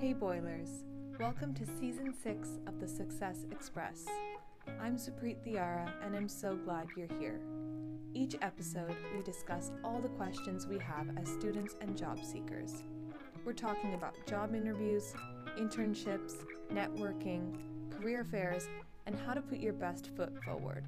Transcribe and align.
Hey 0.00 0.12
Boilers, 0.12 0.84
welcome 1.18 1.52
to 1.54 1.66
season 1.80 2.14
6 2.14 2.48
of 2.66 2.78
the 2.78 2.86
Success 2.86 3.46
Express. 3.50 4.06
I'm 4.80 4.96
Supreet 4.96 5.38
Thiara 5.44 5.90
and 6.04 6.14
I'm 6.14 6.28
so 6.28 6.54
glad 6.54 6.86
you're 6.96 7.08
here. 7.18 7.40
Each 8.14 8.36
episode, 8.42 8.94
we 9.16 9.22
discuss 9.22 9.72
all 9.82 10.00
the 10.00 10.08
questions 10.08 10.66
we 10.66 10.78
have 10.78 11.08
as 11.20 11.28
students 11.28 11.74
and 11.80 11.96
job 11.96 12.24
seekers. 12.24 12.84
We're 13.44 13.54
talking 13.54 13.94
about 13.94 14.14
job 14.26 14.54
interviews, 14.54 15.12
internships, 15.58 16.34
networking, 16.72 17.56
career 17.90 18.24
fairs, 18.24 18.68
and 19.06 19.18
how 19.18 19.34
to 19.34 19.40
put 19.40 19.58
your 19.58 19.72
best 19.72 20.10
foot 20.16 20.32
forward. 20.44 20.84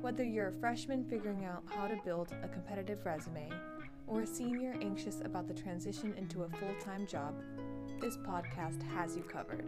Whether 0.00 0.24
you're 0.24 0.48
a 0.48 0.60
freshman 0.60 1.04
figuring 1.04 1.44
out 1.44 1.62
how 1.66 1.88
to 1.88 1.98
build 2.04 2.32
a 2.42 2.48
competitive 2.48 3.04
resume, 3.04 3.50
or 4.10 4.22
a 4.22 4.26
senior 4.26 4.74
anxious 4.82 5.20
about 5.24 5.46
the 5.46 5.54
transition 5.54 6.12
into 6.18 6.42
a 6.42 6.48
full 6.48 6.74
time 6.84 7.06
job, 7.06 7.32
this 8.00 8.16
podcast 8.16 8.82
has 8.92 9.16
you 9.16 9.22
covered. 9.22 9.64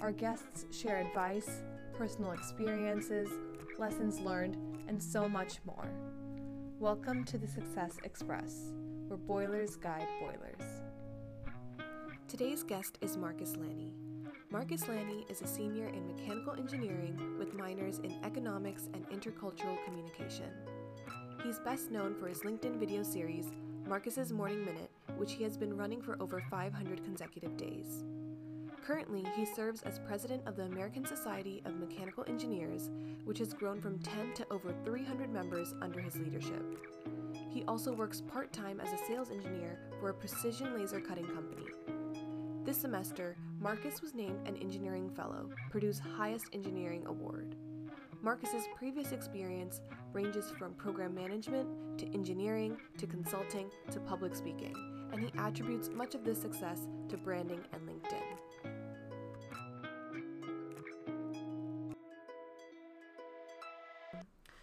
Our 0.00 0.12
guests 0.12 0.66
share 0.70 0.98
advice, 0.98 1.62
personal 1.98 2.30
experiences, 2.30 3.28
lessons 3.76 4.20
learned, 4.20 4.56
and 4.86 5.02
so 5.02 5.28
much 5.28 5.58
more. 5.64 5.90
Welcome 6.78 7.24
to 7.24 7.38
the 7.38 7.48
Success 7.48 7.96
Express, 8.04 8.72
where 9.08 9.18
boilers 9.18 9.74
guide 9.74 10.06
boilers. 10.20 10.82
Today's 12.28 12.62
guest 12.62 12.98
is 13.00 13.16
Marcus 13.16 13.56
Lannie. 13.56 13.94
Marcus 14.48 14.86
Lannie 14.86 15.26
is 15.28 15.42
a 15.42 15.46
senior 15.46 15.88
in 15.88 16.06
mechanical 16.06 16.54
engineering 16.54 17.18
with 17.36 17.54
minors 17.54 17.98
in 17.98 18.14
economics 18.22 18.88
and 18.94 19.08
intercultural 19.10 19.76
communication. 19.84 20.50
He's 21.46 21.60
best 21.60 21.92
known 21.92 22.12
for 22.16 22.26
his 22.26 22.40
LinkedIn 22.40 22.76
video 22.76 23.04
series, 23.04 23.52
Marcus's 23.86 24.32
Morning 24.32 24.64
Minute, 24.64 24.90
which 25.16 25.34
he 25.34 25.44
has 25.44 25.56
been 25.56 25.76
running 25.76 26.02
for 26.02 26.20
over 26.20 26.42
500 26.50 27.04
consecutive 27.04 27.56
days. 27.56 28.02
Currently, 28.84 29.24
he 29.36 29.46
serves 29.46 29.82
as 29.82 30.00
president 30.00 30.42
of 30.44 30.56
the 30.56 30.64
American 30.64 31.04
Society 31.04 31.62
of 31.64 31.78
Mechanical 31.78 32.24
Engineers, 32.26 32.90
which 33.24 33.38
has 33.38 33.54
grown 33.54 33.80
from 33.80 34.00
10 34.00 34.34
to 34.34 34.46
over 34.50 34.74
300 34.84 35.32
members 35.32 35.72
under 35.80 36.00
his 36.00 36.16
leadership. 36.16 36.64
He 37.48 37.62
also 37.68 37.92
works 37.92 38.22
part 38.22 38.52
time 38.52 38.80
as 38.80 38.92
a 38.92 39.04
sales 39.06 39.30
engineer 39.30 39.78
for 40.00 40.10
a 40.10 40.14
precision 40.14 40.76
laser 40.76 41.00
cutting 41.00 41.26
company. 41.26 41.66
This 42.64 42.78
semester, 42.78 43.36
Marcus 43.60 44.02
was 44.02 44.14
named 44.14 44.48
an 44.48 44.56
Engineering 44.56 45.10
Fellow, 45.10 45.48
Purdue's 45.70 46.00
highest 46.00 46.46
engineering 46.52 47.04
award. 47.06 47.54
Marcus's 48.22 48.64
previous 48.74 49.12
experience 49.12 49.80
ranges 50.12 50.50
from 50.58 50.74
program 50.74 51.14
management 51.14 51.98
to 51.98 52.06
engineering 52.14 52.76
to 52.98 53.06
consulting 53.06 53.70
to 53.90 54.00
public 54.00 54.34
speaking, 54.34 54.74
and 55.12 55.20
he 55.20 55.30
attributes 55.38 55.88
much 55.88 56.14
of 56.14 56.24
this 56.24 56.40
success 56.40 56.88
to 57.08 57.16
branding 57.16 57.60
and 57.72 57.82
LinkedIn. 57.88 58.22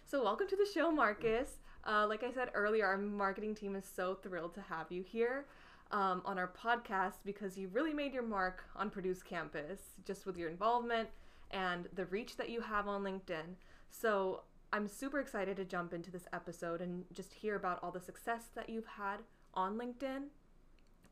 So, 0.04 0.22
welcome 0.22 0.46
to 0.48 0.56
the 0.56 0.66
show, 0.72 0.90
Marcus. 0.90 1.58
Uh, 1.86 2.06
like 2.08 2.22
I 2.22 2.32
said 2.32 2.50
earlier, 2.54 2.86
our 2.86 2.96
marketing 2.96 3.54
team 3.54 3.76
is 3.76 3.84
so 3.84 4.14
thrilled 4.14 4.54
to 4.54 4.60
have 4.62 4.86
you 4.90 5.02
here 5.02 5.46
um, 5.90 6.22
on 6.24 6.38
our 6.38 6.48
podcast 6.48 7.18
because 7.24 7.58
you 7.58 7.68
really 7.68 7.92
made 7.92 8.12
your 8.12 8.22
mark 8.22 8.64
on 8.76 8.90
Purdue's 8.90 9.22
campus 9.22 9.80
just 10.04 10.26
with 10.26 10.36
your 10.36 10.48
involvement 10.48 11.08
and 11.54 11.88
the 11.94 12.04
reach 12.06 12.36
that 12.36 12.50
you 12.50 12.60
have 12.60 12.86
on 12.86 13.02
LinkedIn. 13.02 13.54
So 13.88 14.42
I'm 14.72 14.88
super 14.88 15.20
excited 15.20 15.56
to 15.56 15.64
jump 15.64 15.94
into 15.94 16.10
this 16.10 16.26
episode 16.32 16.80
and 16.80 17.04
just 17.12 17.32
hear 17.32 17.54
about 17.54 17.78
all 17.82 17.92
the 17.92 18.00
success 18.00 18.46
that 18.56 18.68
you've 18.68 18.86
had 18.86 19.18
on 19.54 19.78
LinkedIn. 19.78 20.24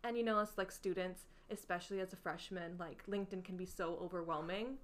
And 0.02 0.18
you 0.18 0.24
know, 0.24 0.40
as 0.40 0.58
like 0.58 0.72
students, 0.72 1.22
especially 1.48 2.00
as 2.00 2.12
a 2.12 2.16
freshman, 2.16 2.76
like 2.78 3.04
LinkedIn 3.06 3.44
can 3.44 3.56
be 3.56 3.64
so 3.64 3.98
overwhelming. 4.02 4.78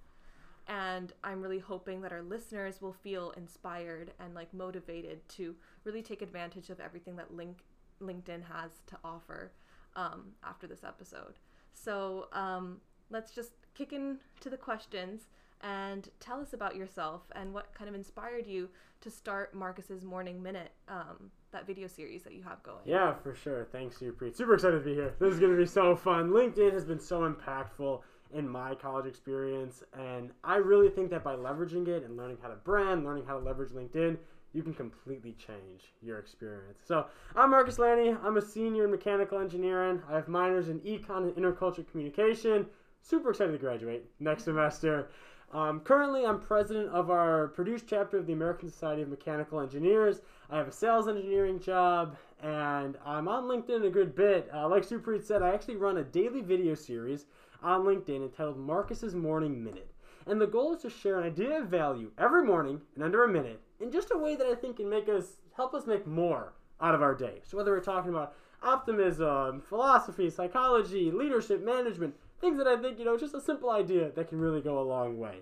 And 0.68 1.12
I'm 1.24 1.42
really 1.42 1.58
hoping 1.58 2.02
that 2.02 2.12
our 2.12 2.22
listeners 2.22 2.80
will 2.80 2.92
feel 2.92 3.32
inspired 3.32 4.12
and 4.20 4.34
like 4.34 4.54
motivated 4.54 5.28
to 5.30 5.56
really 5.82 6.02
take 6.02 6.22
advantage 6.22 6.70
of 6.70 6.78
everything 6.78 7.16
that 7.16 7.34
Link 7.34 7.64
LinkedIn 8.00 8.44
has 8.44 8.70
to 8.86 8.96
offer 9.02 9.50
um, 9.96 10.26
after 10.44 10.68
this 10.68 10.84
episode. 10.84 11.40
So 11.72 12.28
um, 12.32 12.80
let's 13.10 13.32
just 13.32 13.54
kick 13.74 13.92
into 13.92 14.48
the 14.48 14.56
questions 14.56 15.22
and 15.62 16.08
tell 16.20 16.40
us 16.40 16.52
about 16.52 16.76
yourself 16.76 17.22
and 17.34 17.52
what 17.52 17.72
kind 17.74 17.88
of 17.88 17.94
inspired 17.94 18.46
you 18.46 18.68
to 19.00 19.10
start 19.10 19.54
Marcus's 19.54 20.04
Morning 20.04 20.42
Minute, 20.42 20.72
um, 20.88 21.30
that 21.52 21.66
video 21.66 21.86
series 21.86 22.22
that 22.22 22.34
you 22.34 22.42
have 22.42 22.62
going. 22.62 22.80
Yeah, 22.84 23.14
for 23.14 23.34
sure. 23.34 23.66
Thanks, 23.70 23.98
Supreet. 23.98 24.36
Super 24.36 24.54
excited 24.54 24.78
to 24.78 24.84
be 24.84 24.94
here. 24.94 25.14
This 25.18 25.34
is 25.34 25.40
going 25.40 25.52
to 25.52 25.58
be 25.58 25.66
so 25.66 25.94
fun. 25.96 26.30
LinkedIn 26.30 26.72
has 26.72 26.84
been 26.84 27.00
so 27.00 27.30
impactful 27.30 28.00
in 28.34 28.48
my 28.48 28.74
college 28.74 29.06
experience, 29.06 29.82
and 29.94 30.30
I 30.44 30.56
really 30.56 30.90
think 30.90 31.10
that 31.10 31.24
by 31.24 31.34
leveraging 31.34 31.88
it 31.88 32.04
and 32.04 32.16
learning 32.16 32.38
how 32.42 32.48
to 32.48 32.56
brand, 32.56 33.04
learning 33.04 33.24
how 33.26 33.38
to 33.38 33.44
leverage 33.44 33.70
LinkedIn, 33.70 34.18
you 34.52 34.62
can 34.62 34.74
completely 34.74 35.32
change 35.32 35.92
your 36.02 36.18
experience. 36.18 36.80
So, 36.84 37.06
I'm 37.36 37.50
Marcus 37.50 37.78
Lannie. 37.78 38.14
I'm 38.22 38.36
a 38.36 38.42
senior 38.42 38.84
in 38.84 38.90
mechanical 38.90 39.38
engineering. 39.38 40.02
I 40.10 40.14
have 40.14 40.28
minors 40.28 40.68
in 40.68 40.80
econ 40.80 41.28
and 41.28 41.34
intercultural 41.36 41.88
communication. 41.90 42.66
Super 43.00 43.30
excited 43.30 43.52
to 43.52 43.58
graduate 43.58 44.04
next 44.20 44.44
semester. 44.44 45.08
Um, 45.52 45.80
currently, 45.80 46.26
I'm 46.26 46.40
president 46.40 46.90
of 46.90 47.10
our 47.10 47.48
Purdue 47.48 47.78
chapter 47.78 48.18
of 48.18 48.26
the 48.26 48.34
American 48.34 48.68
Society 48.68 49.00
of 49.00 49.08
Mechanical 49.08 49.60
Engineers. 49.60 50.20
I 50.50 50.58
have 50.58 50.68
a 50.68 50.72
sales 50.72 51.08
engineering 51.08 51.58
job, 51.58 52.16
and 52.42 52.98
I'm 53.04 53.28
on 53.28 53.44
LinkedIn 53.44 53.86
a 53.86 53.90
good 53.90 54.14
bit. 54.14 54.50
Uh, 54.52 54.68
like 54.68 54.86
Supreet 54.86 55.24
said, 55.24 55.42
I 55.42 55.54
actually 55.54 55.76
run 55.76 55.96
a 55.96 56.04
daily 56.04 56.42
video 56.42 56.74
series 56.74 57.24
on 57.62 57.84
LinkedIn 57.84 58.22
entitled 58.22 58.58
Marcus's 58.58 59.14
Morning 59.14 59.64
Minute. 59.64 59.90
And 60.26 60.38
the 60.38 60.46
goal 60.46 60.74
is 60.74 60.82
to 60.82 60.90
share 60.90 61.18
an 61.18 61.24
idea 61.24 61.60
of 61.60 61.68
value 61.68 62.10
every 62.18 62.44
morning 62.44 62.82
in 62.94 63.02
under 63.02 63.24
a 63.24 63.28
minute 63.28 63.62
in 63.80 63.90
just 63.90 64.10
a 64.12 64.18
way 64.18 64.36
that 64.36 64.46
I 64.46 64.54
think 64.54 64.76
can 64.76 64.90
make 64.90 65.08
us 65.08 65.38
help 65.56 65.72
us 65.72 65.86
make 65.86 66.06
more 66.06 66.52
out 66.82 66.94
of 66.94 67.00
our 67.00 67.14
day. 67.14 67.40
So 67.42 67.56
whether 67.56 67.72
we're 67.72 67.80
talking 67.80 68.10
about 68.10 68.34
optimism, 68.62 69.62
philosophy, 69.62 70.28
psychology, 70.28 71.10
leadership, 71.10 71.64
management, 71.64 72.14
things 72.40 72.58
that 72.58 72.66
I 72.66 72.76
think, 72.76 72.98
you 72.98 73.04
know, 73.04 73.16
just 73.16 73.34
a 73.34 73.40
simple 73.40 73.70
idea 73.70 74.10
that 74.10 74.28
can 74.28 74.40
really 74.40 74.60
go 74.60 74.78
a 74.78 74.82
long 74.82 75.18
way. 75.18 75.38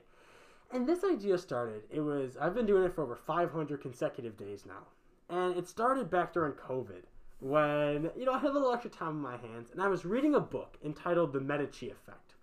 And 0.72 0.88
this 0.88 1.04
idea 1.04 1.38
started, 1.38 1.82
it 1.90 2.00
was, 2.00 2.36
I've 2.40 2.54
been 2.54 2.66
doing 2.66 2.84
it 2.84 2.94
for 2.94 3.02
over 3.02 3.16
500 3.16 3.80
consecutive 3.80 4.36
days 4.36 4.64
now. 4.66 4.86
And 5.28 5.56
it 5.56 5.68
started 5.68 6.10
back 6.10 6.32
during 6.32 6.52
COVID 6.52 7.04
when, 7.40 8.10
you 8.16 8.24
know, 8.24 8.32
I 8.32 8.38
had 8.38 8.50
a 8.50 8.52
little 8.52 8.72
extra 8.72 8.90
time 8.90 9.08
on 9.08 9.20
my 9.20 9.36
hands 9.36 9.70
and 9.70 9.82
I 9.82 9.88
was 9.88 10.04
reading 10.04 10.34
a 10.34 10.40
book 10.40 10.78
entitled 10.84 11.32
The 11.32 11.40
Medici 11.40 11.90
Effect. 11.90 12.34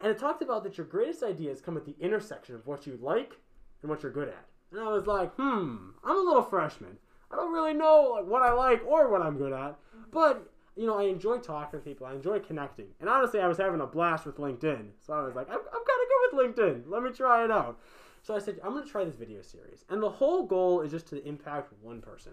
And 0.00 0.10
it 0.10 0.18
talked 0.18 0.42
about 0.42 0.64
that 0.64 0.76
your 0.76 0.86
greatest 0.86 1.22
ideas 1.22 1.60
come 1.60 1.76
at 1.76 1.86
the 1.86 1.96
intersection 2.00 2.54
of 2.54 2.66
what 2.66 2.86
you 2.86 2.98
like 3.00 3.34
and 3.82 3.90
what 3.90 4.02
you're 4.02 4.12
good 4.12 4.28
at. 4.28 4.46
And 4.72 4.80
I 4.80 4.92
was 4.92 5.06
like, 5.06 5.32
hmm, 5.36 5.90
I'm 6.02 6.18
a 6.18 6.22
little 6.22 6.42
freshman. 6.42 6.98
I 7.30 7.36
don't 7.36 7.52
really 7.52 7.74
know 7.74 8.16
like, 8.16 8.26
what 8.26 8.42
I 8.42 8.52
like 8.52 8.84
or 8.86 9.10
what 9.10 9.22
I'm 9.22 9.38
good 9.38 9.52
at. 9.52 9.78
But 10.10 10.52
you 10.76 10.86
know, 10.86 10.98
I 10.98 11.04
enjoy 11.04 11.38
talking 11.38 11.80
to 11.80 11.84
people. 11.84 12.06
I 12.06 12.14
enjoy 12.14 12.40
connecting. 12.40 12.86
And 13.00 13.08
honestly, 13.08 13.40
I 13.40 13.46
was 13.46 13.58
having 13.58 13.80
a 13.80 13.86
blast 13.86 14.26
with 14.26 14.38
LinkedIn. 14.38 14.88
So 15.00 15.12
I 15.12 15.22
was 15.22 15.34
like, 15.34 15.48
I'm, 15.48 15.58
I'm 15.58 15.60
kind 15.60 16.00
of 16.02 16.08
good 16.10 16.36
with 16.36 16.56
LinkedIn. 16.56 16.90
Let 16.90 17.02
me 17.02 17.10
try 17.10 17.44
it 17.44 17.50
out. 17.50 17.78
So 18.22 18.34
I 18.34 18.38
said, 18.38 18.58
I'm 18.64 18.72
going 18.72 18.84
to 18.84 18.90
try 18.90 19.04
this 19.04 19.16
video 19.16 19.42
series. 19.42 19.84
And 19.88 20.02
the 20.02 20.10
whole 20.10 20.46
goal 20.46 20.80
is 20.80 20.90
just 20.90 21.06
to 21.08 21.26
impact 21.26 21.72
one 21.82 22.00
person. 22.00 22.32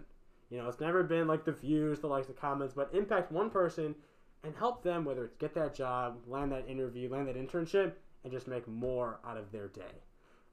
You 0.50 0.58
know, 0.58 0.68
it's 0.68 0.80
never 0.80 1.04
been 1.04 1.28
like 1.28 1.46
the 1.46 1.52
views, 1.52 2.00
the 2.00 2.08
likes, 2.08 2.28
the 2.28 2.34
comments, 2.34 2.74
but 2.74 2.90
impact 2.94 3.32
one 3.32 3.50
person 3.50 3.96
and 4.44 4.56
help 4.56 4.84
them, 4.84 5.06
whether 5.06 5.24
it's 5.26 5.36
get 5.36 5.54
that 5.54 5.76
job, 5.76 6.18
land 6.28 6.52
that 6.52 6.68
interview, 6.68 7.10
land 7.10 7.28
that 7.28 7.36
internship, 7.36 7.94
and 8.24 8.34
just 8.34 8.48
make 8.48 8.68
more 8.68 9.20
out 9.26 9.38
of 9.38 9.52
their 9.52 9.68
day 9.68 10.02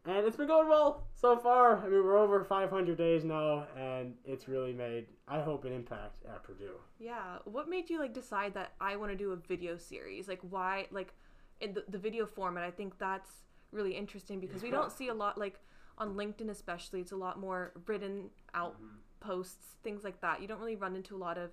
and 0.09 0.27
it's 0.27 0.37
been 0.37 0.47
going 0.47 0.69
well 0.69 1.07
so 1.15 1.37
far. 1.37 1.79
I 1.79 1.83
mean, 1.83 2.03
we're 2.03 2.17
over 2.17 2.43
500 2.43 2.97
days 2.97 3.25
now, 3.25 3.67
and 3.77 4.15
it's 4.25 4.49
really 4.49 4.73
made, 4.73 5.07
I 5.29 5.41
hope, 5.41 5.67
an 5.67 5.73
impact 5.73 6.25
at 6.25 6.43
Purdue. 6.43 6.77
Yeah. 6.99 7.39
What 7.45 7.69
made 7.69 7.91
you 7.91 7.99
like 7.99 8.15
decide 8.15 8.55
that 8.55 8.73
I 8.81 8.97
want 8.97 9.13
to 9.13 9.19
do 9.19 9.33
a 9.33 9.37
video 9.37 9.77
series? 9.77 10.27
Like, 10.27 10.41
why, 10.41 10.87
like, 10.91 11.13
in 11.61 11.75
the, 11.75 11.85
the 11.89 11.99
video 11.99 12.25
format? 12.25 12.65
I 12.65 12.71
think 12.71 12.99
that's 12.99 13.31
really 13.71 13.95
interesting 13.95 14.41
because 14.41 14.63
we 14.63 14.71
don't 14.71 14.91
see 14.99 15.09
a 15.09 15.15
lot, 15.15 15.37
like, 15.37 15.61
on 15.99 16.15
LinkedIn 16.15 16.49
especially. 16.49 17.01
It's 17.01 17.13
a 17.13 17.17
lot 17.17 17.39
more 17.39 17.73
written 17.87 18.31
out 18.55 18.77
mm-hmm. 18.77 18.97
posts, 19.21 19.77
things 19.85 20.05
like 20.05 20.23
that. 20.23 20.41
You 20.41 20.49
don't 20.49 20.59
really 20.59 20.77
run 20.77 20.97
into 20.97 21.17
a 21.17 21.19
lot 21.19 21.37
of 21.37 21.51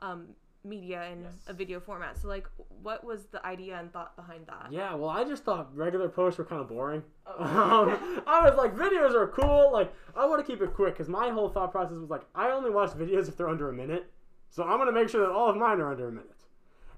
um, 0.00 0.28
media 0.64 1.08
in 1.10 1.22
yes. 1.22 1.32
a 1.46 1.52
video 1.52 1.80
format. 1.80 2.18
So 2.18 2.28
like 2.28 2.46
what 2.82 3.04
was 3.04 3.26
the 3.26 3.44
idea 3.46 3.78
and 3.78 3.92
thought 3.92 4.16
behind 4.16 4.46
that? 4.46 4.68
Yeah, 4.70 4.94
well 4.94 5.10
I 5.10 5.24
just 5.24 5.44
thought 5.44 5.74
regular 5.74 6.08
posts 6.08 6.38
were 6.38 6.44
kind 6.44 6.60
of 6.60 6.68
boring. 6.68 7.02
Oh. 7.26 7.42
um, 7.98 8.22
I 8.26 8.48
was 8.48 8.56
like 8.56 8.74
videos 8.74 9.14
are 9.14 9.28
cool. 9.28 9.72
Like 9.72 9.92
I 10.16 10.26
want 10.26 10.44
to 10.44 10.50
keep 10.50 10.62
it 10.62 10.74
quick 10.74 10.96
cuz 10.96 11.08
my 11.08 11.30
whole 11.30 11.48
thought 11.48 11.72
process 11.72 11.96
was 11.98 12.10
like 12.10 12.22
I 12.34 12.50
only 12.50 12.70
watch 12.70 12.90
videos 12.90 13.28
if 13.28 13.36
they're 13.36 13.48
under 13.48 13.68
a 13.68 13.72
minute. 13.72 14.10
So 14.50 14.64
I'm 14.64 14.78
going 14.78 14.86
to 14.86 14.92
make 14.92 15.08
sure 15.08 15.20
that 15.20 15.32
all 15.32 15.48
of 15.48 15.56
mine 15.56 15.80
are 15.80 15.90
under 15.90 16.08
a 16.08 16.12
minute. 16.12 16.30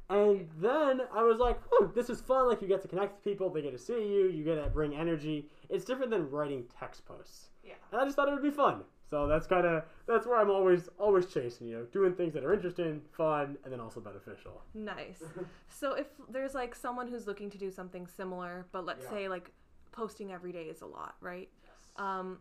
And 0.09 0.49
then 0.59 1.03
I 1.14 1.23
was 1.23 1.38
like, 1.38 1.61
oh, 1.73 1.91
this 1.94 2.11
is 2.11 2.20
fun. 2.20 2.49
Like, 2.49 2.61
you 2.61 2.69
get 2.69 2.82
to 2.82 2.88
connect 2.88 3.14
with 3.14 3.25
people, 3.25 3.50
they 3.50 3.62
get 3.62 3.73
to 3.73 3.79
see 3.79 3.93
you, 3.93 4.29
you 4.29 4.44
get 4.44 4.62
to 4.62 4.69
bring 4.69 4.94
energy. 4.94 5.49
It's 5.69 5.85
different 5.85 6.11
than 6.11 6.31
writing 6.31 6.64
text 6.79 7.06
posts. 7.06 7.50
Yeah. 7.62 7.75
And 7.93 8.00
I 8.00 8.05
just 8.05 8.17
thought 8.17 8.29
it 8.29 8.32
would 8.32 8.43
be 8.43 8.50
fun. 8.50 8.82
So 9.12 9.26
that's 9.26 9.47
kind 9.47 9.67
of 9.67 9.82
that's 10.06 10.26
where 10.26 10.41
I'm 10.41 10.49
always 10.49 10.88
always 10.99 11.26
chasing. 11.26 11.67
You 11.69 11.76
know, 11.76 11.85
doing 11.93 12.14
things 12.14 12.32
that 12.32 12.44
are 12.47 12.55
interesting, 12.55 13.03
fun, 13.14 13.59
and 13.62 13.70
then 13.70 13.79
also 13.79 14.00
beneficial. 14.00 14.62
Nice. 14.73 15.23
so 15.69 15.93
if 15.93 16.06
there's 16.31 16.55
like 16.55 16.75
someone 16.75 17.06
who's 17.09 17.26
looking 17.26 17.50
to 17.50 17.59
do 17.59 17.70
something 17.70 18.06
similar, 18.06 18.64
but 18.73 18.87
let's 18.87 19.05
Yeah. 19.05 19.11
say 19.11 19.29
like 19.29 19.53
posting 19.91 20.32
every 20.32 20.50
day 20.50 20.62
is 20.64 20.81
a 20.81 20.87
lot, 20.87 21.17
right? 21.20 21.50
Yes. 21.62 21.93
Um, 21.97 22.38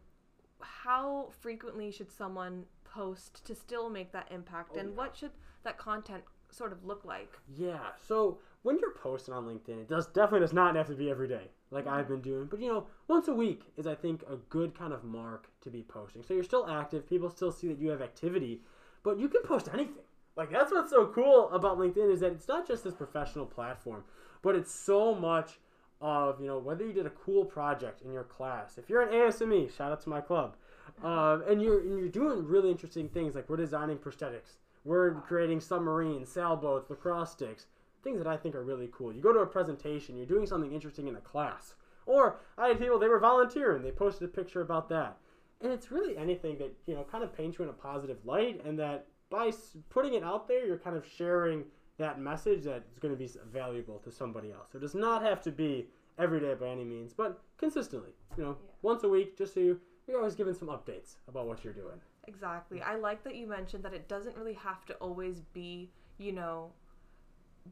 how 0.61 1.31
frequently 1.41 1.91
should 1.91 2.09
someone 2.09 2.63
post 2.85 3.45
to 3.47 3.53
still 3.53 3.89
make 3.89 4.13
that 4.13 4.31
impact, 4.31 4.71
Oh, 4.75 4.79
and 4.79 4.91
yeah. 4.91 4.95
what 4.95 5.17
should 5.17 5.31
that 5.63 5.77
content 5.77 6.23
sort 6.51 6.71
of 6.71 6.85
look 6.85 7.03
like? 7.03 7.33
Yeah. 7.53 7.79
So 8.07 8.39
when 8.63 8.77
you're 8.79 8.93
posting 8.93 9.33
on 9.33 9.45
LinkedIn, 9.45 9.81
it 9.81 9.89
does 9.89 10.07
definitely 10.07 10.41
does 10.41 10.53
not 10.53 10.75
have 10.75 10.87
to 10.87 10.95
be 10.95 11.09
every 11.09 11.27
day 11.27 11.49
like 11.71 11.87
I've 11.87 12.07
been 12.07 12.21
doing. 12.21 12.47
But 12.49 12.59
you 12.59 12.67
know, 12.67 12.85
once 13.07 13.27
a 13.27 13.33
week 13.33 13.63
is 13.77 13.87
I 13.87 13.95
think 13.95 14.23
a 14.29 14.35
good 14.49 14.77
kind 14.77 14.93
of 14.93 15.03
mark 15.03 15.47
to 15.61 15.69
be 15.69 15.83
posting. 15.83 16.21
So 16.23 16.33
you're 16.33 16.43
still 16.43 16.69
active. 16.69 17.07
People 17.07 17.29
still 17.29 17.51
see 17.51 17.67
that 17.69 17.79
you 17.79 17.89
have 17.89 18.01
activity, 18.01 18.61
but 19.03 19.17
you 19.19 19.27
can 19.27 19.41
post 19.43 19.69
anything. 19.73 20.03
Like 20.35 20.51
that's 20.51 20.71
what's 20.71 20.91
so 20.91 21.07
cool 21.07 21.49
about 21.51 21.77
LinkedIn 21.77 22.11
is 22.11 22.19
that 22.19 22.33
it's 22.33 22.47
not 22.47 22.67
just 22.67 22.83
this 22.83 22.93
professional 22.93 23.45
platform, 23.45 24.03
but 24.41 24.55
it's 24.55 24.73
so 24.73 25.15
much 25.15 25.59
of 25.99 26.39
you 26.39 26.47
know 26.47 26.57
whether 26.57 26.85
you 26.85 26.93
did 26.93 27.05
a 27.05 27.11
cool 27.11 27.45
project 27.45 28.01
in 28.01 28.11
your 28.11 28.23
class. 28.23 28.77
If 28.77 28.89
you're 28.89 29.01
an 29.01 29.09
ASME, 29.09 29.75
shout 29.75 29.91
out 29.91 30.01
to 30.01 30.09
my 30.09 30.21
club, 30.21 30.55
um, 31.03 31.43
and 31.47 31.61
you're 31.61 31.79
and 31.81 31.97
you're 31.97 32.09
doing 32.09 32.45
really 32.45 32.71
interesting 32.71 33.09
things 33.09 33.35
like 33.35 33.49
we're 33.49 33.57
designing 33.57 33.97
prosthetics, 33.97 34.57
we're 34.83 35.15
creating 35.21 35.59
submarines, 35.59 36.29
sailboats, 36.29 36.89
lacrosse 36.89 37.31
sticks, 37.31 37.67
things 38.03 38.17
that 38.19 38.27
I 38.27 38.37
think 38.37 38.55
are 38.55 38.63
really 38.63 38.89
cool. 38.91 39.13
You 39.13 39.21
go 39.21 39.33
to 39.33 39.39
a 39.39 39.45
presentation, 39.45 40.17
you're 40.17 40.25
doing 40.25 40.45
something 40.47 40.71
interesting 40.71 41.07
in 41.07 41.15
a 41.15 41.21
class, 41.21 41.75
or 42.05 42.37
I 42.57 42.67
had 42.69 42.79
people 42.79 42.99
they 42.99 43.07
were 43.07 43.19
volunteering, 43.19 43.83
they 43.83 43.91
posted 43.91 44.23
a 44.23 44.31
picture 44.31 44.61
about 44.61 44.89
that, 44.89 45.17
and 45.61 45.71
it's 45.71 45.91
really 45.91 46.17
anything 46.17 46.57
that 46.57 46.73
you 46.85 46.95
know 46.95 47.03
kind 47.11 47.23
of 47.23 47.35
paints 47.35 47.57
you 47.57 47.63
in 47.63 47.69
a 47.69 47.73
positive 47.73 48.17
light, 48.25 48.61
and 48.65 48.77
that 48.79 49.07
by 49.29 49.51
putting 49.89 50.13
it 50.15 50.23
out 50.23 50.47
there, 50.47 50.65
you're 50.65 50.77
kind 50.77 50.95
of 50.97 51.05
sharing 51.05 51.63
that 51.97 52.19
message 52.19 52.63
that 52.63 52.83
is 52.91 52.99
going 52.99 53.13
to 53.13 53.17
be 53.17 53.29
valuable 53.51 53.99
to 53.99 54.11
somebody 54.11 54.51
else. 54.51 54.69
So 54.71 54.77
it 54.77 54.81
does 54.81 54.95
not 54.95 55.21
have 55.21 55.41
to 55.43 55.51
be 55.51 55.87
every 56.17 56.39
day 56.39 56.53
by 56.55 56.67
any 56.67 56.83
means, 56.83 57.13
but 57.13 57.39
consistently, 57.57 58.09
you 58.37 58.43
know, 58.43 58.49
Yeah. 58.59 58.71
once 58.81 59.03
a 59.03 59.09
week, 59.09 59.37
just 59.37 59.53
so 59.53 59.59
you, 59.59 59.79
you're 60.07 60.17
always 60.17 60.35
giving 60.35 60.53
some 60.53 60.67
updates 60.67 61.17
about 61.27 61.47
what 61.47 61.63
you're 61.63 61.73
doing. 61.73 62.01
Exactly. 62.27 62.81
I 62.81 62.95
like 62.95 63.23
that 63.23 63.35
you 63.35 63.47
mentioned 63.47 63.83
that 63.83 63.93
it 63.93 64.07
doesn't 64.09 64.35
really 64.35 64.53
have 64.53 64.85
to 64.87 64.93
always 64.95 65.41
be, 65.53 65.91
you 66.17 66.31
know, 66.33 66.71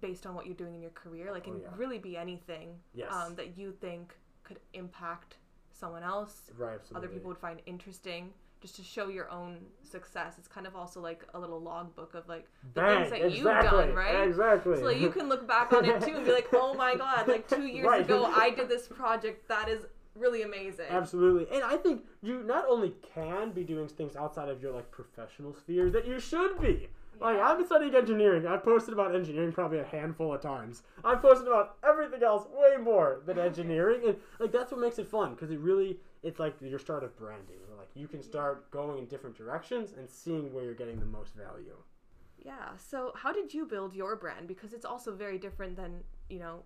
based 0.02 0.26
on 0.26 0.36
what 0.36 0.46
you're 0.46 0.56
doing 0.56 0.76
in 0.76 0.82
your 0.82 0.92
career. 0.92 1.32
Like, 1.32 1.48
it 1.48 1.52
Oh, 1.52 1.54
can 1.54 1.62
yeah. 1.62 1.68
really 1.78 1.98
be 2.00 2.18
anything 2.18 2.80
Yes. 2.94 3.12
um, 3.14 3.36
that 3.36 3.58
you 3.58 3.72
think 3.72 4.16
could 4.44 4.60
impact 4.74 5.38
someone 5.72 6.04
else, 6.04 6.50
Right, 6.58 6.76
absolutely. 6.76 6.98
other 6.98 7.14
people 7.14 7.30
would 7.30 7.38
find 7.38 7.62
interesting, 7.66 8.34
just 8.62 8.76
to 8.76 8.84
show 8.84 9.08
your 9.08 9.30
own 9.32 9.66
success. 9.82 10.38
It's 10.38 10.48
kind 10.50 10.68
of 10.68 10.76
also 10.76 11.00
like 11.00 11.24
a 11.34 11.40
little 11.40 11.62
logbook 11.62 12.14
of 12.14 12.28
like 12.28 12.46
the 12.74 12.82
Bang, 12.82 13.10
things 13.10 13.22
that 13.22 13.32
you've 13.32 13.46
done, 13.46 13.94
right? 13.94 14.28
Exactly. 14.28 14.76
So 14.78 14.84
like, 14.86 14.98
you 15.00 15.10
can 15.12 15.30
look 15.30 15.48
back 15.48 15.72
on 15.72 15.86
it 15.86 16.02
too 16.02 16.16
and 16.18 16.26
be 16.26 16.34
like, 16.34 16.50
oh 16.54 16.74
my 16.74 16.96
god, 16.96 17.28
like 17.30 17.48
two 17.48 17.66
years 17.76 17.88
Right. 17.88 18.02
ago 18.02 18.26
I 18.26 18.50
did 18.50 18.68
this 18.68 18.88
project. 18.88 19.48
That 19.48 19.70
is 19.70 19.86
really 20.16 20.42
amazing. 20.42 20.88
Absolutely. 20.90 21.48
And 21.56 21.64
I 21.64 21.78
think 21.78 22.04
you 22.22 22.44
not 22.44 22.66
only 22.68 22.94
can 23.14 23.52
be 23.52 23.64
doing 23.64 23.88
things 23.88 24.18
outside 24.18 24.50
of 24.50 24.62
your 24.62 24.74
like 24.74 24.92
professional 24.92 25.54
sphere 25.54 25.90
that 25.92 26.06
you 26.06 26.20
should 26.20 26.60
be. 26.60 26.90
Like 27.20 27.38
Yeah. 27.38 27.48
I've 27.50 27.58
been 27.58 27.66
studying 27.68 27.96
engineering. 27.96 28.48
I've 28.48 28.64
posted 28.64 28.94
about 28.94 29.14
engineering 29.14 29.52
probably 29.52 29.80
a 29.80 29.84
handful 29.86 30.34
of 30.34 30.42
times. 30.42 30.84
I've 31.04 31.22
posted 31.22 31.48
about 31.48 31.78
everything 31.84 32.24
else 32.24 32.48
way 32.54 32.78
more 32.82 33.22
than 33.26 33.38
engineering, 33.50 34.02
and 34.08 34.18
like 34.40 34.52
that's 34.52 34.72
what 34.72 34.80
makes 34.82 35.00
it 35.00 35.08
fun 35.08 35.32
because 35.36 35.52
it 35.52 35.60
really 35.60 36.00
it's 36.24 36.40
like 36.40 36.56
your 36.62 36.80
start 36.80 37.04
of 37.04 37.16
branding. 37.18 37.58
Like 37.78 37.90
you 37.94 38.08
can 38.08 38.22
start 38.22 38.70
going 38.72 39.00
in 39.00 39.06
different 39.06 39.36
directions 39.38 39.94
and 39.98 40.10
seeing 40.10 40.54
where 40.54 40.64
you're 40.64 40.74
getting 40.74 41.00
the 41.00 41.06
most 41.06 41.34
value. 41.36 41.76
Yeah. 42.38 42.70
So 42.78 43.12
how 43.16 43.34
did 43.34 43.54
you 43.54 43.66
build 43.66 43.94
your 43.94 44.16
brand? 44.16 44.48
Because 44.48 44.72
it's 44.74 44.86
also 44.86 45.14
very 45.14 45.38
different 45.38 45.76
than 45.76 46.04
you 46.30 46.40
know 46.40 46.64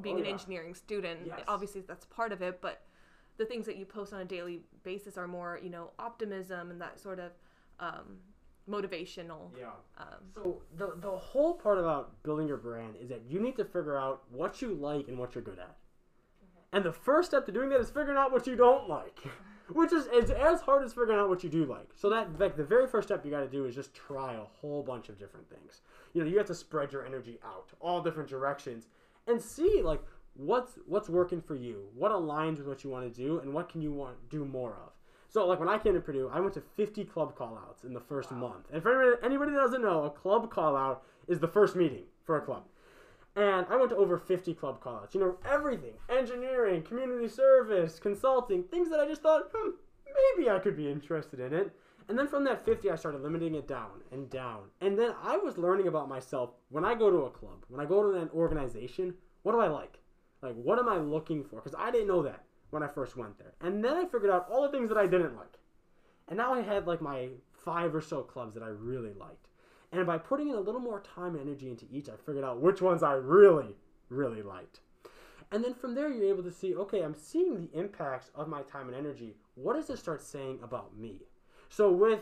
being 0.00 0.16
Oh, 0.16 0.18
an 0.20 0.24
yeah. 0.24 0.32
engineering 0.32 0.74
student. 0.74 1.20
Yes. 1.26 1.40
Obviously, 1.48 1.80
that's 1.80 2.04
part 2.06 2.32
of 2.32 2.42
it, 2.42 2.60
but 2.60 2.82
the 3.36 3.44
things 3.44 3.66
that 3.66 3.76
you 3.76 3.84
post 3.84 4.12
on 4.12 4.20
a 4.20 4.24
daily 4.24 4.60
basis 4.84 5.16
are 5.18 5.26
more 5.26 5.58
you 5.62 5.70
know 5.70 5.90
optimism 5.98 6.70
and 6.70 6.80
that 6.80 7.00
sort 7.00 7.18
of 7.18 7.32
um, 7.80 8.18
motivational. 8.68 9.50
Yeah. 9.58 9.70
Um, 9.98 10.06
So 10.34 10.62
the 10.76 10.94
the 11.00 11.10
whole 11.10 11.54
part 11.54 11.78
about 11.78 12.22
building 12.22 12.48
your 12.48 12.56
brand 12.56 12.96
is 13.00 13.08
that 13.08 13.22
you 13.28 13.40
need 13.40 13.56
to 13.56 13.64
figure 13.64 13.98
out 13.98 14.22
what 14.30 14.62
you 14.62 14.74
like 14.74 15.08
and 15.08 15.18
what 15.18 15.34
you're 15.34 15.44
good 15.44 15.58
at. 15.58 15.76
And 16.72 16.84
the 16.84 16.92
first 16.92 17.30
step 17.30 17.46
to 17.46 17.52
doing 17.52 17.68
that 17.70 17.80
is 17.80 17.88
figuring 17.88 18.18
out 18.18 18.32
what 18.32 18.48
you 18.48 18.56
don't 18.56 18.88
like, 18.88 19.20
which 19.72 19.92
is 19.92 20.08
it's 20.10 20.30
as 20.30 20.60
hard 20.60 20.82
as 20.82 20.92
figuring 20.92 21.20
out 21.20 21.28
what 21.28 21.44
you 21.44 21.50
do 21.50 21.64
like. 21.64 21.90
So 21.94 22.10
that 22.10 22.38
like 22.40 22.56
the 22.56 22.64
very 22.64 22.88
first 22.88 23.08
step 23.08 23.24
you 23.24 23.30
got 23.30 23.40
to 23.40 23.48
do 23.48 23.64
is 23.66 23.74
just 23.74 23.94
try 23.94 24.34
a 24.34 24.44
whole 24.60 24.82
bunch 24.82 25.08
of 25.08 25.18
different 25.18 25.48
things. 25.48 25.82
You 26.12 26.22
know, 26.22 26.28
you 26.28 26.36
have 26.38 26.46
to 26.48 26.54
spread 26.54 26.92
your 26.92 27.06
energy 27.06 27.38
out 27.44 27.68
all 27.80 28.00
different 28.02 28.28
directions 28.28 28.88
and 29.28 29.40
see 29.40 29.82
like 29.82 30.02
what's 30.34 30.78
what's 30.86 31.08
working 31.08 31.40
for 31.40 31.54
you, 31.54 31.86
what 31.94 32.10
aligns 32.10 32.58
with 32.58 32.66
what 32.66 32.82
you 32.82 32.90
want 32.90 33.12
to 33.12 33.22
do, 33.22 33.38
and 33.38 33.52
what 33.54 33.68
can 33.68 33.80
you 33.80 33.92
want 33.92 34.16
do 34.28 34.44
more 34.44 34.72
of. 34.72 34.93
So 35.34 35.44
like 35.48 35.58
when 35.58 35.68
I 35.68 35.78
came 35.78 35.94
to 35.94 36.00
Purdue, 36.00 36.30
I 36.32 36.38
went 36.38 36.54
to 36.54 36.62
50 36.76 37.06
club 37.06 37.36
callouts 37.36 37.84
in 37.84 37.92
the 37.92 37.98
first 37.98 38.30
month. 38.30 38.68
And 38.72 38.80
for 38.80 39.02
anybody, 39.02 39.26
anybody 39.26 39.50
that 39.50 39.62
doesn't 39.62 39.82
know, 39.82 40.04
a 40.04 40.10
club 40.10 40.48
callout 40.54 40.98
is 41.26 41.40
the 41.40 41.48
first 41.48 41.74
meeting 41.74 42.04
for 42.22 42.36
a 42.36 42.40
club. 42.40 42.62
And 43.34 43.66
I 43.68 43.74
went 43.74 43.90
to 43.90 43.96
over 43.96 44.16
50 44.16 44.54
club 44.54 44.80
callouts. 44.80 45.12
You 45.12 45.18
know, 45.18 45.36
everything 45.44 45.94
engineering, 46.08 46.82
community 46.82 47.26
service, 47.26 47.98
consulting, 47.98 48.62
things 48.62 48.88
that 48.90 49.00
I 49.00 49.08
just 49.08 49.22
thought, 49.22 49.50
hmm, 49.52 49.70
maybe 50.36 50.48
I 50.48 50.60
could 50.60 50.76
be 50.76 50.88
interested 50.88 51.40
in 51.40 51.52
it. 51.52 51.72
And 52.08 52.16
then 52.16 52.28
from 52.28 52.44
that 52.44 52.64
50, 52.64 52.88
I 52.88 52.94
started 52.94 53.20
limiting 53.20 53.56
it 53.56 53.66
down 53.66 54.02
and 54.12 54.30
down. 54.30 54.66
And 54.80 54.96
then 54.96 55.14
I 55.20 55.36
was 55.36 55.58
learning 55.58 55.88
about 55.88 56.08
myself 56.08 56.50
when 56.68 56.84
I 56.84 56.94
go 56.94 57.10
to 57.10 57.24
a 57.24 57.30
club, 57.30 57.64
when 57.66 57.80
I 57.80 57.86
go 57.86 58.04
to 58.04 58.20
an 58.20 58.30
organization, 58.32 59.14
what 59.42 59.50
do 59.50 59.58
I 59.58 59.66
like? 59.66 59.98
Like, 60.42 60.54
what 60.54 60.78
am 60.78 60.88
I 60.88 60.98
looking 60.98 61.42
for? 61.42 61.56
Because 61.56 61.74
I 61.76 61.90
didn't 61.90 62.06
know 62.06 62.22
that 62.22 62.44
when 62.74 62.82
I 62.82 62.88
first 62.88 63.16
went 63.16 63.38
there. 63.38 63.54
And 63.60 63.82
then 63.82 63.96
I 63.96 64.04
figured 64.04 64.30
out 64.30 64.48
all 64.50 64.62
the 64.62 64.68
things 64.68 64.88
that 64.90 64.98
I 64.98 65.06
didn't 65.06 65.36
like. 65.36 65.58
And 66.28 66.36
now 66.36 66.52
I 66.52 66.60
had 66.60 66.86
like 66.86 67.00
my 67.00 67.28
five 67.52 67.94
or 67.94 68.00
so 68.02 68.22
clubs 68.22 68.54
that 68.54 68.62
I 68.62 68.68
really 68.68 69.12
liked. 69.14 69.48
And 69.92 70.06
by 70.06 70.18
putting 70.18 70.48
in 70.48 70.56
a 70.56 70.60
little 70.60 70.80
more 70.80 71.00
time 71.00 71.36
and 71.36 71.40
energy 71.40 71.70
into 71.70 71.86
each, 71.90 72.08
I 72.08 72.16
figured 72.16 72.44
out 72.44 72.60
which 72.60 72.82
ones 72.82 73.02
I 73.02 73.12
really, 73.12 73.76
really 74.08 74.42
liked. 74.42 74.80
And 75.52 75.62
then 75.62 75.74
from 75.74 75.94
there, 75.94 76.10
you're 76.10 76.28
able 76.28 76.42
to 76.42 76.50
see, 76.50 76.74
okay, 76.74 77.02
I'm 77.02 77.14
seeing 77.14 77.54
the 77.54 77.78
impacts 77.78 78.30
of 78.34 78.48
my 78.48 78.62
time 78.62 78.88
and 78.88 78.96
energy. 78.96 79.36
What 79.54 79.76
does 79.76 79.88
it 79.88 79.98
start 79.98 80.20
saying 80.20 80.58
about 80.62 80.96
me? 80.96 81.20
So 81.68 81.92
with 81.92 82.20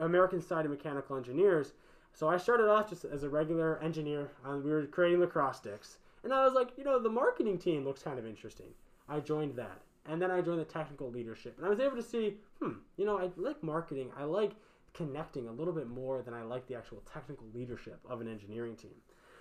American 0.00 0.40
Society 0.40 0.66
of 0.66 0.72
Mechanical 0.72 1.16
Engineers, 1.16 1.72
so 2.12 2.28
I 2.28 2.36
started 2.38 2.68
off 2.68 2.90
just 2.90 3.04
as 3.04 3.22
a 3.22 3.28
regular 3.28 3.78
engineer. 3.78 4.32
And 4.44 4.64
we 4.64 4.70
were 4.70 4.86
creating 4.86 5.20
lacrosse 5.20 5.58
sticks, 5.58 5.98
and 6.24 6.32
I 6.32 6.44
was 6.44 6.54
like, 6.54 6.70
you 6.76 6.84
know, 6.84 7.00
the 7.00 7.08
marketing 7.08 7.58
team 7.58 7.84
looks 7.84 8.02
kind 8.02 8.18
of 8.18 8.26
interesting. 8.26 8.74
I 9.08 9.20
joined 9.20 9.56
that, 9.56 9.80
and 10.06 10.20
then 10.20 10.30
I 10.30 10.40
joined 10.40 10.60
the 10.60 10.64
technical 10.64 11.10
leadership, 11.10 11.54
and 11.56 11.66
I 11.66 11.70
was 11.70 11.80
able 11.80 11.96
to 11.96 12.02
see, 12.02 12.38
hmm, 12.60 12.72
you 12.96 13.04
know, 13.04 13.18
I 13.18 13.30
like 13.36 13.62
marketing. 13.62 14.10
I 14.16 14.24
like 14.24 14.52
connecting 14.94 15.48
a 15.48 15.52
little 15.52 15.72
bit 15.72 15.88
more 15.88 16.22
than 16.22 16.34
I 16.34 16.42
like 16.42 16.66
the 16.66 16.74
actual 16.74 17.02
technical 17.12 17.46
leadership 17.54 18.00
of 18.08 18.20
an 18.20 18.28
engineering 18.28 18.76
team. 18.76 18.94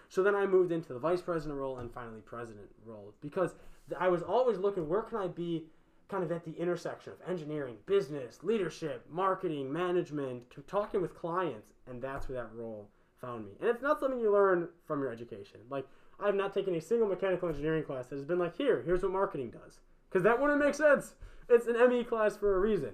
So 0.10 0.24
then 0.24 0.36
I 0.36 0.46
moved 0.46 0.72
into 0.72 0.94
the 0.94 1.00
vice 1.00 1.22
president 1.22 1.60
role 1.60 1.78
and 1.78 1.92
finally 1.92 2.22
president 2.22 2.68
role 2.86 3.14
because 3.22 3.56
I 3.98 4.10
was 4.10 4.22
always 4.22 4.58
looking 4.58 4.88
where 4.88 5.02
can 5.02 5.18
I 5.18 5.28
be 5.28 5.66
kind 6.10 6.24
of 6.24 6.32
at 6.32 6.44
the 6.44 6.52
intersection 6.52 7.14
of 7.14 7.30
engineering, 7.30 7.78
business, 7.86 8.40
leadership, 8.44 9.06
marketing, 9.10 9.72
management, 9.72 10.44
talking 10.68 11.02
with 11.02 11.16
clients, 11.16 11.72
and 11.88 12.02
that's 12.02 12.28
where 12.28 12.42
that 12.42 12.54
role 12.54 12.90
found 13.22 13.46
me. 13.46 13.52
And 13.62 13.70
it's 13.70 13.82
not 13.82 14.00
something 14.00 14.20
you 14.20 14.34
learn 14.34 14.68
from 14.86 15.02
your 15.02 15.12
education. 15.12 15.62
Like 15.70 15.86
I've 16.20 16.36
not 16.36 16.54
taken 16.54 16.76
a 16.76 16.82
single 16.82 17.08
mechanical 17.08 17.48
engineering 17.48 17.84
class 17.84 18.08
that 18.08 18.18
has 18.18 18.26
been 18.26 18.40
like, 18.40 18.58
here, 18.58 18.82
here's 18.86 19.04
what 19.04 19.12
marketing 19.14 19.52
does, 19.52 19.80
because 20.12 20.24
that 20.24 20.40
wouldn't 20.42 20.60
make 20.60 20.76
sense. 20.76 21.14
It's 21.50 21.68
an 21.68 21.76
ME 21.90 22.04
class 22.04 22.36
for 22.36 22.56
a 22.56 22.60
reason. 22.60 22.92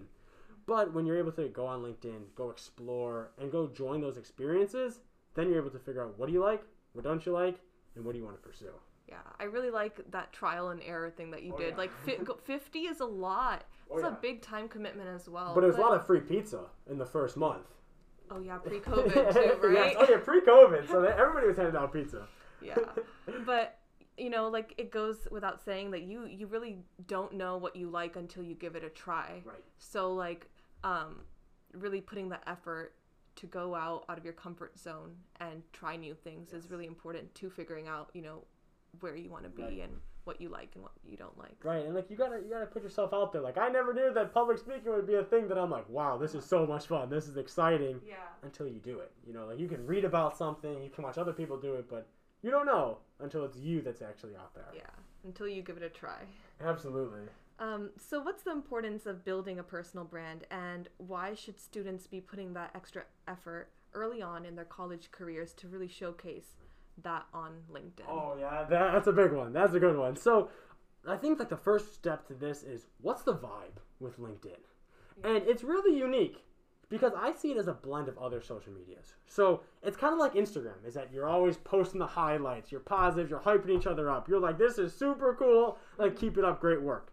But 0.67 0.93
when 0.93 1.05
you're 1.05 1.17
able 1.17 1.31
to 1.33 1.47
go 1.50 1.65
on 1.65 1.81
LinkedIn, 1.81 2.36
go 2.36 2.50
explore, 2.50 3.31
and 3.39 3.51
go 3.51 3.67
join 3.67 4.01
those 4.01 4.17
experiences, 4.17 5.00
then 5.33 5.50
you're 5.50 5.59
able 5.59 5.69
to 5.71 5.79
figure 5.79 6.03
out 6.03 6.17
what 6.19 6.27
do 6.27 6.33
you 6.33 6.41
like, 6.43 6.62
what 6.93 7.03
don't 7.03 7.25
you 7.25 7.31
like, 7.31 7.55
and 7.95 8.03
what 8.05 8.12
do 8.13 8.19
you 8.19 8.25
want 8.25 8.36
to 8.41 8.47
pursue. 8.47 8.71
yeah, 9.07 9.15
I 9.39 9.45
really 9.45 9.69
like 9.71 10.00
that 10.12 10.33
trial 10.33 10.69
and 10.69 10.81
error 10.86 11.09
thing 11.09 11.31
that 11.31 11.41
you 11.43 11.53
Oh, 11.55 11.57
did. 11.57 11.69
yeah. 11.71 11.77
Like 11.77 11.91
fi- 12.05 12.19
50 12.45 12.79
is 12.79 13.00
a 13.00 13.05
lot. 13.05 13.63
Oh, 13.89 13.95
It's 13.97 14.03
yeah. 14.03 14.09
a 14.12 14.15
big 14.21 14.41
time 14.41 14.67
commitment 14.67 15.07
as 15.09 15.29
well. 15.29 15.53
But 15.55 15.63
it 15.63 15.67
was 15.67 15.77
a 15.77 15.81
lot 15.81 15.93
of 15.93 16.05
free 16.05 16.19
pizza 16.19 16.65
in 16.91 16.97
the 16.97 17.05
first 17.05 17.38
month. 17.38 17.65
Oh 18.29 18.39
yeah, 18.41 18.57
pre-COVID 18.65 19.13
too, 19.33 19.39
yes. 19.39 19.57
Oh, 19.63 19.69
right? 19.69 19.95
Oh 19.97 20.05
yeah, 20.09 20.17
pre-COVID. 20.17 20.89
So 20.89 21.01
everybody 21.24 21.47
was 21.47 21.55
handing 21.55 21.77
out 21.77 21.93
pizza. 21.93 22.27
yeah 22.62 22.75
but 23.45 23.77
you 24.17 24.29
know 24.29 24.47
like 24.50 24.74
it 24.77 24.91
goes 24.91 25.27
without 25.31 25.63
saying 25.63 25.91
that 25.91 26.03
you 26.03 26.25
you 26.25 26.47
really 26.47 26.79
don't 27.07 27.33
know 27.33 27.57
what 27.57 27.75
you 27.75 27.89
like 27.89 28.15
until 28.15 28.43
you 28.43 28.55
give 28.55 28.75
it 28.75 28.83
a 28.83 28.89
try 28.89 29.41
Right. 29.45 29.63
so 29.77 30.13
like 30.13 30.50
um 30.83 31.21
really 31.74 32.01
putting 32.01 32.29
the 32.29 32.39
effort 32.50 32.93
to 33.36 33.45
go 33.45 33.75
out 33.75 34.05
out 34.09 34.17
of 34.17 34.24
your 34.24 34.33
comfort 34.33 34.77
zone 34.79 35.12
and 35.39 35.62
try 35.74 35.95
new 35.95 36.15
things 36.15 36.53
is 36.53 36.69
really 36.71 36.88
important 36.88 37.33
to 37.36 37.50
figuring 37.50 37.88
out 37.88 38.09
you 38.13 38.21
know 38.21 38.43
where 39.01 39.15
you 39.15 39.29
want 39.29 39.43
to 39.43 39.50
be 39.50 39.63
Right. 39.63 39.81
and 39.83 39.93
what 40.24 40.41
you 40.41 40.50
like 40.50 40.71
and 40.74 40.83
what 40.83 40.91
you 41.05 41.15
don't 41.15 41.38
like. 41.38 41.55
Right, 41.63 41.86
and 41.86 41.95
like 41.95 42.09
you 42.09 42.17
gotta 42.17 42.39
you 42.43 42.50
gotta 42.50 42.65
put 42.65 42.83
yourself 42.83 43.13
out 43.13 43.31
there. 43.31 43.41
Like 43.41 43.57
I 43.57 43.69
never 43.69 43.93
knew 43.93 44.12
that 44.13 44.33
public 44.33 44.57
speaking 44.57 44.91
would 44.91 45.07
be 45.07 45.13
a 45.13 45.24
thing 45.24 45.47
that 45.47 45.57
I'm 45.57 45.71
like, 45.71 45.88
wow, 45.88 46.17
this 46.17 46.36
is 46.36 46.43
so 46.43 46.65
much 46.67 46.88
fun. 46.88 47.09
This 47.09 47.29
is 47.29 47.38
exciting 47.38 48.01
Yeah. 48.05 48.15
until 48.43 48.67
you 48.67 48.79
do 48.79 49.00
it. 49.00 49.13
You 49.25 49.31
know, 49.33 49.45
like 49.45 49.57
you 49.57 49.69
can 49.69 49.86
read 49.88 50.03
about 50.03 50.38
something, 50.38 50.83
you 50.83 50.89
can 50.89 51.05
watch 51.05 51.17
other 51.17 51.31
people 51.31 51.57
do 51.57 51.75
it, 51.75 51.89
but 51.89 52.07
you 52.41 52.51
don't 52.51 52.65
know 52.65 53.00
until 53.20 53.44
it's 53.46 53.58
you 53.58 53.82
that's 53.82 54.01
actually 54.01 54.36
out 54.36 54.53
there. 54.53 54.67
Yeah. 54.75 54.84
Until 55.24 55.48
you 55.48 55.62
give 55.62 55.77
it 55.77 55.84
a 55.84 55.89
try. 55.89 56.20
Absolutely. 56.63 57.22
Um, 57.60 57.89
so, 57.98 58.22
what's 58.22 58.44
the 58.44 58.51
importance 58.51 59.08
of 59.08 59.25
building 59.25 59.58
a 59.58 59.63
personal 59.63 60.06
brand, 60.06 60.46
and 60.51 60.88
why 60.98 61.34
should 61.34 61.60
students 61.60 62.06
be 62.06 62.22
putting 62.22 62.53
that 62.53 62.70
extra 62.75 63.03
effort 63.27 63.70
early 63.94 64.22
on 64.22 64.46
in 64.46 64.56
their 64.56 64.65
college 64.65 65.10
careers 65.12 65.53
to 65.53 65.67
really 65.67 65.88
showcase 65.88 66.56
that 67.01 67.25
on 67.34 67.53
LinkedIn? 67.72 68.08
Oh 68.08 68.36
yeah, 68.39 68.65
that, 68.70 68.91
that's 68.91 69.08
a 69.08 69.12
big 69.12 69.32
one. 69.32 69.53
That's 69.53 69.74
a 69.74 69.79
good 69.79 69.98
one. 69.98 70.15
So, 70.15 70.50
I 71.08 71.17
think 71.17 71.39
like 71.39 71.50
the 71.50 71.58
first 71.58 71.96
step 71.96 72.27
to 72.27 72.36
this 72.36 72.62
is 72.62 72.86
what's 73.01 73.24
the 73.24 73.34
vibe 73.34 73.79
with 74.00 74.20
LinkedIn, 74.20 74.62
and 75.24 75.38
it's 75.48 75.63
really 75.63 75.98
unique 75.98 76.44
because 76.89 77.12
I 77.17 77.34
see 77.34 77.51
it 77.51 77.58
as 77.58 77.67
a 77.67 77.74
blend 77.74 78.08
of 78.08 78.17
other 78.17 78.41
social 78.41 78.72
medias. 78.72 79.15
So 79.27 79.62
it's 79.84 79.98
kind 79.98 80.13
of 80.13 80.20
like 80.20 80.34
Instagram, 80.34 80.86
is 80.86 80.94
that 80.94 81.12
you're 81.12 81.27
always 81.27 81.58
posting 81.58 82.00
the 82.00 82.08
highlights, 82.08 82.72
you're 82.72 82.82
positive, 82.82 83.29
you're 83.29 83.39
hyping 83.39 83.77
each 83.77 83.88
other 83.88 84.10
up. 84.10 84.29
You're 84.29 84.39
like, 84.39 84.58
this 84.58 84.77
is 84.77 84.94
super 84.94 85.36
cool. 85.38 85.77
Like, 85.98 86.17
keep 86.17 86.38
it 86.38 86.46
up, 86.46 86.62
great 86.62 86.82
work. 86.82 87.12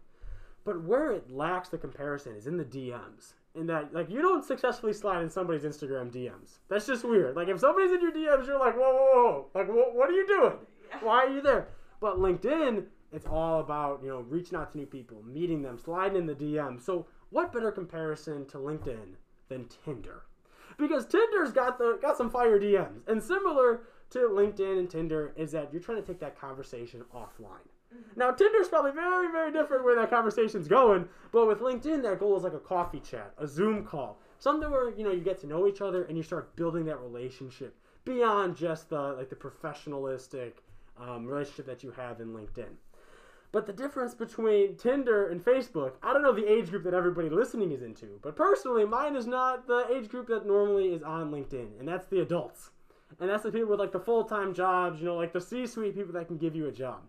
But 0.63 0.83
where 0.83 1.11
it 1.11 1.29
lacks 1.29 1.69
the 1.69 1.77
comparison 1.77 2.35
is 2.35 2.47
in 2.47 2.57
the 2.57 2.65
DMs. 2.65 3.33
In 3.53 3.67
that, 3.67 3.93
like, 3.93 4.09
you 4.09 4.21
don't 4.21 4.43
successfully 4.43 4.93
slide 4.93 5.21
in 5.21 5.29
somebody's 5.29 5.63
Instagram 5.63 6.11
DMs. 6.11 6.59
That's 6.69 6.87
just 6.87 7.05
weird. 7.05 7.35
Like, 7.35 7.47
if 7.47 7.59
somebody's 7.59 7.91
in 7.91 8.01
your 8.01 8.11
DMs, 8.11 8.47
you're 8.47 8.59
like, 8.59 8.75
whoa, 8.75 8.93
whoa, 8.93 9.13
whoa. 9.13 9.45
Like, 9.53 9.67
wh- 9.67 9.95
what 9.95 10.09
are 10.09 10.13
you 10.13 10.27
doing? 10.27 10.57
Why 11.01 11.25
are 11.25 11.29
you 11.29 11.41
there? 11.41 11.67
But 12.01 12.17
LinkedIn, 12.17 12.85
it's 13.13 13.25
all 13.25 13.61
about, 13.61 14.01
you 14.03 14.09
know, 14.09 14.21
reaching 14.21 14.57
out 14.57 14.71
to 14.71 14.77
new 14.77 14.85
people, 14.85 15.23
meeting 15.23 15.61
them, 15.61 15.77
sliding 15.77 16.17
in 16.17 16.25
the 16.25 16.35
DM. 16.35 16.81
So, 16.81 17.07
what 17.29 17.53
better 17.53 17.71
comparison 17.71 18.45
to 18.47 18.57
LinkedIn 18.57 19.15
than 19.49 19.67
Tinder? 19.83 20.23
Because 20.77 21.05
Tinder's 21.05 21.51
got 21.51 21.77
the 21.77 21.97
got 22.01 22.17
some 22.17 22.29
fire 22.29 22.59
DMs. 22.59 23.07
And 23.07 23.21
similar 23.21 23.81
to 24.11 24.19
LinkedIn 24.19 24.79
and 24.79 24.89
Tinder 24.89 25.33
is 25.35 25.51
that 25.51 25.71
you're 25.71 25.81
trying 25.81 26.01
to 26.01 26.07
take 26.07 26.19
that 26.19 26.39
conversation 26.39 27.03
offline. 27.13 27.67
Now 28.15 28.31
Tinder's 28.31 28.67
probably 28.67 28.91
very, 28.91 29.31
very 29.31 29.51
different 29.51 29.83
where 29.83 29.95
that 29.95 30.09
conversation's 30.09 30.67
going, 30.67 31.07
but 31.31 31.47
with 31.47 31.59
LinkedIn 31.59 32.03
that 32.03 32.19
goal 32.19 32.35
is 32.35 32.43
like 32.43 32.53
a 32.53 32.59
coffee 32.59 32.99
chat, 32.99 33.33
a 33.37 33.47
Zoom 33.47 33.85
call, 33.85 34.19
something 34.39 34.69
where 34.69 34.89
you 34.89 35.03
know 35.03 35.11
you 35.11 35.21
get 35.21 35.39
to 35.41 35.47
know 35.47 35.67
each 35.67 35.81
other 35.81 36.03
and 36.03 36.17
you 36.17 36.23
start 36.23 36.55
building 36.55 36.85
that 36.85 36.99
relationship 36.99 37.75
beyond 38.03 38.55
just 38.55 38.89
the 38.89 38.99
like 39.13 39.29
the 39.29 39.35
professionalistic 39.35 40.53
um, 40.99 41.25
relationship 41.25 41.65
that 41.65 41.83
you 41.83 41.91
have 41.91 42.21
in 42.21 42.29
LinkedIn. 42.29 42.73
But 43.51 43.65
the 43.65 43.73
difference 43.73 44.13
between 44.13 44.75
Tinder 44.75 45.27
and 45.27 45.43
Facebook, 45.43 45.93
I 46.03 46.11
don't 46.11 46.23
know 46.23 46.33
the 46.33 46.51
age 46.51 46.69
group 46.69 46.83
that 46.83 46.93
everybody 46.93 47.29
listening 47.29 47.71
is 47.71 47.81
into, 47.81 48.19
but 48.21 48.35
personally, 48.35 48.85
mine 48.85 49.15
is 49.15 49.27
not 49.27 49.67
the 49.67 49.85
age 49.93 50.09
group 50.09 50.27
that 50.27 50.45
normally 50.45 50.93
is 50.93 51.03
on 51.03 51.31
LinkedIn, 51.31 51.79
and 51.79 51.87
that's 51.87 52.07
the 52.07 52.21
adults. 52.21 52.71
And 53.19 53.29
that's 53.29 53.43
the 53.43 53.51
people 53.51 53.69
with 53.69 53.79
like 53.79 53.91
the 53.91 53.99
full 53.99 54.23
time 54.23 54.53
jobs, 54.53 54.99
you 54.99 55.05
know, 55.05 55.15
like 55.15 55.31
the 55.31 55.39
C 55.39 55.65
suite 55.65 55.95
people 55.95 56.13
that 56.13 56.27
can 56.27 56.37
give 56.37 56.55
you 56.55 56.67
a 56.67 56.71
job. 56.71 57.01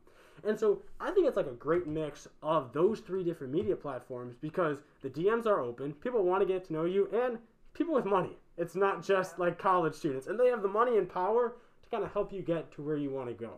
And 0.44 0.58
so 0.58 0.82
I 1.00 1.10
think 1.10 1.26
it's 1.26 1.36
like 1.36 1.46
a 1.46 1.52
great 1.52 1.86
mix 1.86 2.28
of 2.42 2.72
those 2.72 3.00
three 3.00 3.24
different 3.24 3.52
media 3.52 3.74
platforms 3.74 4.36
because 4.40 4.78
the 5.02 5.10
DMs 5.10 5.46
are 5.46 5.60
open, 5.60 5.94
people 5.94 6.22
want 6.22 6.42
to 6.42 6.46
get 6.46 6.66
to 6.66 6.72
know 6.72 6.84
you, 6.84 7.08
and 7.12 7.38
people 7.74 7.94
with 7.94 8.04
money. 8.04 8.36
It's 8.56 8.74
not 8.74 9.04
just 9.04 9.38
like 9.38 9.58
college 9.58 9.94
students, 9.94 10.26
and 10.26 10.38
they 10.38 10.48
have 10.48 10.62
the 10.62 10.68
money 10.68 10.96
and 10.96 11.08
power 11.08 11.56
to 11.82 11.90
kind 11.90 12.04
of 12.04 12.12
help 12.12 12.32
you 12.32 12.42
get 12.42 12.70
to 12.72 12.82
where 12.82 12.96
you 12.96 13.10
want 13.10 13.28
to 13.28 13.34
go. 13.34 13.54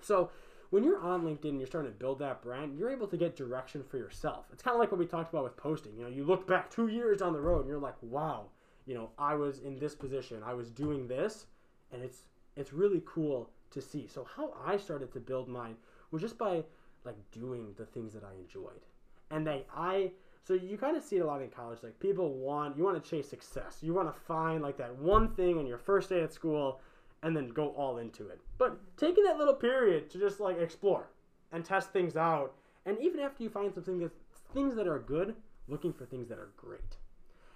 So 0.00 0.30
when 0.70 0.84
you're 0.84 1.00
on 1.00 1.22
LinkedIn 1.22 1.50
and 1.50 1.58
you're 1.58 1.66
starting 1.66 1.90
to 1.90 1.98
build 1.98 2.18
that 2.18 2.42
brand, 2.42 2.78
you're 2.78 2.90
able 2.90 3.06
to 3.06 3.16
get 3.16 3.36
direction 3.36 3.82
for 3.82 3.96
yourself. 3.96 4.46
It's 4.52 4.62
kind 4.62 4.74
of 4.74 4.80
like 4.80 4.92
what 4.92 4.98
we 4.98 5.06
talked 5.06 5.32
about 5.32 5.44
with 5.44 5.56
posting. 5.56 5.96
You 5.96 6.04
know, 6.04 6.10
you 6.10 6.24
look 6.24 6.46
back 6.46 6.70
two 6.70 6.88
years 6.88 7.18
down 7.18 7.32
the 7.32 7.40
road 7.40 7.60
and 7.60 7.68
you're 7.68 7.78
like, 7.78 7.96
wow, 8.02 8.46
you 8.86 8.94
know, 8.94 9.10
I 9.18 9.34
was 9.34 9.60
in 9.60 9.78
this 9.78 9.94
position, 9.94 10.42
I 10.44 10.54
was 10.54 10.70
doing 10.70 11.08
this, 11.08 11.46
and 11.92 12.02
it's 12.02 12.22
it's 12.56 12.72
really 12.72 13.02
cool 13.06 13.50
to 13.70 13.80
see. 13.80 14.06
So 14.06 14.26
how 14.36 14.54
I 14.64 14.76
started 14.76 15.12
to 15.12 15.20
build 15.20 15.48
mine 15.48 15.76
was 16.10 16.22
just 16.22 16.38
by 16.38 16.64
like 17.04 17.16
doing 17.30 17.74
the 17.76 17.86
things 17.86 18.12
that 18.14 18.24
I 18.24 18.34
enjoyed, 18.38 18.84
and 19.30 19.46
that 19.46 19.66
I. 19.74 20.12
So 20.44 20.54
you 20.54 20.78
kind 20.78 20.96
of 20.96 21.02
see 21.02 21.16
it 21.16 21.20
a 21.20 21.26
lot 21.26 21.42
in 21.42 21.50
college. 21.50 21.80
Like 21.82 22.00
people 22.00 22.32
want 22.32 22.76
you 22.76 22.84
want 22.84 23.02
to 23.02 23.10
chase 23.10 23.28
success. 23.28 23.78
You 23.82 23.92
want 23.94 24.14
to 24.14 24.20
find 24.22 24.62
like 24.62 24.78
that 24.78 24.96
one 24.96 25.34
thing 25.34 25.58
on 25.58 25.66
your 25.66 25.78
first 25.78 26.08
day 26.08 26.22
at 26.22 26.32
school 26.32 26.80
and 27.22 27.36
then 27.36 27.48
go 27.48 27.68
all 27.70 27.98
into 27.98 28.28
it. 28.28 28.40
But 28.58 28.78
taking 28.96 29.24
that 29.24 29.38
little 29.38 29.54
period 29.54 30.10
to 30.10 30.18
just 30.18 30.40
like 30.40 30.58
explore 30.58 31.08
and 31.52 31.64
test 31.64 31.90
things 31.90 32.16
out, 32.16 32.54
and 32.86 32.98
even 33.00 33.20
after 33.20 33.42
you 33.42 33.50
find 33.50 33.72
something 33.72 33.98
that 34.00 34.12
things 34.54 34.74
that 34.76 34.86
are 34.86 34.98
good, 34.98 35.34
looking 35.66 35.92
for 35.92 36.04
things 36.06 36.28
that 36.28 36.38
are 36.38 36.52
great. 36.56 36.96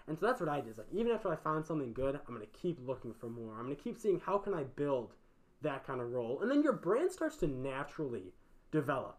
And 0.08 0.18
so 0.18 0.26
that's 0.26 0.40
what 0.40 0.48
I 0.48 0.60
did. 0.60 0.76
Like 0.78 0.88
even 0.92 1.12
after 1.12 1.32
I 1.32 1.36
found 1.36 1.64
something 1.64 1.92
good, 1.92 2.18
I'm 2.26 2.34
gonna 2.34 2.46
keep 2.46 2.78
looking 2.86 3.14
for 3.14 3.28
more. 3.28 3.54
I'm 3.54 3.64
gonna 3.64 3.76
keep 3.76 3.98
seeing 3.98 4.20
how 4.20 4.38
can 4.38 4.54
I 4.54 4.64
build 4.64 5.14
that 5.62 5.86
kind 5.86 6.00
of 6.00 6.10
role, 6.10 6.40
and 6.42 6.50
then 6.50 6.62
your 6.62 6.72
brand 6.72 7.12
starts 7.12 7.36
to 7.36 7.46
naturally 7.46 8.32
develop. 8.72 9.18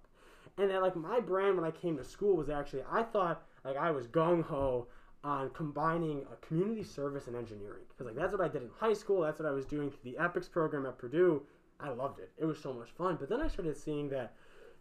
And 0.57 0.69
then, 0.69 0.81
like 0.81 0.95
my 0.95 1.19
brand 1.19 1.55
when 1.55 1.65
I 1.65 1.71
came 1.71 1.97
to 1.97 2.03
school 2.03 2.35
was 2.35 2.50
actually 2.50 2.83
I 2.91 3.03
thought 3.03 3.43
like 3.63 3.77
I 3.77 3.91
was 3.91 4.07
gung 4.07 4.43
ho 4.43 4.88
on 5.24 5.50
combining 5.51 6.25
a 6.32 6.46
community 6.46 6.84
service 6.84 7.27
and 7.27 7.36
engineering 7.36 7.84
because 7.89 8.06
like 8.06 8.15
that's 8.15 8.32
what 8.32 8.42
I 8.42 8.48
did 8.48 8.63
in 8.63 8.70
high 8.77 8.94
school. 8.94 9.22
That's 9.22 9.39
what 9.39 9.48
I 9.48 9.51
was 9.51 9.65
doing 9.65 9.89
through 9.89 10.12
the 10.12 10.18
Epics 10.18 10.48
program 10.48 10.86
at 10.86 10.98
Purdue. 10.98 11.44
I 11.80 11.89
loved 11.89 12.20
it. 12.20 12.32
It 12.38 12.46
was 12.46 12.60
so 12.60 12.74
much 12.74 12.89
fun. 12.92 13.18
But 13.20 13.30
then 13.30 13.42
I 13.42 13.48
started 13.48 13.75
seeing 13.77 14.10
that, 14.10 14.34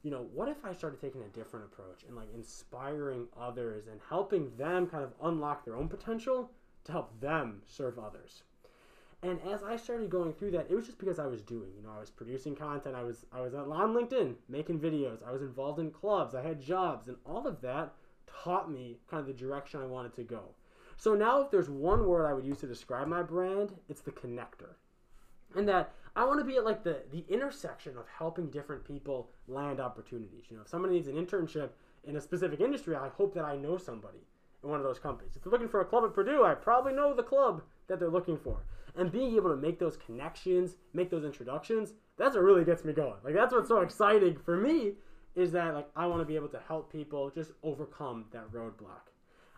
you 0.03 0.11
know, 0.11 0.27
what 0.33 0.49
if 0.49 0.65
I 0.65 0.73
started 0.73 1.01
taking 1.01 1.23
a 1.23 1.29
different 1.29 1.67
approach 1.67 2.05
and 2.07 2.17
like 2.17 2.29
inspiring 2.35 3.27
others 3.41 3.87
and 3.91 4.01
helping 4.09 4.51
them 4.57 4.87
kind 4.87 5.05
of 5.05 5.13
unlock 5.23 5.65
their 5.65 5.77
own 5.77 5.89
potential 5.89 6.51
to 6.85 6.93
help 6.93 7.21
them 7.21 7.63
serve 7.67 7.99
others. 7.99 8.43
And 9.25 9.39
as 9.49 9.63
I 9.63 9.77
started 9.77 10.11
going 10.11 10.33
through 10.33 10.51
that, 10.53 10.67
it 10.69 10.75
was 10.75 10.87
just 10.87 10.99
because 10.99 11.21
I 11.21 11.27
was 11.27 11.43
doing. 11.43 11.71
You 11.77 11.85
know, 11.85 11.93
I 11.97 12.01
was 12.01 12.11
producing 12.11 12.57
content. 12.57 12.97
I 12.97 13.05
was 13.05 13.25
I 13.33 13.41
was 13.41 13.55
on 13.55 13.69
LinkedIn 13.69 14.35
making 14.49 14.81
videos. 14.81 15.27
I 15.27 15.31
was 15.31 15.43
involved 15.43 15.79
in 15.79 15.93
clubs. 15.93 16.35
I 16.35 16.43
had 16.43 16.61
jobs, 16.61 17.07
and 17.07 17.17
all 17.25 17.47
of 17.47 17.61
that 17.61 17.95
taught 18.43 18.71
me 18.71 18.99
kind 19.11 19.21
of 19.21 19.27
the 19.27 19.33
direction 19.33 19.81
I 19.81 19.87
wanted 19.87 20.15
to 20.17 20.23
go. 20.23 20.55
So 20.97 21.15
now, 21.15 21.43
if 21.43 21.51
there's 21.51 21.71
one 21.71 22.07
word 22.07 22.27
I 22.27 22.33
would 22.33 22.45
use 22.45 22.59
to 22.59 22.67
describe 22.67 23.09
my 23.09 23.23
brand, 23.23 23.75
it's 23.89 24.03
the 24.03 24.13
connector. 24.13 24.75
And 25.57 25.69
that 25.69 25.93
I 26.15 26.25
want 26.25 26.39
to 26.41 26.45
be 26.45 26.57
at 26.57 26.65
like 26.65 26.83
the 26.85 27.03
the 27.11 27.25
intersection 27.29 27.97
of 27.97 28.05
helping 28.07 28.51
different 28.51 28.85
people 28.85 29.31
land 29.49 29.81
opportunities. 29.81 30.45
You 30.49 30.57
know, 30.57 30.63
if 30.63 30.69
somebody 30.69 30.95
needs 30.95 31.09
an 31.09 31.17
internship 31.17 31.71
in 32.05 32.17
a 32.17 32.21
specific 32.21 32.61
industry, 32.61 32.97
I 32.97 33.09
hope 33.09 33.35
that 33.35 33.45
I 33.45 33.57
know 33.57 33.77
somebody 33.79 34.27
in 34.63 34.71
one 34.71 34.79
of 34.79 34.85
those 34.85 34.99
companies. 34.99 35.37
If 35.37 35.43
they're 35.43 35.53
looking 35.53 35.69
for 35.69 35.81
a 35.81 35.85
club 35.85 36.05
at 36.05 36.15
Purdue, 36.15 36.45
I 36.45 36.55
probably 36.55 36.93
know 36.93 37.15
the 37.15 37.23
club 37.23 37.63
that 37.89 37.99
they're 37.99 38.11
looking 38.11 38.39
for. 38.39 38.65
And 38.95 39.11
being 39.11 39.35
able 39.37 39.51
to 39.51 39.57
make 39.57 39.79
those 39.79 39.97
connections, 39.97 40.77
make 40.93 41.11
those 41.11 41.25
introductions, 41.25 41.95
that's 42.19 42.35
what 42.35 42.45
really 42.45 42.65
gets 42.65 42.85
me 42.85 42.93
going. 42.93 43.17
Like 43.25 43.35
that's 43.35 43.53
what's 43.53 43.69
so 43.69 43.81
exciting 43.81 44.37
for 44.45 44.57
me 44.57 44.93
is 45.35 45.53
that 45.53 45.75
like 45.75 45.89
I 45.97 46.07
want 46.07 46.21
to 46.21 46.27
be 46.27 46.37
able 46.37 46.49
to 46.49 46.61
help 46.67 46.93
people 46.93 47.31
just 47.31 47.53
overcome 47.63 48.27
that 48.33 48.51
roadblock. 48.53 49.11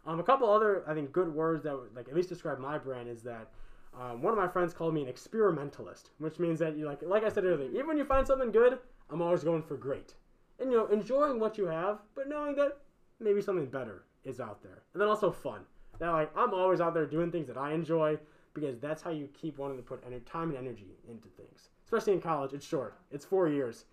Um, 0.06 0.20
a 0.20 0.22
couple 0.22 0.50
other 0.50 0.84
I 0.86 0.94
think 0.94 1.12
good 1.12 1.32
words 1.32 1.62
that 1.64 1.76
like 1.94 2.08
at 2.08 2.14
least 2.14 2.28
describe 2.28 2.58
my 2.58 2.78
brand 2.78 3.08
is 3.08 3.22
that 3.22 3.50
um, 3.98 4.22
one 4.22 4.32
of 4.32 4.38
my 4.38 4.48
friends 4.48 4.74
called 4.74 4.94
me 4.94 5.02
an 5.02 5.08
experimentalist, 5.08 6.10
which 6.18 6.38
means 6.38 6.58
that 6.58 6.76
you 6.76 6.86
like 6.86 7.02
like 7.02 7.24
I 7.24 7.28
said 7.28 7.44
earlier, 7.44 7.70
even 7.70 7.86
when 7.86 7.98
you 7.98 8.04
find 8.04 8.26
something 8.26 8.50
good, 8.50 8.78
I'm 9.10 9.22
always 9.22 9.44
going 9.44 9.62
for 9.62 9.76
great, 9.76 10.14
and 10.58 10.70
you 10.70 10.76
know 10.76 10.86
enjoying 10.86 11.38
what 11.38 11.58
you 11.58 11.66
have, 11.66 11.98
but 12.14 12.28
knowing 12.28 12.56
that 12.56 12.78
maybe 13.20 13.40
something 13.40 13.66
better 13.66 14.04
is 14.24 14.40
out 14.40 14.62
there, 14.62 14.82
and 14.92 15.00
then 15.00 15.08
also 15.08 15.30
fun. 15.30 15.60
That 15.98 16.10
like 16.10 16.30
I'm 16.36 16.52
always 16.52 16.80
out 16.80 16.94
there 16.94 17.06
doing 17.06 17.30
things 17.30 17.46
that 17.46 17.56
I 17.56 17.72
enjoy 17.72 18.18
because 18.52 18.78
that's 18.78 19.02
how 19.02 19.10
you 19.10 19.28
keep 19.34 19.58
wanting 19.58 19.76
to 19.76 19.82
put 19.82 20.02
time 20.26 20.50
and 20.50 20.58
energy 20.58 20.96
into 21.08 21.28
things. 21.28 21.68
Especially 21.84 22.12
in 22.12 22.20
college, 22.20 22.52
it's 22.52 22.66
short. 22.66 22.96
It's 23.10 23.24
four 23.24 23.48
years. 23.48 23.84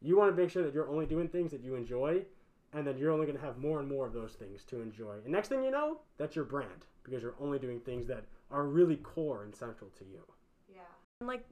You 0.00 0.16
want 0.16 0.34
to 0.34 0.40
make 0.40 0.50
sure 0.50 0.62
that 0.62 0.72
you're 0.72 0.88
only 0.88 1.06
doing 1.06 1.28
things 1.28 1.50
that 1.50 1.60
you 1.62 1.74
enjoy, 1.74 2.22
and 2.72 2.86
then 2.86 2.98
you're 2.98 3.10
only 3.10 3.26
going 3.26 3.38
to 3.38 3.44
have 3.44 3.58
more 3.58 3.80
and 3.80 3.88
more 3.88 4.06
of 4.06 4.12
those 4.12 4.32
things 4.32 4.64
to 4.64 4.80
enjoy. 4.80 5.16
And 5.24 5.32
next 5.32 5.48
thing 5.48 5.64
you 5.64 5.70
know, 5.70 5.98
that's 6.18 6.36
your 6.36 6.44
brand 6.44 6.86
because 7.02 7.22
you're 7.22 7.34
only 7.40 7.58
doing 7.58 7.80
things 7.80 8.06
that 8.06 8.24
are 8.50 8.64
really 8.64 8.96
core 8.96 9.42
and 9.44 9.54
central 9.54 9.90
to 9.98 10.04
you. 10.04 10.20
Yeah. 10.72 10.80
And 11.20 11.28
like 11.28 11.44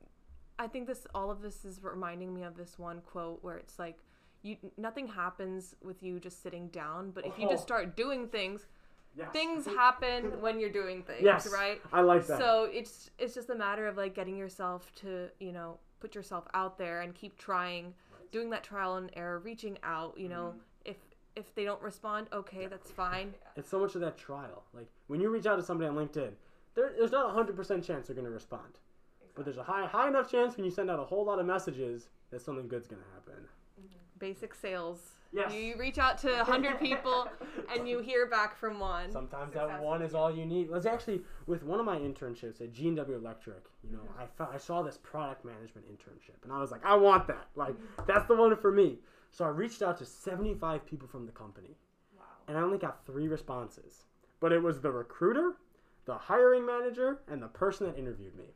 I 0.59 0.67
think 0.67 0.87
this 0.87 1.07
all 1.15 1.31
of 1.31 1.43
this 1.43 1.65
is 1.65 1.83
reminding 1.83 2.33
me 2.35 2.43
of 2.43 2.57
this 2.57 2.79
one 2.79 3.00
quote 3.00 3.43
where 3.43 3.57
it's 3.57 3.79
like 3.79 3.99
you 4.43 4.57
nothing 4.76 5.07
happens 5.09 5.75
with 5.83 6.03
you 6.03 6.21
just 6.21 6.43
sitting 6.43 6.69
down, 6.69 7.11
but 7.11 7.26
if 7.26 7.38
you 7.38 7.49
just 7.49 7.62
Oh. 7.62 7.67
start 7.67 7.97
doing 7.97 8.29
things, 8.29 8.67
Yes. 9.17 9.33
things 9.33 9.65
happen 9.67 10.41
when 10.41 10.61
you're 10.61 10.71
doing 10.71 11.03
things, 11.03 11.23
Yes. 11.23 11.49
right? 11.53 11.81
I 11.93 12.03
like 12.03 12.26
that. 12.26 12.38
So 12.38 12.65
it's 12.65 13.11
it's 13.19 13.35
just 13.35 13.50
a 13.50 13.55
matter 13.55 13.87
of 13.87 13.97
like 13.97 14.15
getting 14.15 14.37
yourself 14.37 14.95
to, 14.97 15.31
you 15.41 15.53
know, 15.53 15.79
put 16.00 16.15
yourself 16.15 16.47
out 16.53 16.76
there 16.79 17.00
and 17.00 17.15
keep 17.15 17.38
trying, 17.38 17.95
doing 18.33 18.50
that 18.50 18.64
trial 18.64 18.97
and 18.97 19.11
error, 19.14 19.38
reaching 19.38 19.78
out, 19.83 20.18
you 20.18 20.28
know, 20.28 20.54
mm-hmm. 20.54 20.59
if 20.85 20.97
if 21.35 21.54
they 21.54 21.64
don't 21.64 21.83
respond, 21.83 22.28
okay, 22.33 22.66
that's 22.66 22.90
fine. 22.90 23.35
it's 23.56 23.68
so 23.68 23.78
much 23.78 23.95
of 23.95 24.00
that 24.00 24.16
trial. 24.16 24.64
Like 24.73 24.88
when 25.06 25.21
you 25.21 25.30
reach 25.30 25.47
out 25.47 25.56
to 25.56 25.62
somebody 25.62 25.88
on 25.88 25.97
LinkedIn, 25.97 26.33
there, 26.75 26.92
there's 26.99 27.12
not 27.12 27.30
a 27.30 27.33
hundred 27.33 27.56
percent 27.56 27.85
chance 27.85 28.06
they're 28.06 28.16
going 28.16 28.26
to 28.26 28.30
respond, 28.30 28.78
but 29.35 29.45
there's 29.45 29.59
a 29.59 29.62
high 29.62 29.87
high 29.87 30.09
enough 30.09 30.30
chance 30.30 30.56
when 30.56 30.64
you 30.64 30.71
send 30.71 30.90
out 30.90 30.99
a 30.99 31.04
whole 31.04 31.25
lot 31.25 31.38
of 31.38 31.47
messages 31.47 32.09
that 32.30 32.40
something 32.40 32.68
good's 32.68 32.87
gonna 32.87 33.02
happen. 33.14 33.45
Mm-hmm. 33.80 34.18
Basic 34.18 34.54
sales. 34.54 35.12
Yes. 35.37 35.52
You, 35.52 35.76
reach 35.76 35.99
out 35.99 36.16
to 36.19 36.28
100 36.28 36.81
people 36.81 37.28
and 37.75 37.87
you 37.87 37.99
hear 38.00 38.26
back 38.26 38.57
from 38.57 38.81
one. 38.81 39.12
Sometimes 39.12 39.52
that 39.52 39.83
one 39.83 40.00
is 40.00 40.14
all 40.14 40.35
you 40.35 40.47
need. 40.47 40.71
Was 40.71 40.87
actually 40.87 41.21
with 41.47 41.62
one 41.62 41.78
of 41.78 41.85
my 41.85 41.97
internships 41.99 42.61
at 42.62 42.73
G 42.73 42.88
and 42.88 42.97
W 42.97 43.16
Electric. 43.19 43.64
You 43.85 43.93
know, 43.93 44.02
I 44.19 44.25
fo- 44.25 44.50
I 44.52 44.57
saw 44.57 44.83
this 44.83 44.99
product 45.02 45.45
management 45.45 45.87
internship, 45.88 46.43
and 46.43 46.52
I 46.52 46.59
was 46.59 46.71
like, 46.71 46.85
I 46.85 46.95
want 46.97 47.26
that. 47.26 47.49
Like, 47.55 47.75
that's 48.07 48.26
the 48.26 48.35
one 48.35 48.57
for 48.57 48.73
me. 48.73 48.99
So 49.31 49.45
I 49.45 49.49
reached 49.49 49.83
out 49.83 49.99
to 49.99 50.07
75 50.07 50.87
people 50.87 51.07
from 51.07 51.26
the 51.26 51.33
company, 51.33 51.76
Wow. 52.16 52.25
and 52.49 52.57
I 52.57 52.62
only 52.62 52.78
got 52.78 53.05
three 53.05 53.28
responses. 53.28 54.05
But 54.40 54.52
it 54.52 54.62
was 54.62 54.81
the 54.81 54.90
recruiter, 54.90 55.52
the 56.07 56.16
hiring 56.16 56.64
manager, 56.64 57.19
and 57.28 57.43
the 57.43 57.49
person 57.49 57.87
that 57.87 57.99
interviewed 57.99 58.35
me. 58.37 58.47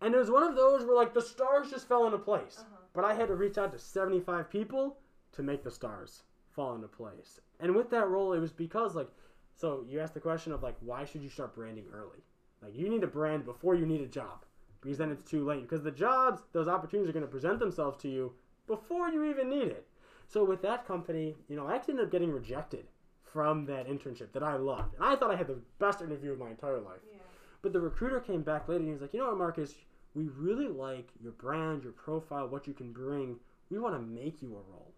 And 0.00 0.14
it 0.14 0.18
was 0.18 0.30
one 0.30 0.42
of 0.42 0.56
those 0.56 0.84
where 0.84 0.96
like 0.96 1.14
the 1.14 1.22
stars 1.22 1.70
just 1.70 1.86
fell 1.86 2.06
into 2.06 2.18
place. 2.18 2.56
Uh-huh. 2.60 2.76
But 2.94 3.04
I 3.04 3.14
had 3.14 3.28
to 3.28 3.36
reach 3.36 3.58
out 3.58 3.70
to 3.72 3.78
75 3.78 4.50
people 4.50 4.96
to 5.32 5.42
make 5.42 5.62
the 5.62 5.70
stars 5.70 6.22
fall 6.50 6.74
into 6.74 6.88
place. 6.88 7.40
And 7.60 7.74
with 7.74 7.90
that 7.90 8.08
role, 8.08 8.32
it 8.32 8.40
was 8.40 8.52
because 8.52 8.94
like, 8.94 9.08
so 9.54 9.84
you 9.88 10.00
asked 10.00 10.14
the 10.14 10.20
question 10.20 10.52
of 10.52 10.62
like, 10.62 10.76
why 10.80 11.04
should 11.04 11.22
you 11.22 11.28
start 11.28 11.54
branding 11.54 11.84
early? 11.92 12.24
Like 12.62 12.76
you 12.76 12.88
need 12.88 13.04
a 13.04 13.08
brand 13.08 13.44
before 13.44 13.74
you 13.74 13.86
need 13.86 14.00
a 14.00 14.06
job, 14.06 14.44
because 14.80 14.98
then 14.98 15.10
it's 15.10 15.22
too 15.22 15.44
late. 15.44 15.62
Because 15.62 15.82
the 15.82 15.90
jobs, 15.90 16.42
those 16.52 16.68
opportunities 16.68 17.08
are 17.08 17.12
going 17.12 17.24
to 17.24 17.30
present 17.30 17.58
themselves 17.58 18.00
to 18.02 18.08
you 18.08 18.32
before 18.66 19.08
you 19.08 19.24
even 19.24 19.48
need 19.50 19.68
it. 19.68 19.86
So 20.28 20.44
with 20.44 20.62
that 20.62 20.86
company, 20.86 21.36
you 21.48 21.56
know, 21.56 21.66
I 21.66 21.74
actually 21.74 21.92
ended 21.92 22.06
up 22.06 22.12
getting 22.12 22.30
rejected 22.30 22.86
from 23.24 23.64
that 23.66 23.88
internship 23.88 24.32
that 24.32 24.42
I 24.42 24.56
loved, 24.56 24.94
and 24.94 25.04
I 25.04 25.16
thought 25.16 25.30
I 25.30 25.36
had 25.36 25.46
the 25.46 25.60
best 25.78 26.02
interview 26.02 26.32
of 26.32 26.38
my 26.38 26.50
entire 26.50 26.80
life. 26.80 27.00
Yeah. 27.10 27.18
But 27.62 27.72
the 27.72 27.80
recruiter 27.80 28.20
came 28.20 28.42
back 28.42 28.68
later 28.68 28.80
and 28.80 28.88
he 28.88 28.92
was 28.92 29.02
like, 29.02 29.12
you 29.12 29.20
know 29.20 29.26
what, 29.26 29.38
Marcus, 29.38 29.74
we 30.14 30.28
really 30.36 30.68
like 30.68 31.08
your 31.22 31.32
brand, 31.32 31.82
your 31.82 31.92
profile, 31.92 32.48
what 32.48 32.66
you 32.66 32.72
can 32.72 32.92
bring. 32.92 33.36
We 33.70 33.78
want 33.78 33.94
to 33.94 34.00
make 34.00 34.42
you 34.42 34.48
a 34.48 34.72
role 34.72 34.89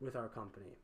with 0.00 0.16
our 0.16 0.28
company. 0.28 0.78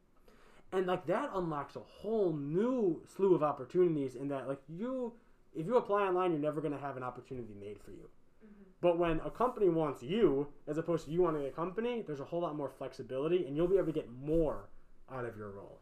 And 0.72 0.86
like 0.86 1.06
that 1.06 1.30
unlocks 1.34 1.76
a 1.76 1.80
whole 1.80 2.32
new 2.32 3.02
slew 3.16 3.34
of 3.34 3.42
opportunities 3.42 4.14
in 4.14 4.28
that 4.28 4.46
like 4.46 4.60
you 4.68 5.12
if 5.54 5.66
you 5.66 5.76
apply 5.76 6.02
online 6.02 6.30
you're 6.30 6.40
never 6.40 6.60
going 6.60 6.72
to 6.72 6.78
have 6.78 6.96
an 6.96 7.02
opportunity 7.02 7.54
made 7.58 7.80
for 7.80 7.90
you. 7.90 8.08
Mm-hmm. 8.44 8.70
But 8.80 8.98
when 8.98 9.20
a 9.24 9.30
company 9.30 9.68
wants 9.68 10.02
you 10.02 10.46
as 10.68 10.78
opposed 10.78 11.06
to 11.06 11.10
you 11.10 11.22
wanting 11.22 11.46
a 11.46 11.50
company, 11.50 12.04
there's 12.06 12.20
a 12.20 12.24
whole 12.24 12.40
lot 12.40 12.56
more 12.56 12.70
flexibility 12.70 13.46
and 13.46 13.56
you'll 13.56 13.66
be 13.68 13.76
able 13.76 13.86
to 13.86 13.92
get 13.92 14.08
more 14.12 14.68
out 15.12 15.24
of 15.24 15.36
your 15.36 15.50
role. 15.50 15.80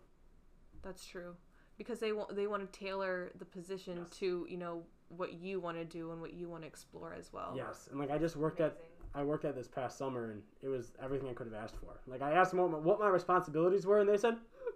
That's 0.83 1.05
true. 1.05 1.37
Because 1.77 2.01
they 2.01 2.13
want 2.13 2.35
they 2.35 2.47
want 2.47 2.73
to 2.73 2.79
tailor 2.79 3.31
the 3.39 3.45
position 3.45 3.99
Yes. 3.99 4.19
to, 4.19 4.47
you 4.49 4.57
know, 4.57 4.85
what 5.09 5.35
you 5.35 5.61
want 5.61 5.77
to 5.77 5.85
do 5.85 6.13
and 6.13 6.21
what 6.21 6.33
you 6.33 6.49
want 6.49 6.63
to 6.63 6.67
explore 6.67 7.15
as 7.15 7.33
well. 7.33 7.53
Yes, 7.57 7.89
and 7.91 8.01
like 8.01 8.11
I 8.11 8.19
just 8.19 8.37
worked 8.37 8.61
at 8.61 8.79
I 9.15 9.23
worked 9.23 9.45
at 9.45 9.55
this 9.55 9.69
past 9.69 9.99
summer, 9.99 10.31
and 10.31 10.43
it 10.63 10.69
was 10.69 10.93
everything 11.03 11.29
I 11.29 11.33
could 11.33 11.47
have 11.47 11.63
asked 11.63 11.77
for. 11.77 12.01
Like 12.07 12.23
I 12.23 12.33
asked 12.33 12.51
them 12.51 12.61
what 12.61 12.71
my, 12.71 12.79
what 12.79 13.01
my 13.01 13.09
responsibilities 13.09 13.87
were, 13.87 14.01
and 14.01 14.09
they 14.09 14.17
said, 14.17 14.35
"Hmm, 14.35 14.75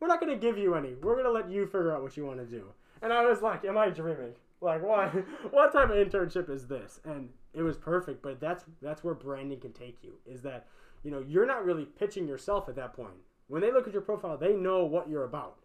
"We're 0.00 0.08
not 0.08 0.20
going 0.20 0.32
to 0.32 0.38
give 0.38 0.58
you 0.58 0.74
any. 0.74 0.94
We're 0.94 1.14
going 1.14 1.24
to 1.24 1.32
let 1.32 1.50
you 1.50 1.66
figure 1.66 1.94
out 1.94 2.02
what 2.02 2.16
you 2.16 2.24
want 2.24 2.38
to 2.38 2.46
do." 2.46 2.72
And 3.02 3.12
I 3.12 3.24
was 3.26 3.42
like, 3.42 3.64
"Am 3.64 3.76
I 3.76 3.90
dreaming? 3.90 4.34
Like, 4.60 4.82
why? 4.82 5.08
what 5.50 5.72
type 5.72 5.90
of 5.90 5.96
internship 5.96 6.50
is 6.50 6.66
this?" 6.66 7.00
And 7.04 7.28
it 7.52 7.62
was 7.62 7.76
perfect. 7.76 8.22
But 8.22 8.40
that's 8.40 8.64
that's 8.82 9.04
where 9.04 9.14
branding 9.14 9.60
can 9.60 9.72
take 9.72 10.02
you. 10.02 10.14
Is 10.26 10.42
that 10.42 10.66
you 11.02 11.10
know 11.10 11.22
you're 11.26 11.46
not 11.46 11.64
really 11.64 11.84
pitching 11.84 12.26
yourself 12.26 12.68
at 12.68 12.76
that 12.76 12.94
point. 12.94 13.14
When 13.48 13.62
they 13.62 13.72
look 13.72 13.86
at 13.86 13.92
your 13.92 14.02
profile, 14.02 14.36
they 14.36 14.54
know 14.54 14.84
what 14.84 15.08
you're 15.08 15.24
about, 15.24 15.58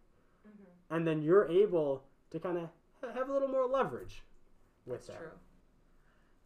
and 0.90 1.08
then 1.08 1.22
you're 1.22 1.48
able 1.48 2.04
to 2.32 2.40
kind 2.40 2.58
of 2.58 2.70
have 3.16 3.30
a 3.30 3.34
little 3.34 3.50
more 3.50 3.68
leverage 3.68 4.24
with 4.86 5.08
that. 5.08 5.18
True. 5.18 5.32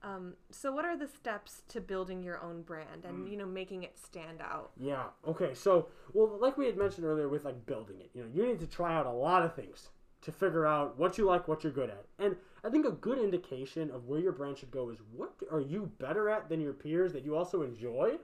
Um, 0.08 0.34
so 0.52 0.72
what 0.72 0.86
are 0.86 0.98
the 0.98 1.08
steps 1.08 1.64
to 1.70 1.82
building 1.82 2.24
your 2.24 2.42
own 2.42 2.62
brand 2.62 3.04
and 3.04 3.28
Mm. 3.28 3.32
you 3.32 3.38
know 3.38 3.46
making 3.46 3.84
it 3.84 3.98
stand 3.98 4.42
out? 4.42 4.72
Yeah. 4.78 5.08
Okay. 5.26 5.54
So, 5.54 5.90
well, 6.14 6.38
like 6.40 6.58
we 6.58 6.66
had 6.66 6.78
mentioned 6.78 7.06
earlier 7.06 7.28
with 7.28 7.44
like 7.46 7.66
building 7.66 8.00
it, 8.00 8.10
you 8.14 8.24
know, 8.24 8.30
you 8.34 8.46
need 8.46 8.60
to 8.60 8.68
try 8.68 8.96
out 8.96 9.06
a 9.06 9.12
lot 9.12 9.44
of 9.44 9.54
things 9.54 9.90
to 10.22 10.32
figure 10.32 10.66
out 10.66 10.98
what 10.98 11.18
you 11.18 11.26
like, 11.26 11.48
what 11.48 11.64
you're 11.64 11.74
good 11.74 11.90
at. 11.90 12.06
And 12.20 12.36
I 12.64 12.70
think 12.70 12.86
a 12.86 12.92
good 12.92 13.18
indication 13.20 13.92
of 13.92 14.06
where 14.08 14.20
your 14.20 14.32
brand 14.32 14.58
should 14.58 14.72
go 14.72 14.90
is 14.90 15.00
what 15.12 15.34
are 15.52 15.60
you 15.62 15.92
better 16.00 16.30
at 16.30 16.48
than 16.50 16.62
your 16.62 16.74
peers 16.74 17.14
that 17.14 17.24
you 17.26 17.36
also 17.36 17.62
enjoy 17.62 18.18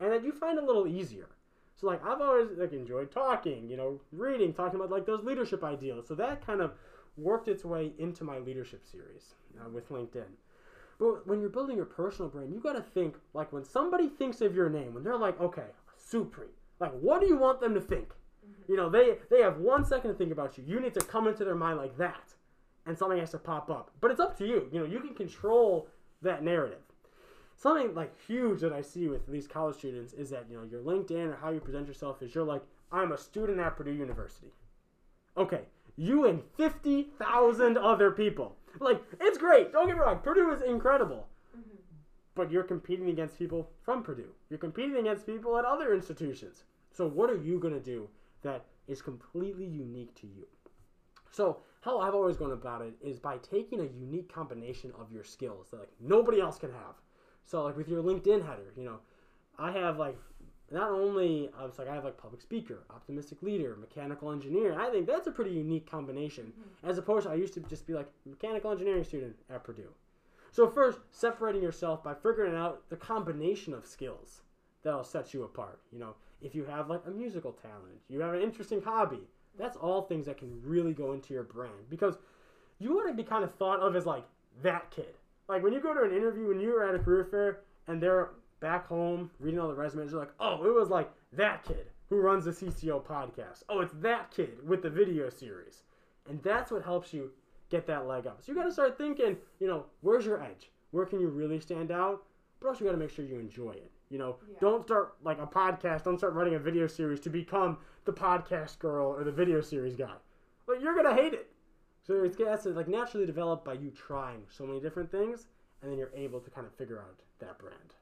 and 0.00 0.12
that 0.12 0.24
you 0.24 0.32
find 0.32 0.58
a 0.58 0.64
little 0.64 0.86
easier. 0.86 1.30
So 1.76 1.86
like 1.88 2.04
I've 2.04 2.20
always 2.20 2.48
like 2.56 2.72
enjoyed 2.72 3.10
talking, 3.10 3.68
you 3.68 3.76
know, 3.76 4.00
reading, 4.12 4.52
talking 4.52 4.76
about 4.78 4.90
like 4.90 5.06
those 5.06 5.24
leadership 5.24 5.64
ideals. 5.64 6.06
So 6.06 6.14
that 6.14 6.46
kind 6.46 6.60
of 6.60 6.74
worked 7.16 7.48
its 7.48 7.64
way 7.64 7.92
into 7.98 8.24
my 8.24 8.38
leadership 8.38 8.84
series 8.86 9.34
uh, 9.60 9.68
with 9.68 9.88
LinkedIn. 9.90 10.30
But 10.98 11.26
when 11.26 11.40
you're 11.40 11.50
building 11.50 11.76
your 11.76 11.86
personal 11.86 12.30
brand, 12.30 12.52
you 12.52 12.60
got 12.60 12.74
to 12.74 12.82
think 12.82 13.16
like 13.32 13.52
when 13.52 13.64
somebody 13.64 14.08
thinks 14.08 14.40
of 14.40 14.54
your 14.54 14.70
name, 14.70 14.94
when 14.94 15.04
they're 15.04 15.16
like, 15.16 15.40
okay, 15.40 15.66
Supreet, 15.98 16.54
like 16.80 16.92
what 16.92 17.20
do 17.20 17.26
you 17.26 17.36
want 17.36 17.60
them 17.60 17.74
to 17.74 17.80
think? 17.80 18.08
Mm-hmm. 18.08 18.72
You 18.72 18.76
know, 18.76 18.88
they 18.88 19.18
they 19.30 19.40
have 19.40 19.58
one 19.58 19.84
second 19.84 20.10
to 20.10 20.16
think 20.16 20.32
about 20.32 20.56
you. 20.56 20.64
You 20.66 20.80
need 20.80 20.94
to 20.94 21.00
come 21.00 21.26
into 21.26 21.44
their 21.44 21.54
mind 21.54 21.78
like 21.78 21.96
that, 21.98 22.34
and 22.86 22.96
something 22.96 23.18
has 23.18 23.30
to 23.32 23.38
pop 23.38 23.70
up. 23.70 23.90
But 24.00 24.10
it's 24.10 24.20
up 24.20 24.36
to 24.38 24.46
you. 24.46 24.68
You 24.72 24.80
know, 24.80 24.86
you 24.86 25.00
can 25.00 25.14
control 25.14 25.88
that 26.22 26.42
narrative. 26.42 26.78
Something 27.56 27.94
like 27.94 28.12
huge 28.26 28.60
that 28.60 28.72
I 28.72 28.82
see 28.82 29.08
with 29.08 29.26
these 29.26 29.46
college 29.46 29.76
students 29.76 30.12
is 30.12 30.30
that 30.30 30.46
you 30.50 30.56
know 30.56 30.64
your 30.64 30.80
LinkedIn 30.80 31.32
or 31.32 31.38
how 31.40 31.50
you 31.50 31.60
present 31.60 31.86
yourself 31.86 32.22
is 32.22 32.34
you're 32.34 32.44
like, 32.44 32.62
I'm 32.90 33.12
a 33.12 33.18
student 33.18 33.60
at 33.60 33.76
Purdue 33.76 33.92
University. 33.92 34.52
Okay, 35.36 35.62
you 35.96 36.26
and 36.26 36.42
50,000 36.56 37.78
other 37.78 38.10
people. 38.10 38.56
Like, 38.80 39.02
it's 39.20 39.38
great. 39.38 39.72
Don't 39.72 39.86
get 39.86 39.96
me 39.96 40.02
wrong. 40.02 40.18
Purdue 40.18 40.50
is 40.50 40.62
incredible. 40.62 41.28
Mm-hmm. 41.56 41.76
But 42.34 42.50
you're 42.50 42.64
competing 42.64 43.08
against 43.10 43.38
people 43.38 43.70
from 43.82 44.02
Purdue. 44.02 44.32
You're 44.50 44.58
competing 44.58 44.96
against 44.96 45.26
people 45.26 45.56
at 45.58 45.64
other 45.64 45.94
institutions. 45.94 46.64
So, 46.90 47.06
what 47.06 47.30
are 47.30 47.36
you 47.36 47.58
going 47.58 47.74
to 47.74 47.80
do 47.80 48.08
that 48.42 48.64
is 48.88 49.02
completely 49.02 49.66
unique 49.66 50.14
to 50.16 50.26
you? 50.26 50.46
So, 51.30 51.58
how 51.80 51.98
I've 51.98 52.14
always 52.14 52.36
gone 52.36 52.52
about 52.52 52.82
it 52.82 52.94
is 53.02 53.18
by 53.18 53.36
taking 53.38 53.80
a 53.80 53.84
unique 53.84 54.32
combination 54.32 54.92
of 54.98 55.12
your 55.12 55.24
skills 55.24 55.68
that 55.70 55.80
like 55.80 55.92
nobody 56.00 56.40
else 56.40 56.58
can 56.58 56.70
have. 56.70 56.94
So, 57.44 57.64
like 57.64 57.76
with 57.76 57.88
your 57.88 58.02
LinkedIn 58.02 58.46
header, 58.46 58.72
you 58.76 58.84
know, 58.84 58.98
I 59.58 59.70
have 59.72 59.98
like 59.98 60.16
not 60.70 60.90
only 60.90 61.50
I 61.58 61.64
was 61.64 61.78
like 61.78 61.88
I 61.88 61.94
have 61.94 62.04
like 62.04 62.16
public 62.16 62.40
speaker, 62.40 62.84
optimistic 62.90 63.42
leader, 63.42 63.76
mechanical 63.76 64.32
engineer. 64.32 64.78
I 64.78 64.90
think 64.90 65.06
that's 65.06 65.26
a 65.26 65.32
pretty 65.32 65.52
unique 65.52 65.90
combination. 65.90 66.46
Mm-hmm. 66.46 66.88
As 66.90 66.98
opposed 66.98 67.26
to 67.26 67.32
I 67.32 67.34
used 67.34 67.54
to 67.54 67.60
just 67.60 67.86
be 67.86 67.94
like 67.94 68.10
mechanical 68.24 68.70
engineering 68.70 69.04
student 69.04 69.36
at 69.50 69.64
Purdue. 69.64 69.92
So 70.50 70.68
first, 70.68 71.00
separating 71.10 71.62
yourself 71.62 72.04
by 72.04 72.14
figuring 72.14 72.54
out 72.54 72.88
the 72.88 72.96
combination 72.96 73.74
of 73.74 73.86
skills 73.86 74.42
that'll 74.84 75.02
set 75.02 75.34
you 75.34 75.42
apart. 75.42 75.80
You 75.92 75.98
know, 75.98 76.14
if 76.40 76.54
you 76.54 76.64
have 76.64 76.88
like 76.88 77.02
a 77.06 77.10
musical 77.10 77.52
talent, 77.52 78.00
you 78.08 78.20
have 78.20 78.34
an 78.34 78.42
interesting 78.42 78.80
hobby. 78.80 79.28
That's 79.58 79.76
all 79.76 80.02
things 80.02 80.26
that 80.26 80.38
can 80.38 80.60
really 80.62 80.92
go 80.92 81.12
into 81.12 81.34
your 81.34 81.42
brand 81.42 81.90
because 81.90 82.18
you 82.78 82.94
want 82.94 83.08
to 83.08 83.14
be 83.14 83.22
kind 83.22 83.44
of 83.44 83.54
thought 83.54 83.80
of 83.80 83.96
as 83.96 84.06
like 84.06 84.24
that 84.62 84.90
kid. 84.90 85.16
Like 85.48 85.62
when 85.62 85.72
you 85.72 85.80
go 85.80 85.94
to 85.94 86.02
an 86.02 86.16
interview 86.16 86.48
when 86.48 86.60
you're 86.60 86.88
at 86.88 86.94
a 86.94 86.98
career 86.98 87.24
fair 87.24 87.60
and 87.86 88.00
they're 88.00 88.30
back 88.64 88.86
home 88.88 89.30
reading 89.38 89.60
all 89.60 89.68
the 89.68 89.74
resumes, 89.74 90.10
they're 90.10 90.20
like, 90.20 90.32
oh, 90.40 90.64
it 90.64 90.72
was 90.72 90.88
like 90.88 91.12
that 91.34 91.62
kid 91.64 91.90
who 92.08 92.16
runs 92.16 92.46
the 92.46 92.50
CCO 92.50 93.04
podcast. 93.04 93.62
Oh, 93.68 93.80
it's 93.80 93.92
that 94.00 94.30
kid 94.30 94.66
with 94.66 94.80
the 94.80 94.88
video 94.88 95.28
series. 95.28 95.82
And 96.30 96.42
that's 96.42 96.70
what 96.70 96.82
helps 96.82 97.12
you 97.12 97.30
get 97.68 97.86
that 97.88 98.06
leg 98.06 98.26
up. 98.26 98.40
So 98.42 98.50
you 98.52 98.56
got 98.56 98.64
to 98.64 98.72
start 98.72 98.96
thinking, 98.96 99.36
you 99.60 99.66
know, 99.66 99.84
where's 100.00 100.24
your 100.24 100.42
edge? 100.42 100.70
Where 100.92 101.04
can 101.04 101.20
you 101.20 101.28
really 101.28 101.60
stand 101.60 101.90
out? 101.90 102.22
But 102.58 102.68
also 102.68 102.80
you 102.80 102.86
got 102.86 102.92
to 102.96 102.98
make 102.98 103.10
sure 103.10 103.26
you 103.26 103.38
enjoy 103.38 103.72
it. 103.72 103.90
You 104.08 104.16
know, 104.16 104.36
Yeah. 104.50 104.56
don't 104.60 104.82
start 104.86 105.16
like 105.22 105.40
a 105.40 105.46
podcast, 105.46 106.04
don't 106.04 106.16
start 106.16 106.32
writing 106.32 106.54
a 106.54 106.58
video 106.58 106.86
series 106.86 107.20
to 107.20 107.28
become 107.30 107.76
the 108.06 108.12
podcast 108.14 108.78
girl 108.78 109.08
or 109.08 109.24
the 109.24 109.32
video 109.32 109.60
series 109.60 109.94
guy. 109.94 110.14
Like 110.66 110.80
you're 110.80 110.94
going 110.94 111.14
to 111.14 111.22
hate 111.22 111.34
it. 111.34 111.52
So 112.02 112.22
it's 112.24 112.36
that's 112.38 112.64
like 112.64 112.88
naturally 112.88 113.26
developed 113.26 113.66
by 113.66 113.74
you 113.74 113.90
trying 113.90 114.42
so 114.48 114.64
many 114.64 114.80
different 114.80 115.10
things 115.10 115.48
and 115.82 115.90
then 115.90 115.98
you're 115.98 116.12
able 116.14 116.40
to 116.40 116.50
kind 116.50 116.66
of 116.66 116.72
figure 116.74 117.00
out 117.00 117.20
that 117.40 117.58
brand. 117.58 117.94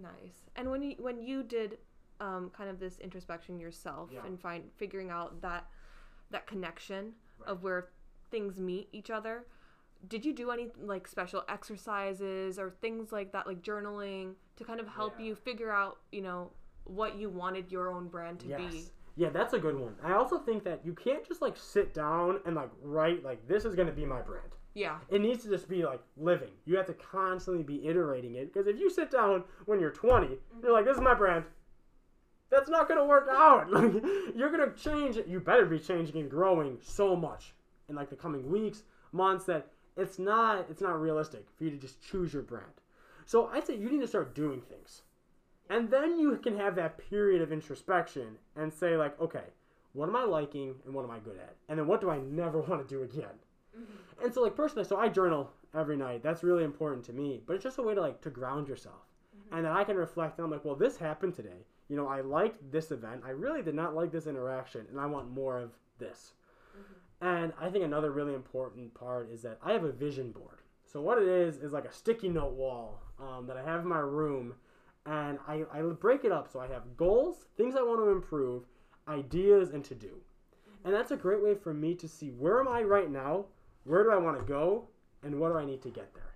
Nice. 0.00 0.50
And 0.56 0.70
when 0.70 0.82
you 0.82 0.94
when 0.98 1.20
you 1.20 1.42
did 1.42 1.78
um, 2.20 2.50
kind 2.56 2.68
of 2.68 2.80
this 2.80 2.98
introspection 2.98 3.58
yourself 3.60 4.10
Yeah. 4.12 4.24
and 4.26 4.40
find 4.40 4.64
figuring 4.76 5.10
out 5.10 5.40
that 5.42 5.66
that 6.30 6.46
connection 6.46 7.14
Right. 7.38 7.48
of 7.50 7.62
where 7.62 7.88
things 8.30 8.58
meet 8.58 8.88
each 8.92 9.10
other, 9.10 9.46
did 10.08 10.24
you 10.24 10.32
do 10.32 10.50
any 10.50 10.70
like 10.80 11.06
special 11.06 11.44
exercises 11.48 12.58
or 12.58 12.70
things 12.70 13.12
like 13.12 13.32
that, 13.32 13.46
like 13.46 13.62
journaling, 13.62 14.34
to 14.56 14.64
kind 14.64 14.80
of 14.80 14.88
help 14.88 15.14
Yeah. 15.18 15.26
you 15.26 15.34
figure 15.36 15.70
out, 15.70 15.98
you 16.12 16.20
know, 16.22 16.50
what 16.84 17.16
you 17.16 17.28
wanted 17.30 17.70
your 17.70 17.88
own 17.90 18.08
brand 18.08 18.40
to 18.40 18.56
be? 18.56 18.84
Yeah, 19.16 19.30
that's 19.30 19.52
a 19.54 19.58
good 19.58 19.76
one. 19.78 19.96
I 20.02 20.12
also 20.12 20.38
think 20.38 20.62
that 20.64 20.84
you 20.84 20.92
can't 20.94 21.26
just 21.26 21.40
like 21.42 21.56
sit 21.56 21.92
down 21.94 22.40
and 22.44 22.54
like 22.56 22.70
write 22.82 23.22
like 23.24 23.46
this 23.48 23.64
is 23.64 23.74
going 23.74 23.88
to 23.88 23.94
be 23.94 24.04
my 24.04 24.20
brand. 24.22 24.52
Yeah. 24.74 24.98
It 25.08 25.20
needs 25.20 25.42
to 25.44 25.50
just 25.50 25.68
be 25.68 25.84
like 25.84 26.00
living. 26.16 26.50
You 26.64 26.76
have 26.76 26.86
to 26.86 26.94
constantly 26.94 27.62
be 27.62 27.86
iterating 27.86 28.36
it 28.36 28.52
because 28.52 28.66
if 28.66 28.78
you 28.78 28.90
sit 28.90 29.10
down 29.10 29.44
when 29.66 29.80
you're 29.80 29.90
20, 29.90 30.26
mm-hmm. 30.26 30.60
you're 30.62 30.72
like 30.72 30.84
this 30.84 30.96
is 30.96 31.02
my 31.02 31.14
brand. 31.14 31.44
That's 32.50 32.70
not 32.70 32.88
going 32.88 32.98
to 33.00 33.06
work 33.06 33.28
out. 33.30 33.70
Like 33.70 34.02
you're 34.34 34.50
going 34.50 34.70
to 34.70 34.76
change. 34.76 35.18
You 35.26 35.40
better 35.40 35.66
be 35.66 35.78
changing 35.78 36.16
and 36.16 36.30
growing 36.30 36.78
so 36.82 37.14
much 37.16 37.54
in 37.88 37.94
like 37.94 38.10
the 38.10 38.16
coming 38.16 38.50
weeks, 38.50 38.84
months 39.12 39.44
that 39.46 39.66
it's 39.96 40.18
not 40.18 40.66
it's 40.70 40.80
not 40.80 41.00
realistic 41.00 41.46
for 41.56 41.64
you 41.64 41.70
to 41.70 41.76
just 41.76 42.00
choose 42.02 42.32
your 42.32 42.42
brand. 42.42 42.66
So 43.26 43.46
I'd 43.52 43.66
say 43.66 43.76
you 43.76 43.90
need 43.90 44.00
to 44.00 44.06
start 44.06 44.34
doing 44.34 44.62
things. 44.62 45.02
And 45.70 45.90
then 45.90 46.18
you 46.18 46.36
can 46.38 46.56
have 46.56 46.74
that 46.76 46.98
period 47.10 47.42
of 47.42 47.52
introspection 47.52 48.38
and 48.56 48.72
say, 48.72 48.96
like, 48.96 49.20
okay, 49.20 49.44
what 49.92 50.08
am 50.08 50.16
I 50.16 50.24
liking 50.24 50.76
and 50.86 50.94
what 50.94 51.04
am 51.04 51.10
I 51.10 51.18
good 51.18 51.36
at? 51.36 51.56
And 51.68 51.78
then 51.78 51.86
what 51.86 52.00
do 52.00 52.08
I 52.10 52.18
never 52.18 52.60
want 52.68 52.86
to 52.86 52.94
do 52.94 53.02
again? 53.02 53.36
Mm-hmm. 53.78 54.24
And 54.24 54.34
so, 54.34 54.42
like, 54.42 54.56
personally, 54.56 54.84
so 54.84 54.96
I 54.96 55.08
journal 55.08 55.50
every 55.74 55.96
night. 55.96 56.22
That's 56.22 56.42
really 56.42 56.64
important 56.64 57.04
to 57.06 57.12
me. 57.12 57.42
But 57.46 57.54
it's 57.54 57.64
just 57.64 57.78
a 57.78 57.82
way 57.82 57.94
to, 57.94 58.00
like, 58.00 58.20
to 58.22 58.30
ground 58.30 58.68
yourself. 58.68 59.06
Mm-hmm. 59.36 59.56
And 59.56 59.64
then 59.66 59.72
I 59.72 59.84
can 59.84 59.96
reflect 59.96 60.38
and 60.38 60.44
I'm 60.44 60.50
like, 60.50 60.64
well, 60.64 60.74
this 60.74 60.96
happened 60.96 61.34
today. 61.34 61.66
You 61.88 61.96
know, 61.96 62.06
I 62.06 62.20
liked 62.20 62.70
this 62.70 62.90
event. 62.90 63.22
I 63.24 63.30
really 63.30 63.62
did 63.62 63.74
not 63.74 63.94
like 63.94 64.12
this 64.12 64.26
interaction, 64.26 64.86
and 64.90 65.00
I 65.00 65.06
want 65.06 65.30
more 65.30 65.58
of 65.58 65.70
this. 65.98 66.34
Mm-hmm. 66.76 67.26
And 67.26 67.52
I 67.60 67.70
think 67.70 67.84
another 67.84 68.10
really 68.12 68.34
important 68.34 68.92
part 68.94 69.30
is 69.32 69.42
that 69.42 69.58
I 69.62 69.72
have 69.72 69.84
a 69.84 69.92
vision 69.92 70.32
board. 70.32 70.58
So 70.84 71.00
what 71.00 71.18
it 71.18 71.28
is 71.28 71.58
is 71.58 71.72
like 71.72 71.84
a 71.84 71.92
sticky 71.92 72.28
note 72.28 72.52
wall 72.52 73.02
um, 73.20 73.46
that 73.46 73.56
I 73.56 73.62
have 73.62 73.80
in 73.80 73.88
my 73.88 73.98
room, 73.98 74.54
and 75.06 75.38
I, 75.46 75.64
I 75.72 75.80
break 75.80 76.24
it 76.24 76.32
up 76.32 76.50
so 76.50 76.60
I 76.60 76.66
have 76.68 76.96
goals, 76.96 77.46
things 77.56 77.76
I 77.76 77.82
want 77.82 78.00
to 78.00 78.10
improve, 78.10 78.64
ideas, 79.06 79.70
and 79.70 79.84
to 79.84 79.94
do. 79.94 80.20
And 80.84 80.94
that's 80.94 81.10
a 81.10 81.16
great 81.16 81.42
way 81.42 81.54
for 81.54 81.74
me 81.74 81.94
to 81.94 82.08
see 82.08 82.28
where 82.28 82.60
am 82.60 82.68
I 82.68 82.82
right 82.82 83.10
now, 83.10 83.46
where 83.84 84.04
do 84.04 84.10
I 84.10 84.16
want 84.16 84.38
to 84.38 84.44
go, 84.44 84.88
and 85.22 85.38
what 85.40 85.50
do 85.50 85.58
I 85.58 85.64
need 85.64 85.82
to 85.82 85.90
get 85.90 86.14
there. 86.14 86.34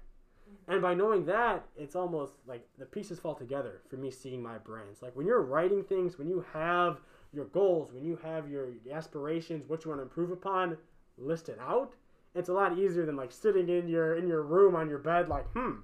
And 0.68 0.80
by 0.80 0.94
knowing 0.94 1.24
that, 1.26 1.64
it's 1.76 1.96
almost 1.96 2.34
like 2.46 2.66
the 2.78 2.86
pieces 2.86 3.18
fall 3.18 3.34
together 3.34 3.80
for 3.88 3.96
me 3.96 4.10
seeing 4.10 4.42
my 4.42 4.58
brands. 4.58 5.02
Like 5.02 5.16
when 5.16 5.26
you're 5.26 5.42
writing 5.42 5.82
things, 5.82 6.18
when 6.18 6.28
you 6.28 6.44
have 6.52 7.00
your 7.32 7.46
goals, 7.46 7.92
when 7.92 8.04
you 8.04 8.18
have 8.22 8.48
your 8.48 8.68
aspirations, 8.92 9.68
what 9.68 9.84
you 9.84 9.90
want 9.90 9.98
to 10.00 10.04
improve 10.04 10.30
upon 10.30 10.76
listed 11.18 11.58
out, 11.60 11.94
it's 12.34 12.48
a 12.48 12.52
lot 12.52 12.78
easier 12.78 13.04
than 13.04 13.16
like 13.16 13.32
sitting 13.32 13.68
in 13.68 13.88
your 13.88 14.16
in 14.16 14.26
your 14.26 14.42
room 14.42 14.74
on 14.74 14.88
your 14.88 14.98
bed 14.98 15.28
like, 15.28 15.46
hmm, 15.52 15.80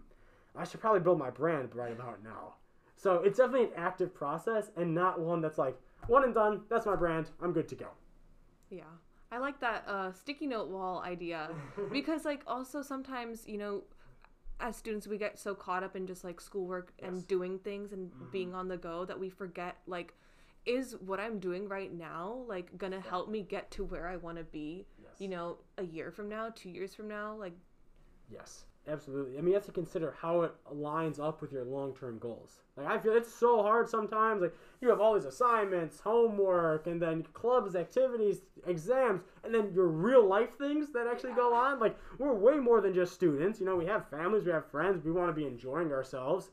I 0.56 0.64
should 0.64 0.80
probably 0.80 1.00
build 1.00 1.18
my 1.18 1.30
brand 1.30 1.74
right 1.74 1.92
about 1.92 2.22
now. 2.22 2.54
So 2.96 3.16
it's 3.16 3.38
definitely 3.38 3.66
an 3.66 3.72
active 3.76 4.14
process 4.14 4.70
and 4.76 4.94
not 4.94 5.20
one 5.20 5.40
that's 5.40 5.58
like 5.58 5.78
one 6.06 6.24
and 6.24 6.34
done. 6.34 6.62
That's 6.70 6.86
my 6.86 6.96
brand. 6.96 7.30
I'm 7.42 7.52
good 7.52 7.68
to 7.68 7.74
go. 7.74 7.88
Yeah. 8.70 8.84
I 9.30 9.38
like 9.38 9.60
that 9.60 9.84
uh, 9.86 10.12
sticky 10.12 10.46
note 10.46 10.68
wall 10.68 11.02
idea 11.04 11.50
because, 11.92 12.24
like, 12.24 12.42
also 12.46 12.82
sometimes, 12.82 13.46
you 13.46 13.58
know, 13.58 13.82
as 14.60 14.76
students, 14.76 15.06
we 15.06 15.18
get 15.18 15.38
so 15.38 15.54
caught 15.54 15.82
up 15.82 15.94
in 15.96 16.06
just 16.06 16.24
like 16.24 16.40
schoolwork 16.40 16.92
Yes. 16.98 17.08
and 17.08 17.28
doing 17.28 17.58
things 17.58 17.92
and 17.92 18.10
being 18.32 18.54
on 18.54 18.68
the 18.68 18.76
go 18.76 19.04
that 19.04 19.18
we 19.18 19.28
forget, 19.30 19.76
like, 19.86 20.14
is 20.66 20.96
what 21.04 21.20
I'm 21.20 21.38
doing 21.38 21.68
right 21.68 21.92
now, 21.92 22.42
like, 22.46 22.76
gonna 22.76 23.00
help 23.00 23.28
me 23.30 23.42
get 23.42 23.70
to 23.72 23.84
where 23.84 24.08
I 24.08 24.16
wanna 24.16 24.42
be, 24.44 24.86
Yes. 25.00 25.12
you 25.18 25.28
know, 25.28 25.58
a 25.78 25.82
year 25.84 26.10
from 26.10 26.28
now, 26.28 26.50
two 26.54 26.70
years 26.70 26.94
from 26.94 27.08
now? 27.08 27.34
Like, 27.36 27.54
Yes, 28.30 28.64
absolutely. 28.86 29.38
I 29.38 29.40
mean, 29.40 29.48
you 29.48 29.54
have 29.54 29.66
to 29.66 29.72
consider 29.72 30.14
how 30.20 30.42
it 30.42 30.52
lines 30.70 31.18
up 31.18 31.40
with 31.40 31.52
your 31.52 31.64
long-term 31.64 32.18
goals. 32.18 32.60
Like, 32.76 32.86
I 32.86 32.98
feel 32.98 33.16
it's 33.16 33.32
so 33.32 33.62
hard 33.62 33.88
sometimes. 33.88 34.42
Like, 34.42 34.54
you 34.80 34.88
have 34.90 35.00
all 35.00 35.14
these 35.14 35.24
assignments, 35.24 36.00
homework, 36.00 36.86
and 36.86 37.00
then 37.00 37.24
clubs, 37.32 37.74
activities, 37.74 38.42
exams, 38.66 39.22
and 39.44 39.54
then 39.54 39.72
your 39.72 39.88
real 39.88 40.26
life 40.26 40.56
things 40.58 40.92
that 40.92 41.06
actually 41.06 41.32
go 41.32 41.54
on. 41.54 41.80
Like, 41.80 41.96
we're 42.18 42.34
way 42.34 42.58
more 42.58 42.80
than 42.80 42.94
just 42.94 43.14
students. 43.14 43.60
You 43.60 43.66
know, 43.66 43.76
we 43.76 43.86
have 43.86 44.08
families, 44.08 44.44
we 44.44 44.52
have 44.52 44.70
friends, 44.70 45.04
we 45.04 45.12
want 45.12 45.28
to 45.28 45.34
be 45.34 45.46
enjoying 45.46 45.92
ourselves. 45.92 46.50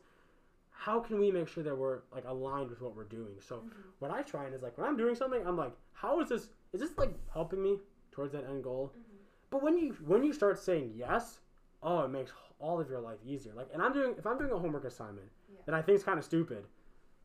How 0.70 1.00
can 1.00 1.18
we 1.18 1.30
make 1.30 1.48
sure 1.48 1.64
that 1.64 1.76
we're 1.76 2.00
like 2.14 2.24
aligned 2.26 2.68
with 2.70 2.80
what 2.80 2.94
we're 2.94 3.04
doing? 3.04 3.34
So, 3.40 3.56
mm-hmm. 3.56 3.68
what 3.98 4.10
I 4.10 4.22
try 4.22 4.44
and 4.44 4.54
is 4.54 4.62
like 4.62 4.76
when 4.76 4.86
I'm 4.86 4.96
doing 4.96 5.14
something, 5.14 5.40
I'm 5.46 5.56
like, 5.56 5.72
how 5.94 6.20
is 6.20 6.28
this? 6.28 6.50
Is 6.72 6.80
this 6.80 6.96
like 6.98 7.14
helping 7.32 7.62
me 7.62 7.78
towards 8.12 8.32
that 8.34 8.44
end 8.44 8.62
goal? 8.62 8.92
Mm-hmm. 8.92 9.16
But 9.50 9.62
when 9.62 9.78
you 9.78 9.96
when 10.04 10.22
you 10.22 10.32
start 10.32 10.58
saying 10.58 10.92
yes, 10.94 11.40
oh, 11.82 12.00
it 12.00 12.10
makes 12.10 12.32
all 12.58 12.80
of 12.80 12.88
your 12.88 13.00
life 13.00 13.18
easier. 13.26 13.52
Like, 13.54 13.68
and 13.72 13.82
I'm 13.82 13.92
doing 13.92 14.14
if 14.18 14.26
I'm 14.26 14.38
doing 14.38 14.52
a 14.52 14.58
homework 14.58 14.84
assignment 14.84 15.28
that 15.66 15.74
I 15.74 15.82
think 15.82 15.96
is 15.96 16.04
kind 16.04 16.18
of 16.18 16.24
stupid, 16.24 16.64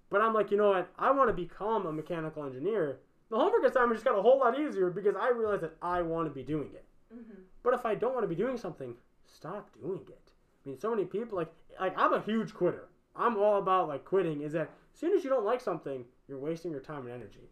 but 0.10 0.22
I'm 0.22 0.34
like, 0.34 0.52
you 0.52 0.58
know 0.58 0.70
what? 0.70 0.90
I 0.98 1.12
want 1.12 1.30
to 1.30 1.34
become 1.34 1.86
a 1.86 1.92
mechanical 1.92 2.46
engineer. 2.46 3.00
The 3.30 3.38
homework 3.38 3.64
assignment 3.64 3.96
just 3.96 4.06
got 4.06 4.18
a 4.18 4.22
whole 4.22 4.40
lot 4.40 4.60
easier 4.60 4.90
because 4.90 5.16
I 5.20 5.30
realize 5.30 5.62
that 5.62 5.76
I 5.82 6.02
want 6.02 6.28
to 6.28 6.34
be 6.34 6.44
doing 6.44 6.70
it. 6.74 6.86
Mm-hmm. 7.14 7.42
But 7.64 7.74
if 7.74 7.86
I 7.86 7.96
don't 7.96 8.14
want 8.14 8.24
to 8.24 8.28
be 8.28 8.36
doing 8.36 8.58
something, 8.58 8.96
stop 9.26 9.70
doing 9.82 10.02
it. 10.10 10.32
I 10.66 10.70
mean, 10.70 10.80
so 10.80 10.90
many 10.90 11.06
people 11.06 11.38
like 11.38 11.52
like 11.80 11.98
I'm 11.98 12.14
a 12.14 12.22
huge 12.22 12.54
quitter. 12.54 12.90
I'm 13.16 13.38
all 13.38 13.58
about 13.58 13.88
like 13.88 14.06
quitting. 14.06 14.42
Is 14.42 14.54
that 14.54 14.70
as 14.94 15.00
soon 15.00 15.14
as 15.14 15.24
you 15.24 15.30
don't 15.30 15.46
like 15.46 15.62
something, 15.62 16.06
you're 16.28 16.40
wasting 16.40 16.72
your 16.72 16.82
time 16.82 17.08
and 17.08 17.12
energy. 17.12 17.50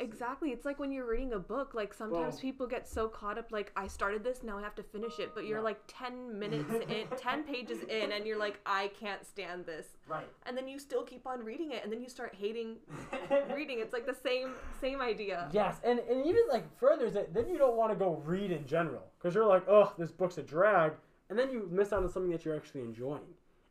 Exactly. 0.00 0.50
It's 0.50 0.64
like 0.64 0.78
when 0.78 0.90
you're 0.92 1.06
reading 1.08 1.32
a 1.34 1.38
book, 1.38 1.72
like 1.74 1.94
sometimes 1.94 2.34
Well- 2.34 2.40
people 2.40 2.66
get 2.66 2.88
so 2.88 3.08
caught 3.08 3.38
up 3.38 3.52
like 3.52 3.72
I 3.76 3.86
started 3.86 4.24
this, 4.24 4.42
now 4.42 4.58
I 4.58 4.62
have 4.62 4.74
to 4.76 4.82
finish 4.82 5.18
it, 5.18 5.34
but 5.34 5.44
you're 5.46 5.58
Yeah. 5.58 5.64
like 5.64 5.80
10 5.86 6.38
minutes 6.38 6.72
in, 6.88 7.06
10 7.16 7.44
pages 7.44 7.82
in 7.84 8.12
and 8.12 8.26
you're 8.26 8.38
like 8.38 8.60
I 8.66 8.88
can't 8.88 9.24
stand 9.24 9.66
this. 9.66 9.96
Right. 10.08 10.26
And 10.46 10.56
then 10.56 10.66
you 10.68 10.78
still 10.78 11.02
keep 11.04 11.26
on 11.26 11.44
reading 11.44 11.72
it 11.72 11.82
and 11.84 11.92
then 11.92 12.00
you 12.00 12.08
start 12.08 12.34
hating 12.34 12.76
reading. 13.54 13.78
It's 13.80 13.92
like 13.92 14.06
the 14.06 14.14
same 14.14 14.54
same 14.80 15.00
idea. 15.00 15.48
Yes, 15.52 15.80
and, 15.84 15.98
and 16.00 16.26
even 16.26 16.42
like 16.48 16.64
further 16.78 17.06
is 17.06 17.14
that 17.14 17.32
then 17.32 17.48
you 17.48 17.58
don't 17.58 17.76
want 17.76 17.92
to 17.92 17.96
go 17.98 18.22
read 18.24 18.50
in 18.50 18.66
general 18.66 19.02
because 19.18 19.34
you're 19.34 19.46
like, 19.46 19.64
oh, 19.68 19.92
this 19.96 20.10
book's 20.10 20.38
a 20.38 20.42
drag, 20.42 20.92
and 21.30 21.38
then 21.38 21.50
you 21.50 21.68
miss 21.70 21.92
out 21.92 22.02
on 22.02 22.10
something 22.10 22.30
that 22.32 22.44
you're 22.44 22.56
actually 22.56 22.80
enjoying. 22.82 23.22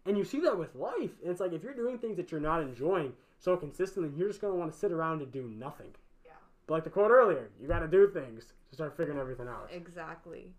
And 0.06 0.18
you 0.18 0.26
see 0.26 0.40
that 0.42 0.58
with 0.58 0.76
life. 0.76 1.12
And 1.22 1.32
it's 1.32 1.40
like 1.40 1.54
if 1.54 1.64
you're 1.64 1.74
doing 1.74 1.98
things 1.98 2.18
that 2.18 2.32
you're 2.32 2.42
not 2.42 2.62
enjoying 2.62 3.14
so 3.40 3.56
consistently, 3.56 4.12
you're 4.18 4.28
just 4.28 4.42
gonna 4.42 4.56
want 4.56 4.72
to 4.72 4.78
sit 4.78 4.92
around 4.92 5.22
and 5.22 5.32
do 5.32 5.44
nothing. 5.44 5.94
Yeah. 6.64 6.68
But 6.68 6.74
like 6.76 6.84
the 6.84 6.90
quote 6.90 7.12
earlier, 7.12 7.50
you 7.62 7.68
got 7.68 7.80
to 7.80 7.88
do 7.88 8.10
things 8.10 8.54
to 8.70 8.76
start 8.76 8.96
figuring 8.98 9.20
everything 9.20 9.48
out. 9.48 9.70
Exactly. 9.72 10.54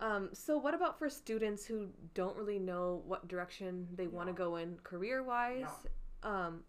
Um, 0.00 0.28
so 0.32 0.56
what 0.56 0.74
about 0.74 0.98
for 0.98 1.10
students 1.10 1.66
who 1.66 1.88
don't 2.14 2.36
really 2.36 2.58
know 2.58 3.02
what 3.06 3.26
direction 3.26 3.88
they 3.96 4.06
want 4.06 4.28
to 4.28 4.32
go 4.32 4.56
in 4.56 4.78
career 4.84 5.22
wise? 5.22 5.66
Um, 6.22 6.60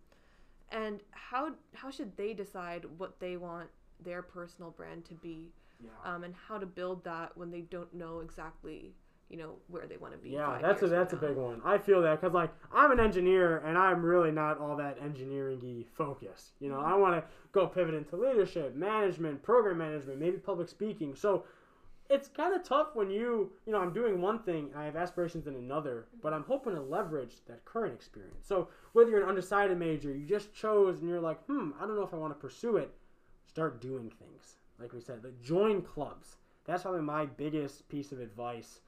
and 0.72 1.02
how 1.12 1.52
how 1.74 1.92
should 1.92 2.16
they 2.18 2.34
decide 2.34 2.86
what 2.98 3.20
they 3.20 3.38
want 3.38 3.70
their 4.04 4.22
personal 4.22 4.72
brand 4.72 5.06
to 5.06 5.14
be? 5.16 5.52
Yeah. 5.82 6.14
um, 6.14 6.24
and 6.26 6.36
how 6.48 6.58
to 6.58 6.66
build 6.66 7.06
that 7.06 7.38
when 7.38 7.52
they 7.52 7.62
don't 7.62 7.94
know 7.94 8.20
exactly 8.20 8.94
you 9.30 9.38
know 9.38 9.54
where 9.68 9.86
they 9.86 9.98
want 9.98 10.14
to 10.14 10.20
be. 10.20 10.32
Yeah, 10.32 10.58
that's 10.62 10.82
a 10.82 10.88
that's 10.88 11.14
a 11.14 11.18
big 11.18 11.36
one. 11.36 11.62
I 11.64 11.78
feel 11.78 12.02
that 12.02 12.20
because 12.20 12.34
like 12.34 12.52
I'm 12.74 12.92
an 12.92 13.00
engineer 13.00 13.60
and 13.60 13.78
I'm 13.78 14.04
really 14.04 14.32
not 14.32 14.60
all 14.60 14.76
that 14.78 14.98
engineering-y 15.02 15.86
focused. 15.96 16.54
You 16.60 16.70
know, 16.70 16.80
I 16.80 16.96
want 16.96 17.16
to 17.16 17.24
go 17.52 17.68
pivot 17.68 17.94
into 17.94 18.16
leadership, 18.16 18.76
management, 18.76 19.44
program 19.44 19.78
management, 19.78 20.20
maybe 20.20 20.38
public 20.38 20.68
speaking. 20.68 21.16
So 21.16 21.44
it's 22.10 22.28
kind 22.28 22.56
of 22.56 22.64
tough 22.64 22.96
when 22.96 23.12
you 23.12 23.52
you 23.68 23.72
know 23.72 23.80
I'm 23.80 23.94
doing 23.94 24.20
one 24.20 24.40
thing 24.40 24.70
and 24.74 24.82
I 24.82 24.86
have 24.86 24.96
aspirations 24.96 25.46
in 25.46 25.54
another, 25.54 26.08
but 26.24 26.34
I'm 26.34 26.44
hoping 26.44 26.74
to 26.74 26.82
leverage 26.82 27.36
that 27.48 27.64
current 27.66 27.94
experience. 27.94 28.48
So 28.48 28.70
whether 28.94 29.12
you're 29.12 29.22
an 29.22 29.30
undecided 29.30 29.78
major, 29.78 30.12
you 30.12 30.26
just 30.26 30.54
chose 30.54 31.00
and 31.00 31.08
you're 31.08 31.22
like, 31.22 31.44
hmm, 31.46 31.70
I 31.80 31.86
don't 31.86 31.96
know 31.96 32.04
if 32.04 32.16
I 32.16 32.18
want 32.18 32.34
to 32.34 32.40
pursue 32.40 32.78
it. 32.78 32.92
Start 33.46 33.80
doing 33.80 34.12
things. 34.18 34.56
Like 34.80 34.92
we 34.92 35.02
said, 35.02 35.24
like 35.24 35.40
join 35.44 35.84
clubs. 35.84 36.38
That's 36.66 36.84
probably 36.84 37.02
my 37.02 37.26
biggest 37.26 37.88
piece 37.90 38.12
of 38.12 38.20
advice 38.20 38.82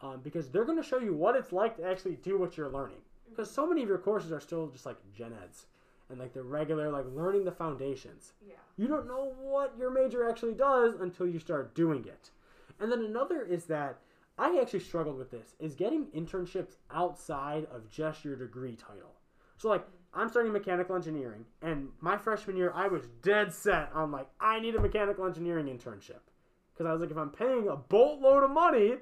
um, 0.00 0.20
because 0.22 0.48
they're 0.50 0.64
going 0.64 0.80
to 0.80 0.88
show 0.88 0.98
you 0.98 1.14
what 1.14 1.36
it's 1.36 1.52
like 1.52 1.76
to 1.76 1.84
actually 1.84 2.16
do 2.16 2.38
what 2.38 2.56
you're 2.56 2.68
learning. 2.68 2.98
Because 3.28 3.50
so 3.50 3.66
many 3.66 3.82
of 3.82 3.88
your 3.88 3.98
courses 3.98 4.32
are 4.32 4.40
still 4.40 4.68
just 4.68 4.86
like 4.86 4.96
gen 5.14 5.32
eds 5.42 5.66
and 6.08 6.18
like 6.18 6.32
the 6.32 6.42
regular 6.42 6.90
like 6.90 7.04
learning 7.14 7.44
the 7.44 7.52
foundations. 7.52 8.32
Yeah. 8.46 8.54
You 8.76 8.86
don't 8.86 9.08
know 9.08 9.34
what 9.40 9.74
your 9.78 9.90
major 9.90 10.28
actually 10.28 10.54
does 10.54 10.94
until 11.00 11.26
you 11.26 11.38
start 11.38 11.74
doing 11.74 12.04
it. 12.04 12.30
And 12.78 12.92
then 12.92 13.00
another 13.00 13.42
is 13.42 13.64
that 13.66 13.98
I 14.38 14.58
actually 14.60 14.80
struggled 14.80 15.16
with 15.16 15.30
this 15.30 15.54
is 15.58 15.74
getting 15.74 16.06
internships 16.08 16.76
outside 16.90 17.66
of 17.72 17.90
just 17.90 18.24
your 18.24 18.36
degree 18.36 18.76
title. 18.76 19.14
So 19.56 19.68
like 19.68 19.86
I'm 20.12 20.28
studying 20.28 20.52
mechanical 20.52 20.94
engineering 20.94 21.44
and 21.62 21.88
my 22.00 22.16
freshman 22.16 22.56
year 22.56 22.72
I 22.74 22.88
was 22.88 23.06
dead 23.22 23.52
set 23.52 23.90
on 23.94 24.12
like 24.12 24.28
I 24.40 24.60
need 24.60 24.74
a 24.74 24.80
mechanical 24.80 25.26
engineering 25.26 25.66
internship. 25.66 26.20
Because 26.72 26.86
I 26.86 26.92
was 26.92 27.00
like 27.00 27.10
if 27.10 27.16
I'm 27.16 27.30
paying 27.30 27.68
a 27.68 27.76
boatload 27.76 28.44
of 28.44 28.50
money, 28.50 28.96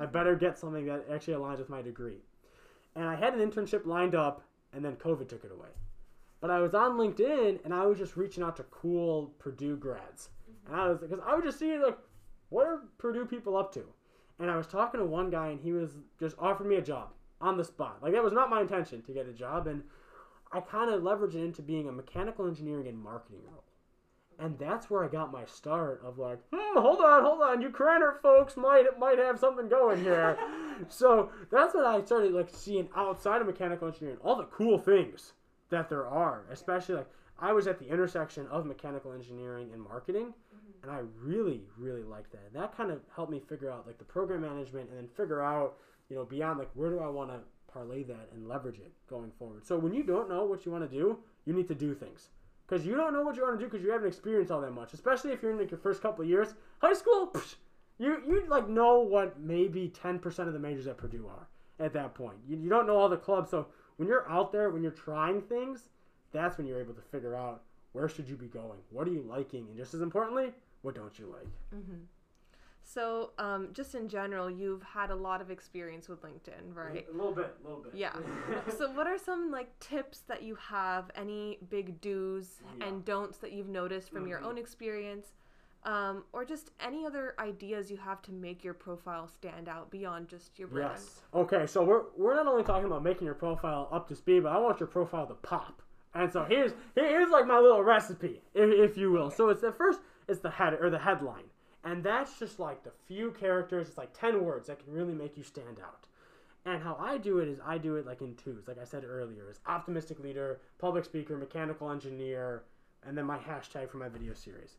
I 0.00 0.06
better 0.06 0.34
get 0.34 0.58
something 0.58 0.86
that 0.86 1.04
actually 1.12 1.34
aligns 1.34 1.58
with 1.58 1.68
my 1.68 1.82
degree. 1.82 2.22
And 2.96 3.04
I 3.04 3.14
had 3.14 3.34
an 3.34 3.48
internship 3.48 3.84
lined 3.84 4.14
up 4.14 4.42
and 4.72 4.82
then 4.84 4.96
COVID 4.96 5.28
took 5.28 5.44
it 5.44 5.52
away. 5.52 5.68
But 6.40 6.50
I 6.50 6.60
was 6.60 6.74
on 6.74 6.92
LinkedIn 6.92 7.64
and 7.64 7.74
I 7.74 7.84
was 7.84 7.98
just 7.98 8.16
reaching 8.16 8.42
out 8.42 8.56
to 8.56 8.62
cool 8.64 9.34
Purdue 9.38 9.76
grads. 9.76 10.30
And 10.66 10.74
I 10.74 10.88
was 10.88 10.98
because 10.98 11.20
I 11.24 11.34
was 11.34 11.44
just 11.44 11.58
seeing 11.58 11.82
like 11.82 11.98
what 12.48 12.66
are 12.66 12.80
Purdue 12.96 13.26
people 13.26 13.58
up 13.58 13.72
to? 13.74 13.84
And 14.38 14.50
I 14.50 14.56
was 14.56 14.66
talking 14.66 15.00
to 15.00 15.06
one 15.06 15.28
guy 15.28 15.48
and 15.48 15.60
he 15.60 15.72
was 15.72 15.90
just 16.18 16.34
offered 16.38 16.66
me 16.66 16.76
a 16.76 16.82
job 16.82 17.10
on 17.42 17.58
the 17.58 17.64
spot. 17.64 17.98
Like 18.02 18.14
that 18.14 18.24
was 18.24 18.32
not 18.32 18.48
my 18.48 18.62
intention 18.62 19.02
to 19.02 19.12
get 19.12 19.28
a 19.28 19.32
job 19.32 19.66
and 19.66 19.82
I 20.50 20.60
kind 20.60 20.90
of 20.90 21.02
leveraged 21.02 21.34
it 21.34 21.44
into 21.44 21.62
being 21.62 21.88
a 21.88 21.92
mechanical 21.92 22.48
engineering 22.48 22.88
and 22.88 22.98
marketing 22.98 23.40
role. 23.44 23.64
And 24.40 24.58
that's 24.58 24.88
where 24.88 25.04
I 25.04 25.08
got 25.08 25.30
my 25.30 25.44
start 25.44 26.00
of 26.02 26.18
like, 26.18 26.38
hmm, 26.50 26.78
hold 26.78 27.00
on, 27.00 27.22
hold 27.22 27.42
on, 27.42 27.60
you 27.60 27.68
Krannert 27.68 28.22
folks 28.22 28.56
might 28.56 28.86
might 28.98 29.18
have 29.18 29.38
something 29.38 29.68
going 29.68 30.02
here. 30.02 30.38
so 30.88 31.30
that's 31.50 31.74
when 31.74 31.84
I 31.84 32.02
started 32.04 32.32
like 32.32 32.48
seeing 32.50 32.88
outside 32.96 33.42
of 33.42 33.46
mechanical 33.46 33.86
engineering 33.86 34.18
all 34.24 34.36
the 34.36 34.44
cool 34.44 34.78
things 34.78 35.34
that 35.68 35.90
there 35.90 36.08
are. 36.08 36.44
Especially 36.50 36.94
like 36.94 37.08
I 37.38 37.52
was 37.52 37.66
at 37.66 37.78
the 37.78 37.86
intersection 37.86 38.46
of 38.46 38.64
mechanical 38.64 39.12
engineering 39.12 39.70
and 39.74 39.82
marketing, 39.82 40.32
and 40.82 40.90
I 40.90 41.00
really, 41.22 41.64
really 41.76 42.02
liked 42.02 42.32
that. 42.32 42.42
And 42.46 42.62
that 42.62 42.74
kind 42.74 42.90
of 42.90 43.00
helped 43.14 43.30
me 43.30 43.40
figure 43.40 43.70
out 43.70 43.86
like 43.86 43.98
the 43.98 44.04
program 44.04 44.40
management 44.40 44.88
and 44.88 44.96
then 44.96 45.08
figure 45.08 45.42
out, 45.42 45.74
you 46.08 46.16
know, 46.16 46.24
beyond 46.24 46.58
like 46.58 46.70
where 46.72 46.90
do 46.90 47.00
I 47.00 47.08
want 47.08 47.30
to 47.30 47.40
parlay 47.70 48.04
that 48.04 48.30
and 48.32 48.48
leverage 48.48 48.78
it 48.78 48.90
going 49.08 49.32
forward. 49.38 49.66
So 49.66 49.78
when 49.78 49.92
you 49.92 50.02
don't 50.02 50.30
know 50.30 50.44
what 50.44 50.64
you 50.64 50.72
want 50.72 50.90
to 50.90 50.96
do, 50.96 51.18
you 51.44 51.52
need 51.52 51.68
to 51.68 51.74
do 51.74 51.94
things 51.94 52.30
because 52.70 52.86
you 52.86 52.94
don't 52.94 53.12
know 53.12 53.22
what 53.22 53.36
you 53.36 53.42
want 53.42 53.58
to 53.58 53.64
do 53.64 53.68
because 53.68 53.84
you 53.84 53.90
haven't 53.90 54.06
experienced 54.06 54.52
all 54.52 54.60
that 54.60 54.72
much. 54.72 54.94
Especially 54.94 55.32
if 55.32 55.42
you're 55.42 55.50
in 55.50 55.58
like 55.58 55.70
your 55.70 55.80
first 55.80 56.00
couple 56.00 56.22
of 56.22 56.30
years, 56.30 56.54
high 56.78 56.92
school, 56.92 57.30
psh, 57.34 57.56
you 57.98 58.22
you 58.26 58.44
like 58.48 58.68
know 58.68 59.00
what 59.00 59.40
maybe 59.40 59.88
ten 59.88 60.18
percent 60.18 60.48
of 60.48 60.54
the 60.54 60.60
majors 60.60 60.86
at 60.86 60.96
Purdue 60.96 61.26
are 61.26 61.48
at 61.84 61.92
that 61.94 62.14
point. 62.14 62.36
You, 62.48 62.56
you 62.56 62.68
don't 62.68 62.86
know 62.86 62.96
all 62.96 63.08
the 63.08 63.16
clubs, 63.16 63.50
so 63.50 63.66
when 63.96 64.08
you're 64.08 64.28
out 64.30 64.52
there, 64.52 64.70
when 64.70 64.82
you're 64.82 64.92
trying 64.92 65.42
things, 65.42 65.88
that's 66.32 66.58
when 66.58 66.66
you're 66.66 66.80
able 66.80 66.94
to 66.94 67.02
figure 67.02 67.34
out 67.34 67.62
where 67.92 68.08
should 68.08 68.28
you 68.28 68.36
be 68.36 68.46
going, 68.46 68.78
what 68.90 69.08
are 69.08 69.10
you 69.12 69.24
liking, 69.28 69.66
and 69.68 69.76
just 69.76 69.94
as 69.94 70.00
importantly, 70.00 70.52
what 70.82 70.94
don't 70.94 71.18
you 71.18 71.26
like. 71.26 71.48
Mm-hmm. 71.74 72.02
So, 72.92 73.30
um, 73.38 73.68
just 73.72 73.94
in 73.94 74.08
general, 74.08 74.50
you've 74.50 74.82
had 74.82 75.10
a 75.10 75.14
lot 75.14 75.40
of 75.40 75.48
experience 75.48 76.08
with 76.08 76.22
LinkedIn, 76.22 76.74
right? 76.74 77.06
A 77.08 77.16
little 77.16 77.32
bit, 77.32 77.54
a 77.62 77.68
little 77.68 77.82
bit. 77.84 77.94
Yeah. 77.94 78.12
so, 78.78 78.90
what 78.90 79.06
are 79.06 79.16
some 79.18 79.52
like 79.52 79.78
tips 79.78 80.20
that 80.26 80.42
you 80.42 80.56
have? 80.56 81.10
Any 81.14 81.58
big 81.68 82.00
do's 82.00 82.60
Yeah. 82.78 82.86
and 82.86 83.04
don'ts 83.04 83.38
that 83.38 83.52
you've 83.52 83.68
noticed 83.68 84.10
from 84.10 84.26
your 84.26 84.40
Mhm. 84.40 84.44
own 84.46 84.58
experience, 84.58 85.34
um, 85.84 86.24
or 86.32 86.44
just 86.44 86.72
any 86.80 87.06
other 87.06 87.34
ideas 87.38 87.92
you 87.92 87.96
have 87.98 88.22
to 88.22 88.32
make 88.32 88.64
your 88.64 88.74
profile 88.74 89.28
stand 89.28 89.68
out 89.68 89.90
beyond 89.92 90.26
just 90.26 90.58
your 90.58 90.66
brand? 90.66 90.90
Yes. 90.94 91.22
Okay, 91.32 91.66
so 91.68 91.84
we're 91.84 92.06
we're 92.16 92.34
not 92.34 92.48
only 92.48 92.64
talking 92.64 92.86
about 92.86 93.04
making 93.04 93.24
your 93.24 93.36
profile 93.36 93.88
up 93.92 94.08
to 94.08 94.16
speed, 94.16 94.42
but 94.42 94.50
I 94.52 94.58
want 94.58 94.80
your 94.80 94.88
profile 94.88 95.28
to 95.28 95.34
pop. 95.34 95.80
And 96.12 96.32
so 96.32 96.42
here's 96.42 96.72
here's 96.96 97.30
like 97.30 97.46
my 97.46 97.60
little 97.60 97.84
recipe, 97.84 98.42
if, 98.52 98.68
if 98.90 98.96
you 98.96 99.12
will. 99.12 99.30
So 99.30 99.48
it's 99.48 99.60
the 99.60 99.70
first 99.70 100.00
it's 100.26 100.40
the 100.40 100.50
head 100.50 100.74
or 100.74 100.90
the 100.90 100.98
headline. 100.98 101.50
And 101.84 102.04
that's 102.04 102.38
just 102.38 102.58
like 102.58 102.82
the 102.82 102.92
few 103.06 103.30
characters, 103.32 103.88
it's 103.88 103.98
like 103.98 104.18
10 104.18 104.44
words 104.44 104.66
that 104.66 104.84
can 104.84 104.92
really 104.92 105.14
make 105.14 105.36
you 105.36 105.42
stand 105.42 105.78
out. 105.82 106.06
And 106.66 106.82
how 106.82 106.96
I 107.00 107.16
do 107.16 107.38
it 107.38 107.48
is 107.48 107.58
I 107.64 107.78
do 107.78 107.96
it 107.96 108.06
like 108.06 108.20
in 108.20 108.34
twos, 108.34 108.68
like 108.68 108.78
I 108.78 108.84
said 108.84 109.04
earlier, 109.04 109.48
is 109.50 109.60
optimistic 109.66 110.20
leader, 110.20 110.60
public 110.78 111.04
speaker, 111.06 111.36
mechanical 111.36 111.90
engineer, 111.90 112.64
and 113.06 113.16
then 113.16 113.24
my 113.24 113.38
hashtag 113.38 113.88
for 113.88 113.96
my 113.96 114.08
video 114.08 114.34
series. 114.34 114.76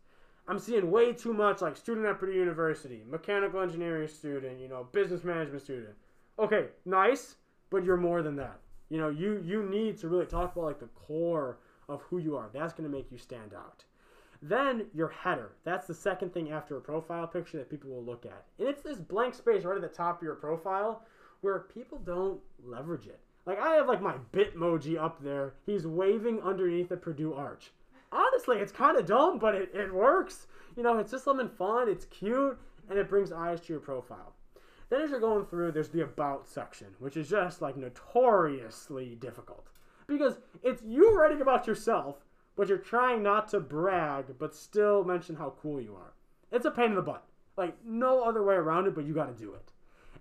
I'm 0.47 0.59
seeing 0.59 0.91
way 0.91 1.13
too 1.13 1.33
much 1.33 1.61
like 1.61 1.75
student 1.75 2.05
at 2.05 2.19
Purdue 2.19 2.33
University, 2.33 3.03
mechanical 3.07 3.61
engineering 3.61 4.07
student, 4.07 4.59
you 4.59 4.67
know, 4.67 4.87
business 4.91 5.23
management 5.23 5.63
student. 5.63 5.95
Okay, 6.37 6.67
nice, 6.85 7.35
but 7.69 7.83
you're 7.83 7.97
more 7.97 8.21
than 8.21 8.35
that. 8.35 8.59
You 8.89 8.97
know, 8.99 9.09
you 9.09 9.41
you 9.43 9.63
need 9.63 9.97
to 9.99 10.07
really 10.07 10.25
talk 10.25 10.53
about 10.55 10.65
like 10.65 10.79
the 10.79 10.87
core 10.87 11.57
of 11.89 12.01
who 12.03 12.17
you 12.19 12.35
are. 12.37 12.49
That's 12.53 12.73
going 12.73 12.89
to 12.89 12.95
make 12.95 13.11
you 13.11 13.17
stand 13.17 13.53
out. 13.55 13.85
Then 14.41 14.87
your 14.93 15.09
header. 15.09 15.51
That's 15.63 15.87
the 15.87 15.93
second 15.93 16.33
thing 16.33 16.51
after 16.51 16.77
a 16.77 16.81
profile 16.81 17.27
picture 17.27 17.57
that 17.57 17.69
people 17.69 17.91
will 17.91 18.03
look 18.03 18.25
at. 18.25 18.45
And 18.57 18.67
it's 18.67 18.81
this 18.81 18.97
blank 18.97 19.35
space 19.35 19.63
right 19.63 19.75
at 19.75 19.81
the 19.81 19.87
top 19.87 20.17
of 20.17 20.23
your 20.23 20.35
profile 20.35 21.03
where 21.41 21.59
people 21.59 21.99
don't 21.99 22.39
leverage 22.63 23.07
it. 23.07 23.19
Like 23.45 23.59
I 23.59 23.75
have 23.75 23.87
like 23.87 24.01
my 24.01 24.15
Bitmoji 24.33 24.97
up 24.97 25.21
there. 25.23 25.53
He's 25.65 25.85
waving 25.85 26.41
underneath 26.41 26.89
the 26.89 26.97
Purdue 26.97 27.33
arch. 27.33 27.71
Honestly, 28.11 28.57
it's 28.57 28.71
kind 28.71 28.97
of 28.97 29.05
dumb, 29.05 29.39
but 29.39 29.55
it, 29.55 29.71
it 29.73 29.93
works. 29.93 30.47
You 30.75 30.83
know, 30.83 30.97
it's 30.97 31.11
just 31.11 31.23
something 31.23 31.49
fun, 31.49 31.89
it's 31.89 32.05
cute, 32.05 32.57
and 32.89 32.99
it 32.99 33.09
brings 33.09 33.31
eyes 33.31 33.61
to 33.61 33.73
your 33.73 33.79
profile. 33.79 34.33
Then 34.89 35.01
as 35.01 35.09
you're 35.09 35.19
going 35.19 35.45
through, 35.45 35.71
there's 35.71 35.89
the 35.89 36.03
about 36.03 36.47
section, 36.47 36.87
which 36.99 37.15
is 37.15 37.29
just 37.29 37.61
like 37.61 37.77
notoriously 37.77 39.15
difficult. 39.15 39.67
Because 40.07 40.39
it's 40.61 40.83
you 40.83 41.15
writing 41.15 41.41
about 41.41 41.65
yourself, 41.67 42.17
but 42.55 42.67
you're 42.67 42.77
trying 42.77 43.23
not 43.23 43.47
to 43.49 43.59
brag, 43.59 44.25
but 44.37 44.55
still 44.55 45.03
mention 45.03 45.35
how 45.35 45.53
cool 45.61 45.81
you 45.81 45.95
are. 45.95 46.13
It's 46.51 46.65
a 46.65 46.71
pain 46.71 46.89
in 46.89 46.95
the 46.95 47.01
butt. 47.01 47.23
Like, 47.57 47.75
no 47.85 48.23
other 48.23 48.43
way 48.43 48.55
around 48.55 48.87
it, 48.87 48.95
but 48.95 49.05
you 49.05 49.13
gotta 49.13 49.33
do 49.33 49.53
it. 49.53 49.71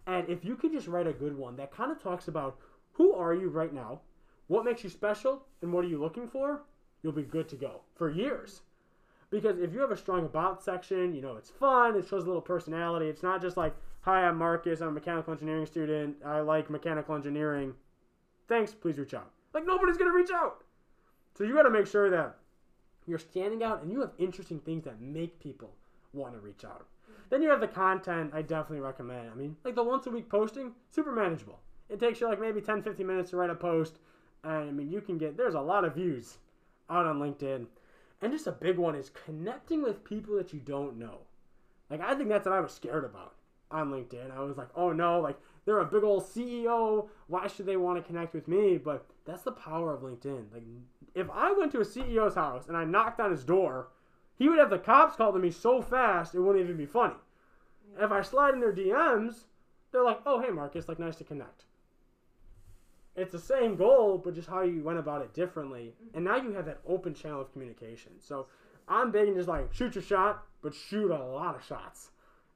And 0.07 0.29
if 0.29 0.45
you 0.45 0.57
could 0.57 0.73
just 0.73 0.89
write 0.89 1.07
a 1.07 1.13
good 1.13 1.37
one 1.37 1.57
that 1.57 1.73
kind 1.73 1.93
of 1.93 2.03
talks 2.03 2.29
about 2.29 2.59
who 2.93 3.13
are 3.13 3.35
you 3.35 3.49
right 3.49 3.73
now, 3.73 4.01
what 4.47 4.65
makes 4.65 4.83
you 4.83 4.91
special, 4.91 5.45
and 5.63 5.73
what 5.73 5.85
are 5.85 5.89
you 5.89 6.01
looking 6.01 6.27
for, 6.27 6.63
you'll 7.03 7.13
be 7.13 7.23
good 7.23 7.49
to 7.49 7.57
go 7.57 7.83
for 7.95 8.11
years. 8.11 8.63
Because 9.31 9.59
if 9.59 9.73
you 9.73 9.81
have 9.81 9.93
a 9.93 9.97
strong 9.97 10.25
about 10.25 10.63
section, 10.63 11.15
you 11.15 11.23
know, 11.23 11.37
it's 11.37 11.51
fun, 11.51 11.97
it 11.97 12.09
shows 12.09 12.25
a 12.25 12.27
little 12.27 12.43
personality. 12.43 13.07
It's 13.07 13.23
not 13.23 13.41
just 13.41 13.57
like, 13.57 13.77
hi, 14.01 14.23
I'm 14.23 14.37
Marcus, 14.37 14.81
I'm 14.81 14.89
a 14.89 14.93
mechanical 14.93 15.33
engineering 15.33 15.67
student, 15.67 16.17
I 16.25 16.41
like 16.41 16.69
mechanical 16.69 17.15
engineering. 17.15 17.75
Thanks, 18.49 18.75
please 18.75 18.99
reach 18.99 19.15
out. 19.15 19.31
Like, 19.55 19.65
nobody's 19.67 19.97
gonna 19.97 20.13
reach 20.13 20.31
out. 20.35 20.65
So 21.37 21.45
you 21.45 21.55
gotta 21.55 21.71
make 21.71 21.87
sure 21.87 22.11
that 22.11 22.37
you're 23.07 23.19
standing 23.19 23.63
out 23.63 23.83
and 23.83 23.91
you 23.91 24.01
have 24.01 24.13
interesting 24.19 24.61
things 24.61 24.85
that 24.85 25.01
make 25.01 25.41
people 25.41 25.75
want 26.13 26.35
to 26.35 26.41
reach 26.41 26.65
out. 26.65 26.87
Mm-hmm. 27.11 27.23
Then 27.31 27.43
you 27.43 27.51
have 27.51 27.61
the 27.61 27.69
content 27.69 28.33
I 28.35 28.43
definitely 28.43 28.81
recommend. 28.81 29.31
I 29.31 29.35
mean, 29.35 29.57
like 29.65 29.75
the 29.75 29.83
once 29.83 30.07
a 30.07 30.11
week 30.11 30.29
posting, 30.29 30.73
super 30.91 31.13
manageable. 31.13 31.61
It 31.89 31.99
takes 31.99 32.21
you 32.21 32.29
like 32.29 32.41
maybe 32.41 32.61
10, 32.61 32.83
15 32.83 33.07
minutes 33.07 33.31
to 33.31 33.37
write 33.37 33.51
a 33.51 33.55
post. 33.55 33.99
And 34.45 34.53
I 34.53 34.71
mean, 34.71 34.91
you 34.91 35.01
can 35.01 35.19
get, 35.19 35.37
there's 35.37 35.55
a 35.55 35.61
lot 35.61 35.85
of 35.85 35.95
views 35.95 36.39
out 36.89 37.07
on 37.07 37.19
LinkedIn. 37.19 37.67
And 38.23 38.33
just 38.33 38.47
a 38.47 38.53
big 38.53 38.77
one 38.77 38.95
is 38.95 39.11
connecting 39.25 39.83
with 39.83 40.05
people 40.05 40.37
that 40.37 40.53
you 40.53 40.61
don't 40.61 40.99
know. 40.99 41.19
Like, 41.89 42.01
I 42.01 42.15
think 42.15 42.29
that's 42.29 42.47
what 42.47 42.55
I 42.55 42.61
was 42.61 42.73
scared 42.73 43.05
about 43.05 43.35
on 43.71 43.91
LinkedIn. 43.91 44.31
I 44.31 44.41
was 44.41 44.57
like, 44.57 44.69
oh 44.77 44.93
no, 44.93 45.21
like, 45.21 45.39
they're 45.65 45.81
a 45.81 45.85
big 45.85 46.05
old 46.05 46.25
CEO. 46.25 47.09
Why 47.27 47.47
should 47.47 47.67
they 47.67 47.77
want 47.77 47.99
to 47.99 48.07
connect 48.07 48.35
with 48.35 48.47
me? 48.47 48.79
But 48.79 49.07
that's 49.31 49.43
the 49.43 49.53
power 49.53 49.95
of 49.95 50.03
LinkedIn. 50.03 50.53
Like, 50.53 50.65
if 51.15 51.31
I 51.31 51.53
went 51.53 51.71
to 51.73 51.81
a 51.81 51.85
CEO's 51.85 52.35
house 52.35 52.67
and 52.67 52.77
I 52.77 52.85
knocked 52.85 53.21
on 53.21 53.31
his 53.31 53.45
door, 53.45 53.89
he 54.37 54.49
would 54.49 54.59
have 54.59 54.71
the 54.71 54.79
cops 54.79 55.17
call 55.17 55.33
to 55.33 55.39
me 55.39 55.51
so 55.51 55.81
fast 55.81 56.35
it 56.35 56.41
wouldn't 56.41 56.65
even 56.65 56.77
be 56.77 56.87
funny. 56.87 57.15
If 57.99 58.11
I 58.11 58.23
slide 58.23 58.55
in 58.55 58.61
their 58.61 58.73
DMs, 58.73 59.45
they're 59.93 60.05
like, 60.05 60.21
"Oh, 60.27 60.41
hey, 60.41 60.51
Marcus, 60.51 60.89
like 60.89 60.99
nice 60.99 61.17
to 61.17 61.25
connect." 61.25 61.65
It's 63.15 63.33
the 63.33 63.39
same 63.39 63.77
goal, 63.77 64.19
but 64.19 64.35
just 64.35 64.49
how 64.49 64.63
you 64.63 64.83
went 64.83 64.99
about 64.99 65.23
it 65.23 65.35
differently, 65.35 65.95
mm-hmm. 65.95 66.17
and 66.17 66.25
now 66.25 66.37
you 66.37 66.53
have 66.53 66.67
that 66.67 66.81
open 66.87 67.15
channel 67.15 67.41
of 67.41 67.53
communication. 67.53 68.13
So 68.19 68.47
I'm 68.89 69.13
begging, 69.13 69.35
just 69.35 69.49
like 69.49 69.73
shoot 69.73 69.95
your 69.95 70.03
shot, 70.03 70.45
but 70.63 70.75
shoot 70.75 71.11
a 71.11 71.25
lot 71.25 71.55
of 71.55 71.65
shots, 71.65 72.11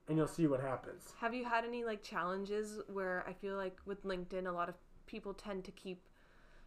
and 0.09 0.17
you'll 0.17 0.27
see 0.27 0.47
what 0.47 0.61
happens. 0.61 1.13
Have 1.21 1.35
you 1.35 1.45
had 1.45 1.65
any 1.65 1.85
like 1.85 2.03
challenges 2.03 2.81
where 2.93 3.25
I 3.29 3.33
feel 3.33 3.57
like 3.57 3.79
with 3.87 4.03
LinkedIn, 4.05 4.49
a 4.49 4.53
lot 4.53 4.69
of 4.69 4.75
people 5.07 5.35
tend 5.35 5.65
to 5.65 5.71
keep 5.73 6.01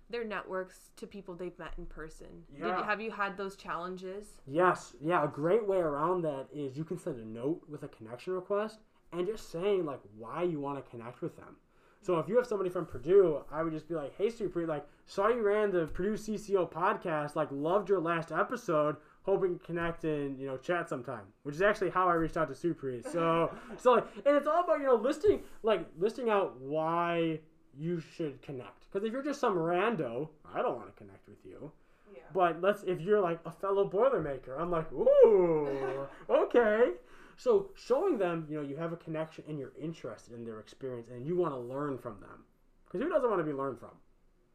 their 0.10 0.24
networks 0.24 0.91
to 0.98 1.08
people 1.08 1.36
they've 1.36 1.58
met 1.60 1.74
in 1.78 1.86
person? 1.86 2.46
Did 2.54 2.65
Yeah. 2.65 2.78
you, 2.80 2.84
have 2.84 3.02
you 3.02 3.12
had 3.12 3.38
those 3.38 3.56
challenges? 3.56 4.39
Yes, 4.46 4.96
yeah, 5.02 5.24
a 5.24 5.28
great 5.28 5.67
way 5.67 5.78
around 5.80 6.22
that 6.24 6.48
is 6.54 6.78
you 6.78 6.84
can 6.84 6.98
send 6.98 7.20
a 7.20 7.26
note 7.26 7.62
with 7.67 7.84
a 7.84 7.88
connection 7.88 8.34
request 8.34 8.80
and 9.12 9.26
just 9.28 9.50
saying 9.52 9.86
like 9.86 10.02
why 10.17 10.43
you 10.43 10.60
want 10.60 10.84
to 10.84 10.89
connect 10.91 11.22
with 11.22 11.36
them. 11.36 11.56
So 12.02 12.20
if 12.20 12.30
you 12.30 12.38
have 12.38 12.46
somebody 12.46 12.70
from 12.70 12.86
Purdue, 12.86 13.43
I 13.52 13.63
would 13.63 13.74
just 13.74 13.89
be 13.89 13.96
like, 13.96 14.15
"Hey, 14.15 14.30
Super, 14.30 14.65
like 14.65 14.86
saw 15.08 15.28
you 15.30 15.41
ran 15.41 15.72
the 15.72 15.88
Purdue 15.88 16.13
CCO 16.15 16.70
podcast, 16.72 17.36
like 17.36 17.50
loved 17.52 17.89
your 17.89 18.00
last 18.00 18.32
episode, 18.32 18.98
hoping 19.24 19.58
to 19.58 19.65
connect 19.65 20.04
and 20.06 20.39
you 20.39 20.46
know 20.48 20.58
chat 20.58 20.88
sometime." 20.88 21.26
Which 21.43 21.56
is 21.56 21.62
actually 21.62 21.89
how 21.89 22.08
I 22.08 22.13
reached 22.13 22.38
out 22.38 22.48
to 22.48 22.54
Supreet. 22.54 23.12
So 23.12 23.52
so 23.78 23.93
like, 23.93 24.06
and 24.26 24.38
it's 24.38 24.48
all 24.48 24.63
about 24.63 24.80
you 24.80 24.86
know 24.86 24.96
listing 24.96 25.41
like 25.63 25.86
listing 25.98 26.30
out 26.30 26.62
why 26.62 27.39
you 27.78 28.00
should 28.00 28.41
connect. 28.41 28.77
Because 28.91 29.06
if 29.06 29.12
you're 29.12 29.23
just 29.23 29.39
some 29.39 29.56
rando, 29.56 30.30
I 30.54 30.62
don't 30.62 30.76
want 30.76 30.88
to 30.88 31.04
connect 31.04 31.28
with 31.28 31.38
you. 31.43 31.71
Yeah. 32.13 32.21
But 32.34 32.62
let's 32.62 32.84
if 32.84 33.02
you're 33.02 33.21
like 33.21 33.39
a 33.45 33.52
fellow 33.52 33.89
Boilermaker, 33.89 34.60
I'm 34.60 34.71
like, 34.71 34.91
ooh, 34.91 36.08
okay. 36.30 36.91
So 37.36 37.69
showing 37.76 38.17
them, 38.17 38.47
you 38.50 38.58
know, 38.58 38.67
you 38.67 38.78
have 38.78 38.93
a 38.93 38.97
connection 38.97 39.43
and 39.47 39.60
you're 39.60 39.73
interested 39.80 40.34
in 40.34 40.43
their 40.43 40.60
experience 40.60 41.10
and 41.10 41.26
you 41.26 41.36
want 41.36 41.54
to 41.54 41.60
learn 41.60 41.97
from 41.97 42.19
them. 42.19 42.45
Because 42.86 43.02
who 43.02 43.10
doesn't 43.10 43.30
want 43.30 43.39
to 43.39 43.45
be 43.45 43.54
learned 43.54 43.80
from? 43.80 43.91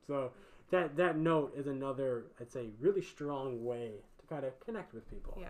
So 0.06 0.32
that 0.70 0.96
that 0.96 1.16
note 1.16 1.52
is 1.56 1.66
another, 1.66 2.24
I'd 2.40 2.50
say, 2.50 2.70
really 2.80 3.02
strong 3.02 3.64
way 3.64 3.92
to 4.20 4.26
kind 4.26 4.44
of 4.44 4.58
connect 4.60 4.94
with 4.94 5.08
people. 5.08 5.36
Yeah, 5.40 5.48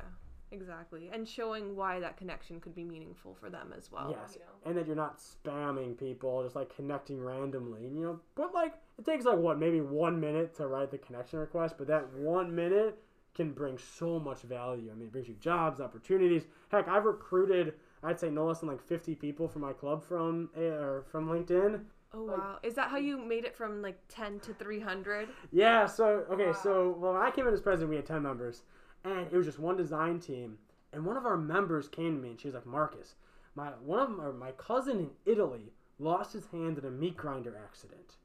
exactly. 0.52 1.10
And 1.12 1.26
showing 1.26 1.74
why 1.74 1.98
that 2.00 2.16
connection 2.16 2.60
could 2.60 2.74
be 2.74 2.84
meaningful 2.84 3.34
for 3.34 3.50
them 3.50 3.72
as 3.76 3.90
well. 3.90 4.08
Yes, 4.10 4.34
you 4.34 4.40
know? 4.40 4.68
and 4.68 4.76
that 4.76 4.86
you're 4.86 4.96
not 4.96 5.18
spamming 5.18 5.98
people, 5.98 6.42
just 6.42 6.54
like 6.54 6.74
connecting 6.74 7.20
randomly. 7.22 7.86
And 7.86 7.96
you 7.96 8.04
know, 8.04 8.20
but 8.34 8.54
like 8.54 8.74
it 8.98 9.04
takes 9.04 9.24
like 9.24 9.38
what 9.38 9.58
maybe 9.58 9.80
one 9.80 10.20
minute 10.20 10.54
to 10.56 10.66
write 10.66 10.90
the 10.90 10.98
connection 10.98 11.38
request, 11.38 11.74
but 11.78 11.86
that 11.88 12.12
one 12.12 12.54
minute 12.54 12.98
can 13.34 13.52
bring 13.52 13.78
so 13.78 14.18
much 14.18 14.42
value. 14.42 14.90
I 14.90 14.94
mean, 14.94 15.06
it 15.06 15.12
brings 15.12 15.28
you 15.28 15.34
jobs, 15.40 15.80
opportunities. 15.80 16.44
Heck, 16.68 16.86
I've 16.86 17.04
recruited, 17.06 17.74
I'd 18.02 18.20
say 18.20 18.28
no 18.28 18.46
less 18.46 18.60
than 18.60 18.68
like 18.68 18.82
50 18.86 19.14
people 19.14 19.48
for 19.48 19.58
my 19.58 19.72
club 19.72 20.04
from 20.04 20.50
eh, 20.56 20.60
or 20.60 21.04
from 21.10 21.28
LinkedIn. 21.28 21.80
Oh 22.14 22.24
Like- 22.24 22.38
wow! 22.38 22.58
Is 22.62 22.74
that 22.74 22.90
how 22.90 22.98
you 22.98 23.16
made 23.18 23.44
it 23.44 23.56
from 23.56 23.80
like 23.80 23.98
ten 24.08 24.38
to 24.40 24.52
three 24.52 24.80
hundred? 24.80 25.28
Yeah, 25.50 25.86
so 25.86 26.26
okay, 26.30 26.52
so 26.62 26.94
well, 26.98 27.14
when 27.14 27.22
I 27.22 27.30
came 27.30 27.46
in 27.48 27.54
as 27.54 27.60
president, 27.62 27.88
we 27.88 27.96
had 27.96 28.04
ten 28.04 28.22
members, 28.22 28.64
and 29.04 29.26
it 29.30 29.36
was 29.36 29.46
just 29.46 29.58
one 29.58 29.76
design 29.76 30.20
team. 30.20 30.58
And 30.92 31.04
one 31.04 31.16
of 31.16 31.26
our 31.26 31.36
members 31.36 31.88
came 31.88 32.16
to 32.16 32.22
me, 32.22 32.30
and 32.30 32.40
she 32.40 32.48
was 32.48 32.54
like, 32.54 32.66
"Marcus, 32.66 33.14
my 33.54 33.68
one 33.82 34.00
of 34.00 34.10
my, 34.10 34.30
my 34.30 34.52
cousin 34.52 34.98
in 34.98 35.10
Italy 35.24 35.72
lost 35.98 36.32
his 36.32 36.46
hand 36.46 36.78
in 36.78 36.84
a 36.84 36.90
meat 36.90 37.16
grinder 37.16 37.56
accident. 37.56 38.16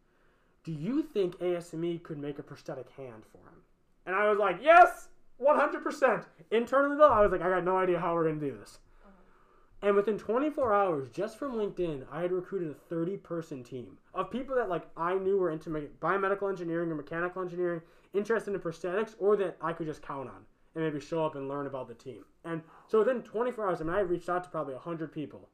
Do 0.63 0.71
you 0.71 1.01
think 1.01 1.39
ASME 1.39 2.03
could 2.03 2.17
make 2.17 2.39
a 2.39 2.43
prosthetic 2.43 2.89
hand 2.91 3.23
for 3.25 3.37
him?" 3.37 3.63
And 4.05 4.15
I 4.15 4.29
was 4.29 4.37
like, 4.37 4.59
"Yes, 4.61 5.09
one 5.37 5.55
hundred 5.55 5.83
percent." 5.83 6.25
Internally 6.51 6.97
though, 6.97 7.09
I 7.09 7.21
was 7.21 7.31
like, 7.31 7.41
"I 7.41 7.49
got 7.49 7.63
no 7.63 7.77
idea 7.77 7.99
how 7.99 8.13
we're 8.13 8.27
gonna 8.27 8.39
do 8.39 8.57
this." 8.57 8.79
Uh-huh. 9.05 9.87
And 9.87 9.95
within 9.95 10.17
24 10.17 10.73
hours, 10.73 11.09
just 11.09 11.37
from 11.37 11.53
LinkedIn, 11.53 12.05
I 12.11 12.21
had 12.21 12.31
recruited 12.33 12.69
a 12.69 12.73
30 12.73 13.17
person 13.17 13.63
team 13.63 13.97
of 14.13 14.29
people 14.29 14.55
that 14.57 14.69
like 14.69 14.87
I 14.97 15.15
knew 15.15 15.37
were 15.37 15.51
into 15.51 15.69
biomedical 15.69 16.49
engineering 16.49 16.91
or 16.91 16.95
mechanical 16.95 17.41
engineering, 17.41 17.81
interested 18.13 18.53
in 18.53 18.59
prosthetics, 18.59 19.15
or 19.19 19.37
that 19.37 19.55
I 19.61 19.71
could 19.71 19.87
just 19.87 20.01
count 20.01 20.27
on 20.27 20.45
and 20.77 20.85
maybe 20.85 21.03
show 21.03 21.25
up 21.25 21.35
and 21.35 21.49
learn 21.49 21.65
about 21.65 21.87
the 21.87 21.95
team. 21.95 22.23
And 22.45 22.61
so 22.87 22.99
within 22.99 23.23
24 23.23 23.67
hours, 23.67 23.81
I 23.81 23.83
mean, 23.83 23.95
I 23.95 24.01
reached 24.01 24.29
out 24.29 24.43
to 24.43 24.49
probably 24.49 24.75
100 24.75 25.11
people 25.11 25.49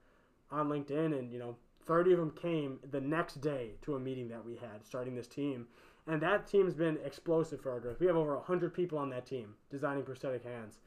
on 0.52 0.68
LinkedIn, 0.68 1.18
and 1.18 1.32
you 1.32 1.40
know, 1.40 1.56
30 1.86 2.12
of 2.12 2.20
them 2.20 2.32
came 2.32 2.80
the 2.92 3.00
next 3.00 3.40
day 3.40 3.72
to 3.84 3.96
a 3.96 4.00
meeting 4.00 4.28
that 4.28 4.46
we 4.46 4.58
had 4.58 4.84
starting 4.84 5.16
this 5.16 5.28
team. 5.28 5.66
And 6.08 6.22
that 6.22 6.46
team's 6.46 6.74
been 6.74 6.98
explosive 7.06 7.62
for 7.62 7.72
our 7.72 7.80
growth. 7.80 8.02
We 8.02 8.08
have 8.08 8.18
over 8.18 8.36
100 8.36 8.74
people 8.74 8.98
on 8.98 9.10
that 9.12 9.26
team 9.26 9.56
designing 9.72 10.04
prosthetic 10.04 10.44
hands. 10.44 10.80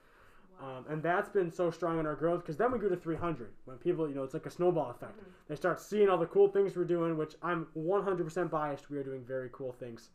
Um, 0.61 0.85
and 0.91 1.03
that's 1.03 1.31
been 1.31 1.51
so 1.51 1.71
strong 1.71 1.99
in 1.99 2.07
our 2.07 2.15
growth 2.15 2.41
because 2.41 2.59
then 2.59 2.73
we 2.73 2.79
grew 2.79 2.91
to 2.91 2.97
300 2.97 3.53
when 3.65 3.79
people, 3.79 4.07
you 4.07 4.15
know, 4.15 4.23
it's 4.23 4.35
like 4.35 4.47
a 4.47 4.51
snowball 4.51 4.91
effect. 4.91 5.19
Mm-hmm. 5.19 5.31
They 5.49 5.57
start 5.57 5.81
seeing 5.81 6.11
all 6.11 6.19
the 6.19 6.27
cool 6.27 6.49
things 6.49 6.77
we're 6.77 6.85
doing, 6.85 7.17
which 7.17 7.35
I'm 7.43 7.67
100% 7.77 8.51
biased. 8.51 8.91
We 8.91 8.99
are 8.99 9.03
doing 9.03 9.25
very 9.25 9.49
cool 9.53 9.73
things. 9.73 10.11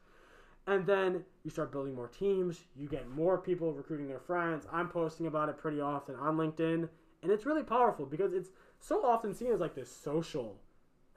And 0.67 0.86
then 0.86 1.24
you 1.43 1.50
start 1.50 1.71
building 1.71 1.95
more 1.95 2.08
teams. 2.08 2.62
You 2.76 2.88
get 2.88 3.10
more 3.10 3.38
people 3.38 3.74
recruiting 3.74 4.08
their 4.08 4.19
friends. 4.19 4.65
I'm 4.71 4.89
posting 4.89 5.26
about 5.28 5.50
it 5.50 5.58
pretty 5.58 5.82
often 5.82 6.15
on 6.15 6.38
LinkedIn. 6.38 6.88
And 7.24 7.32
it's 7.32 7.45
really 7.45 7.63
powerful 7.63 8.06
because 8.06 8.34
it's 8.34 8.50
so 8.80 9.06
often 9.06 9.34
seen 9.34 9.52
as 9.52 9.60
like 9.60 9.76
this 9.76 9.91
social, 9.91 10.58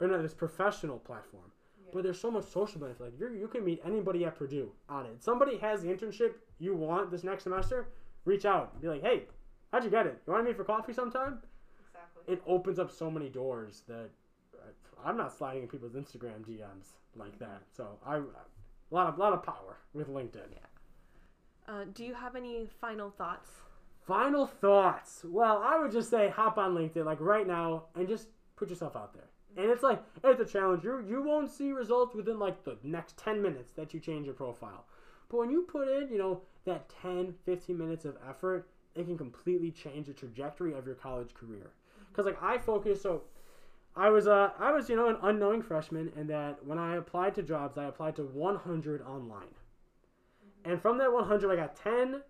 or 0.01 0.07
not 0.09 0.23
this 0.23 0.35
professional 0.35 0.99
platform. 0.99 1.45
But 1.93 2.03
there's 2.03 2.21
so 2.21 2.31
much 2.31 2.45
social 2.45 2.81
benefit. 2.81 3.03
Like 3.03 3.21
you 3.21 3.29
you 3.39 3.47
can 3.49 3.65
meet 3.65 3.81
anybody 3.85 4.25
at 4.25 4.37
Purdue 4.37 4.73
on 4.89 5.07
it. 5.07 5.23
Somebody 5.23 5.59
has 5.59 5.83
the 5.83 5.89
internship 5.89 6.33
you 6.59 6.75
want 6.75 7.11
this 7.11 7.23
next 7.23 7.45
semester, 7.45 7.89
reach 8.25 8.45
out. 8.45 8.81
Be 8.81 8.89
like, 8.89 9.03
hey, 9.03 9.25
how'd 9.73 9.85
you 9.85 9.91
get 9.91 10.07
it? 10.07 10.21
You 10.27 10.33
want 10.33 10.45
to 10.45 10.49
meet 10.51 10.57
for 10.57 10.65
coffee 10.65 10.93
sometime? 10.93 11.39
Exactly. 11.87 12.35
It 12.35 12.43
opens 12.47 12.79
up 12.79 12.91
so 12.91 13.11
many 13.11 13.29
doors 13.29 13.83
that 13.87 14.11
I- 14.55 15.09
I'm 15.09 15.17
not 15.17 15.33
sliding 15.33 15.63
in 15.63 15.69
people's 15.69 15.93
Instagram 15.95 16.45
DMs 16.45 16.95
like 17.15 17.39
that. 17.39 17.63
So 17.71 17.99
I, 18.05 18.21
a 18.91 18.95
lot 18.95 19.09
of 19.09 19.19
lot 19.19 19.33
of 19.33 19.43
power 19.43 19.79
with 19.93 20.09
LinkedIn. 20.09 20.49
Uh, 21.67 21.85
do 21.95 22.05
you 22.05 22.15
have 22.15 22.37
any 22.37 22.69
final 22.81 23.11
thoughts? 23.11 23.51
Final 24.07 24.47
thoughts. 24.47 25.25
Well, 25.25 25.63
I 25.65 25.79
would 25.79 25.93
just 25.93 26.11
say 26.11 26.29
hop 26.29 26.59
on 26.59 26.75
LinkedIn 26.75 27.07
like 27.07 27.21
right 27.21 27.47
now 27.47 27.85
and 27.95 28.07
just 28.07 28.29
put 28.57 28.69
yourself 28.69 28.97
out 28.97 29.15
there. 29.15 29.29
And 29.57 29.71
it's 29.71 29.83
like 29.83 30.03
it's 30.23 30.41
a 30.41 30.45
challenge. 30.45 30.85
You 30.85 31.03
you 31.09 31.23
won't 31.23 31.51
see 31.51 31.73
results 31.73 32.15
within 32.15 32.39
like 32.39 32.65
the 32.65 32.77
next 32.83 33.17
10 33.17 33.41
minutes 33.41 33.73
that 33.77 33.95
you 33.95 34.01
change 34.01 34.27
your 34.27 34.35
profile. 34.35 34.85
But 35.31 35.39
when 35.39 35.51
you 35.51 35.63
put 35.63 35.89
in, 35.89 36.09
you 36.11 36.19
know, 36.19 36.43
that 36.67 36.91
10, 37.03 37.35
15 37.47 37.79
minutes 37.79 38.05
of 38.05 38.17
effort, 38.29 38.69
it 38.95 39.07
can 39.07 39.17
completely 39.17 39.71
change 39.71 40.07
the 40.07 40.13
trajectory 40.13 40.75
of 40.75 40.87
your 40.87 40.97
college 40.97 41.33
career. 41.33 41.71
Cuz 42.13 42.27
like 42.27 42.43
I 42.43 42.59
focus 42.59 43.01
so 43.01 43.23
I 43.97 44.09
was 44.09 44.27
uh 44.27 44.51
I 44.59 44.73
was, 44.73 44.89
you 44.89 44.97
know, 44.97 45.09
an 45.09 45.19
unknowing 45.23 45.63
freshman 45.63 46.13
and 46.17 46.29
that 46.29 46.65
when 46.65 46.79
I 46.79 46.97
applied 46.97 47.35
to 47.37 47.43
jobs, 47.43 47.79
I 47.79 47.85
applied 47.85 48.17
to 48.17 48.23
100 48.23 49.03
online. 49.03 49.55
And 50.65 50.81
from 50.81 50.99
that 50.99 51.13
100, 51.13 51.53
I 51.53 51.57
got 51.57 51.77
10 51.77 52.23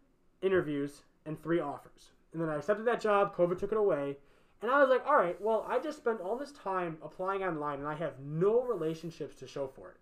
interviews 0.42 1.02
and 1.24 1.40
three 1.42 1.60
offers. 1.60 2.10
And 2.32 2.42
then 2.42 2.48
I 2.48 2.56
accepted 2.56 2.86
that 2.86 3.00
job. 3.00 3.34
COVID 3.34 3.58
took 3.58 3.72
it 3.72 3.78
away. 3.78 4.18
And 4.60 4.70
I 4.70 4.80
was 4.80 4.88
like, 4.88 5.06
all 5.06 5.16
right, 5.16 5.40
well, 5.40 5.64
I 5.68 5.78
just 5.78 5.98
spent 5.98 6.20
all 6.20 6.36
this 6.36 6.52
time 6.52 6.98
applying 7.02 7.42
online 7.42 7.78
and 7.78 7.88
I 7.88 7.94
have 7.94 8.18
no 8.20 8.62
relationships 8.62 9.36
to 9.36 9.46
show 9.46 9.68
for 9.68 9.90
it. 9.90 9.96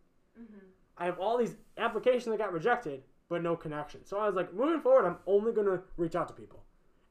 I 0.97 1.05
have 1.05 1.19
all 1.19 1.37
these 1.37 1.57
applications 1.79 2.27
that 2.27 2.39
got 2.39 2.53
rejected, 2.53 3.03
but 3.29 3.43
no 3.43 3.57
connection. 3.57 4.05
So 4.05 4.19
I 4.19 4.27
was 4.27 4.35
like, 4.35 4.55
moving 4.55 4.81
forward, 4.81 5.07
I'm 5.07 5.19
only 5.27 5.53
going 5.53 5.67
to 5.67 5.81
reach 5.97 6.15
out 6.15 6.29
to 6.29 6.35
people. 6.35 6.63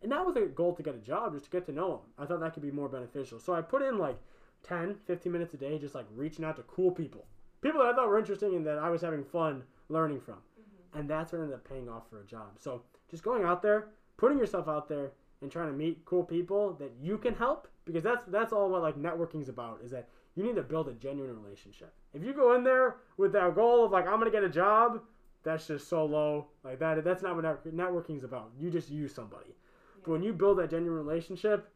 And 0.02 0.10
not 0.10 0.26
with 0.26 0.38
a 0.38 0.48
goal 0.48 0.74
to 0.76 0.84
get 0.84 0.96
a 0.96 1.00
job, 1.00 1.34
just 1.34 1.46
to 1.46 1.52
get 1.52 1.66
to 1.68 1.72
know 1.72 1.90
them. 1.90 2.00
I 2.18 2.26
thought 2.26 2.40
that 2.40 2.54
could 2.54 2.64
be 2.64 2.72
more 2.72 2.90
beneficial. 2.90 3.40
So 3.40 3.54
I 3.54 3.62
put 3.62 3.82
in 3.82 3.98
like 3.98 4.18
10, 4.64 4.96
15 5.06 5.32
minutes 5.32 5.54
a 5.54 5.58
day, 5.58 5.78
just 5.80 5.96
like 5.96 6.06
reaching 6.16 6.46
out 6.46 6.56
to 6.58 6.64
cool 6.64 6.92
people. 6.92 7.26
People 7.62 7.82
that 7.82 7.90
I 7.90 7.96
thought 7.96 8.08
were 8.08 8.20
interesting 8.20 8.56
and 8.56 8.66
that 8.66 8.80
I 8.80 8.90
was 8.90 9.02
having 9.02 9.24
fun 9.24 9.64
learning 9.90 10.22
from. 10.22 10.36
Mm-hmm. 10.36 11.00
And 11.00 11.10
that's 11.10 11.32
what 11.32 11.40
ended 11.40 11.56
up 11.56 11.68
paying 11.68 11.90
off 11.90 12.10
for 12.10 12.22
a 12.22 12.26
job. 12.26 12.60
So 12.60 12.82
just 13.10 13.24
going 13.24 13.44
out 13.44 13.62
there, 13.62 13.90
putting 14.18 14.38
yourself 14.38 14.68
out 14.68 14.88
there, 14.88 15.12
and 15.42 15.52
trying 15.52 15.68
to 15.68 15.74
meet 15.74 16.06
cool 16.06 16.24
people 16.24 16.74
that 16.74 16.92
you 17.02 17.18
can 17.18 17.34
help 17.34 17.68
because 17.86 18.04
that's 18.04 18.24
that's 18.28 18.54
all 18.54 18.70
what 18.70 18.82
like 18.82 18.96
networking's 18.96 19.50
about 19.50 19.82
is 19.84 19.92
that 19.92 20.08
you 20.36 20.44
need 20.44 20.56
to 20.56 20.62
build 20.62 20.88
a 20.88 20.94
genuine 20.94 21.42
relationship. 21.42 21.94
If 22.14 22.24
you 22.24 22.34
go 22.34 22.56
in 22.56 22.64
there 22.64 22.98
with 23.18 23.34
that 23.34 23.56
goal 23.56 23.84
of 23.84 23.92
like 23.92 24.08
I'm 24.08 24.20
gonna 24.20 24.32
get 24.32 24.44
a 24.44 24.50
job, 24.50 25.02
that's 25.44 25.68
just 25.68 25.90
so 25.90 26.06
low. 26.06 26.48
Like 26.64 26.80
that 26.80 27.04
that's 27.04 27.24
not 27.24 27.36
what 27.36 27.44
net- 27.44 27.76
networking's 27.76 28.24
about. 28.24 28.52
You 28.58 28.70
just 28.70 28.90
use 28.90 29.14
somebody. 29.14 29.56
But 30.04 30.12
when 30.12 30.24
you 30.24 30.34
build 30.34 30.60
that 30.60 30.70
genuine 30.70 31.06
relationship, 31.06 31.70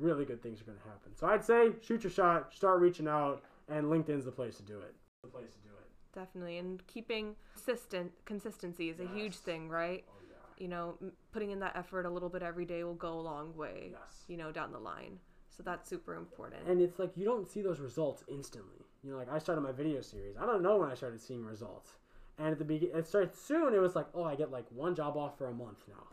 really 0.00 0.24
good 0.24 0.42
things 0.42 0.60
are 0.60 0.64
gonna 0.64 0.78
happen. 0.84 1.14
So 1.14 1.26
I'd 1.26 1.44
say 1.44 1.70
shoot 1.80 2.02
your 2.02 2.10
shot, 2.10 2.52
start 2.54 2.80
reaching 2.80 3.06
out, 3.06 3.42
and 3.68 3.86
LinkedIn's 3.86 4.24
the 4.24 4.32
place 4.32 4.56
to 4.56 4.62
do 4.62 4.78
it. 4.80 4.94
The 5.22 5.28
place 5.28 5.52
to 5.52 5.58
do 5.60 5.68
it. 5.68 5.86
Definitely, 6.12 6.58
and 6.58 6.84
keeping 6.86 7.36
consistent 7.54 8.12
consistency 8.24 8.88
is 8.88 8.98
a 9.00 9.06
huge 9.06 9.36
thing, 9.36 9.68
right? 9.68 10.04
Oh 10.08 10.14
yeah. 10.28 10.62
You 10.62 10.68
know, 10.68 10.98
putting 11.32 11.50
in 11.50 11.60
that 11.60 11.76
effort 11.76 12.06
a 12.06 12.10
little 12.10 12.28
bit 12.28 12.42
every 12.42 12.64
day 12.64 12.82
will 12.84 12.94
go 12.94 13.12
a 13.12 13.20
long 13.20 13.54
way. 13.56 13.90
Yes. 13.92 14.24
You 14.26 14.36
know, 14.36 14.50
down 14.50 14.72
the 14.72 14.78
line. 14.78 15.18
So 15.56 15.62
that's 15.62 15.88
super 15.88 16.14
important. 16.14 16.66
And 16.66 16.80
it's 16.80 16.98
like 16.98 17.16
you 17.16 17.24
don't 17.24 17.50
see 17.50 17.60
those 17.60 17.80
results 17.80 18.24
instantly. 18.28 18.86
You 19.02 19.12
know, 19.12 19.18
like 19.18 19.30
I 19.30 19.38
started 19.38 19.60
my 19.60 19.72
video 19.72 20.00
series. 20.00 20.36
I 20.40 20.46
don't 20.46 20.62
know 20.62 20.78
when 20.78 20.90
I 20.90 20.94
started 20.94 21.20
seeing 21.20 21.44
results. 21.44 21.92
And 22.38 22.48
at 22.48 22.58
the 22.58 22.64
beginning, 22.64 22.96
it 22.96 23.06
started 23.06 23.34
soon. 23.34 23.74
It 23.74 23.80
was 23.80 23.94
like, 23.94 24.06
oh, 24.14 24.24
I 24.24 24.34
get 24.34 24.50
like 24.50 24.64
one 24.70 24.94
job 24.94 25.16
off 25.16 25.36
for 25.36 25.48
a 25.48 25.52
month 25.52 25.84
now. 25.88 26.06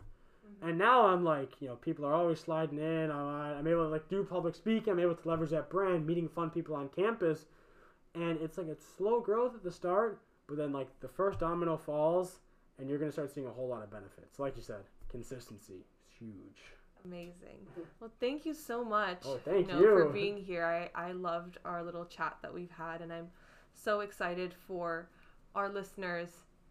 Mm-hmm. 0.48 0.68
And 0.68 0.78
now 0.78 1.06
I'm 1.06 1.24
like, 1.24 1.60
you 1.60 1.68
know, 1.68 1.76
people 1.76 2.04
are 2.04 2.14
always 2.14 2.40
sliding 2.40 2.78
in. 2.78 3.10
I'm, 3.10 3.58
I'm 3.58 3.66
able 3.66 3.84
to 3.84 3.90
like 3.90 4.08
do 4.08 4.24
public 4.24 4.54
speaking. 4.54 4.92
I'm 4.92 5.00
able 5.00 5.14
to 5.14 5.28
leverage 5.28 5.50
that 5.50 5.70
brand, 5.70 6.06
meeting 6.06 6.28
fun 6.28 6.50
people 6.50 6.74
on 6.74 6.88
campus. 6.88 7.46
And 8.14 8.40
it's 8.40 8.58
like 8.58 8.68
it's 8.68 8.86
slow 8.96 9.20
growth 9.20 9.54
at 9.54 9.62
the 9.62 9.70
start, 9.70 10.20
but 10.46 10.56
then 10.56 10.72
like 10.72 10.88
the 11.00 11.08
first 11.08 11.38
domino 11.38 11.76
falls, 11.76 12.40
and 12.78 12.88
you're 12.88 12.98
gonna 12.98 13.12
start 13.12 13.32
seeing 13.32 13.46
a 13.46 13.50
whole 13.50 13.68
lot 13.68 13.82
of 13.82 13.90
benefits. 13.90 14.38
Like 14.38 14.56
you 14.56 14.62
said, 14.62 14.84
consistency 15.08 15.74
is 15.74 15.86
huge. 16.18 16.72
Amazing. 17.04 17.66
Well, 18.00 18.10
thank 18.18 18.44
you 18.44 18.54
so 18.54 18.84
much. 18.84 19.22
Oh, 19.24 19.38
thank 19.44 19.68
know, 19.68 19.78
for 19.78 20.08
being 20.08 20.36
here. 20.36 20.64
I, 20.64 21.08
I 21.08 21.12
loved 21.12 21.58
our 21.64 21.84
little 21.84 22.04
chat 22.04 22.36
that 22.42 22.52
we've 22.52 22.70
had, 22.70 23.02
and 23.02 23.12
I'm 23.12 23.28
so 23.72 24.00
excited 24.00 24.54
for 24.66 25.08
our 25.54 25.68
listeners 25.68 26.28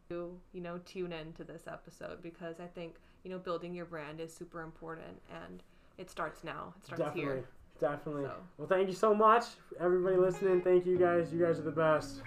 to, 0.10 0.38
you 0.54 0.62
know, 0.62 0.80
tune 0.86 1.14
in 1.14 1.34
to 1.34 1.44
this 1.44 1.64
episode 1.68 2.22
because 2.22 2.60
I 2.60 2.68
think, 2.68 2.96
you 3.28 3.34
know, 3.34 3.40
building 3.40 3.74
your 3.74 3.84
brand 3.84 4.22
is 4.22 4.34
super 4.34 4.62
important 4.62 5.22
and 5.44 5.62
it 5.98 6.10
starts 6.10 6.46
now. 6.46 6.74
It 6.78 6.86
starts 6.86 7.04
Definitely. 7.04 7.22
here. 7.22 7.46
Definitely. 7.78 8.24
So. 8.24 8.36
Well, 8.58 8.68
thank 8.70 8.88
you 8.88 8.94
so 8.94 9.14
much, 9.14 9.44
everybody 9.82 10.16
listening. 10.16 10.62
Thank 10.62 10.86
you 10.86 10.98
guys. 10.98 11.34
You 11.34 11.46
guys 11.46 11.60
are 11.60 11.64
the 11.64 11.72
best. 11.72 12.22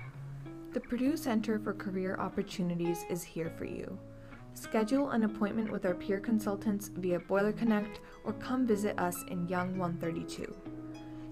The 0.74 0.80
Purdue 0.80 1.16
Center 1.16 1.58
for 1.58 1.72
Career 1.72 2.16
Opportunities 2.18 3.06
is 3.08 3.22
here 3.22 3.50
for 3.56 3.64
you. 3.64 3.98
Schedule 4.52 5.12
an 5.12 5.22
appointment 5.22 5.72
with 5.72 5.86
our 5.86 5.94
peer 5.94 6.20
consultants 6.20 6.88
via 6.88 7.18
Boiler 7.18 7.52
Connect 7.52 8.00
or 8.24 8.34
come 8.34 8.66
visit 8.66 8.98
us 8.98 9.24
in 9.28 9.48
Young 9.48 9.78
132. 9.78 10.54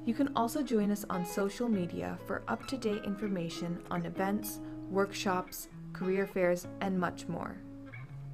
You 0.06 0.14
can 0.14 0.30
also 0.34 0.62
join 0.62 0.90
us 0.90 1.04
on 1.10 1.26
social 1.26 1.68
media 1.68 2.18
for 2.26 2.42
up 2.48 2.66
to 2.68 2.78
date 2.78 3.04
information 3.04 3.82
on 3.90 4.06
events, 4.06 4.60
workshops, 4.90 5.68
career 5.92 6.26
fairs, 6.26 6.66
and 6.80 6.98
much 6.98 7.28
more. 7.28 7.58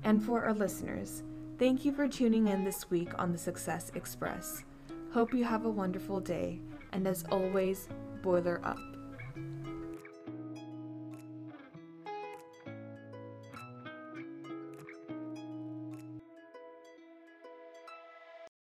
And 0.04 0.22
for 0.22 0.44
our 0.44 0.52
listeners, 0.52 1.22
thank 1.58 1.84
you 1.84 1.92
for 1.92 2.06
tuning 2.06 2.48
in 2.48 2.62
this 2.62 2.90
week 2.90 3.18
on 3.18 3.32
the 3.32 3.38
Success 3.38 3.90
Express. 3.94 4.62
Hope 5.12 5.32
you 5.32 5.44
have 5.44 5.64
a 5.64 5.70
wonderful 5.70 6.20
day, 6.20 6.60
and 6.92 7.06
as 7.06 7.24
always, 7.30 7.88
boiler 8.22 8.60
up. 8.64 8.93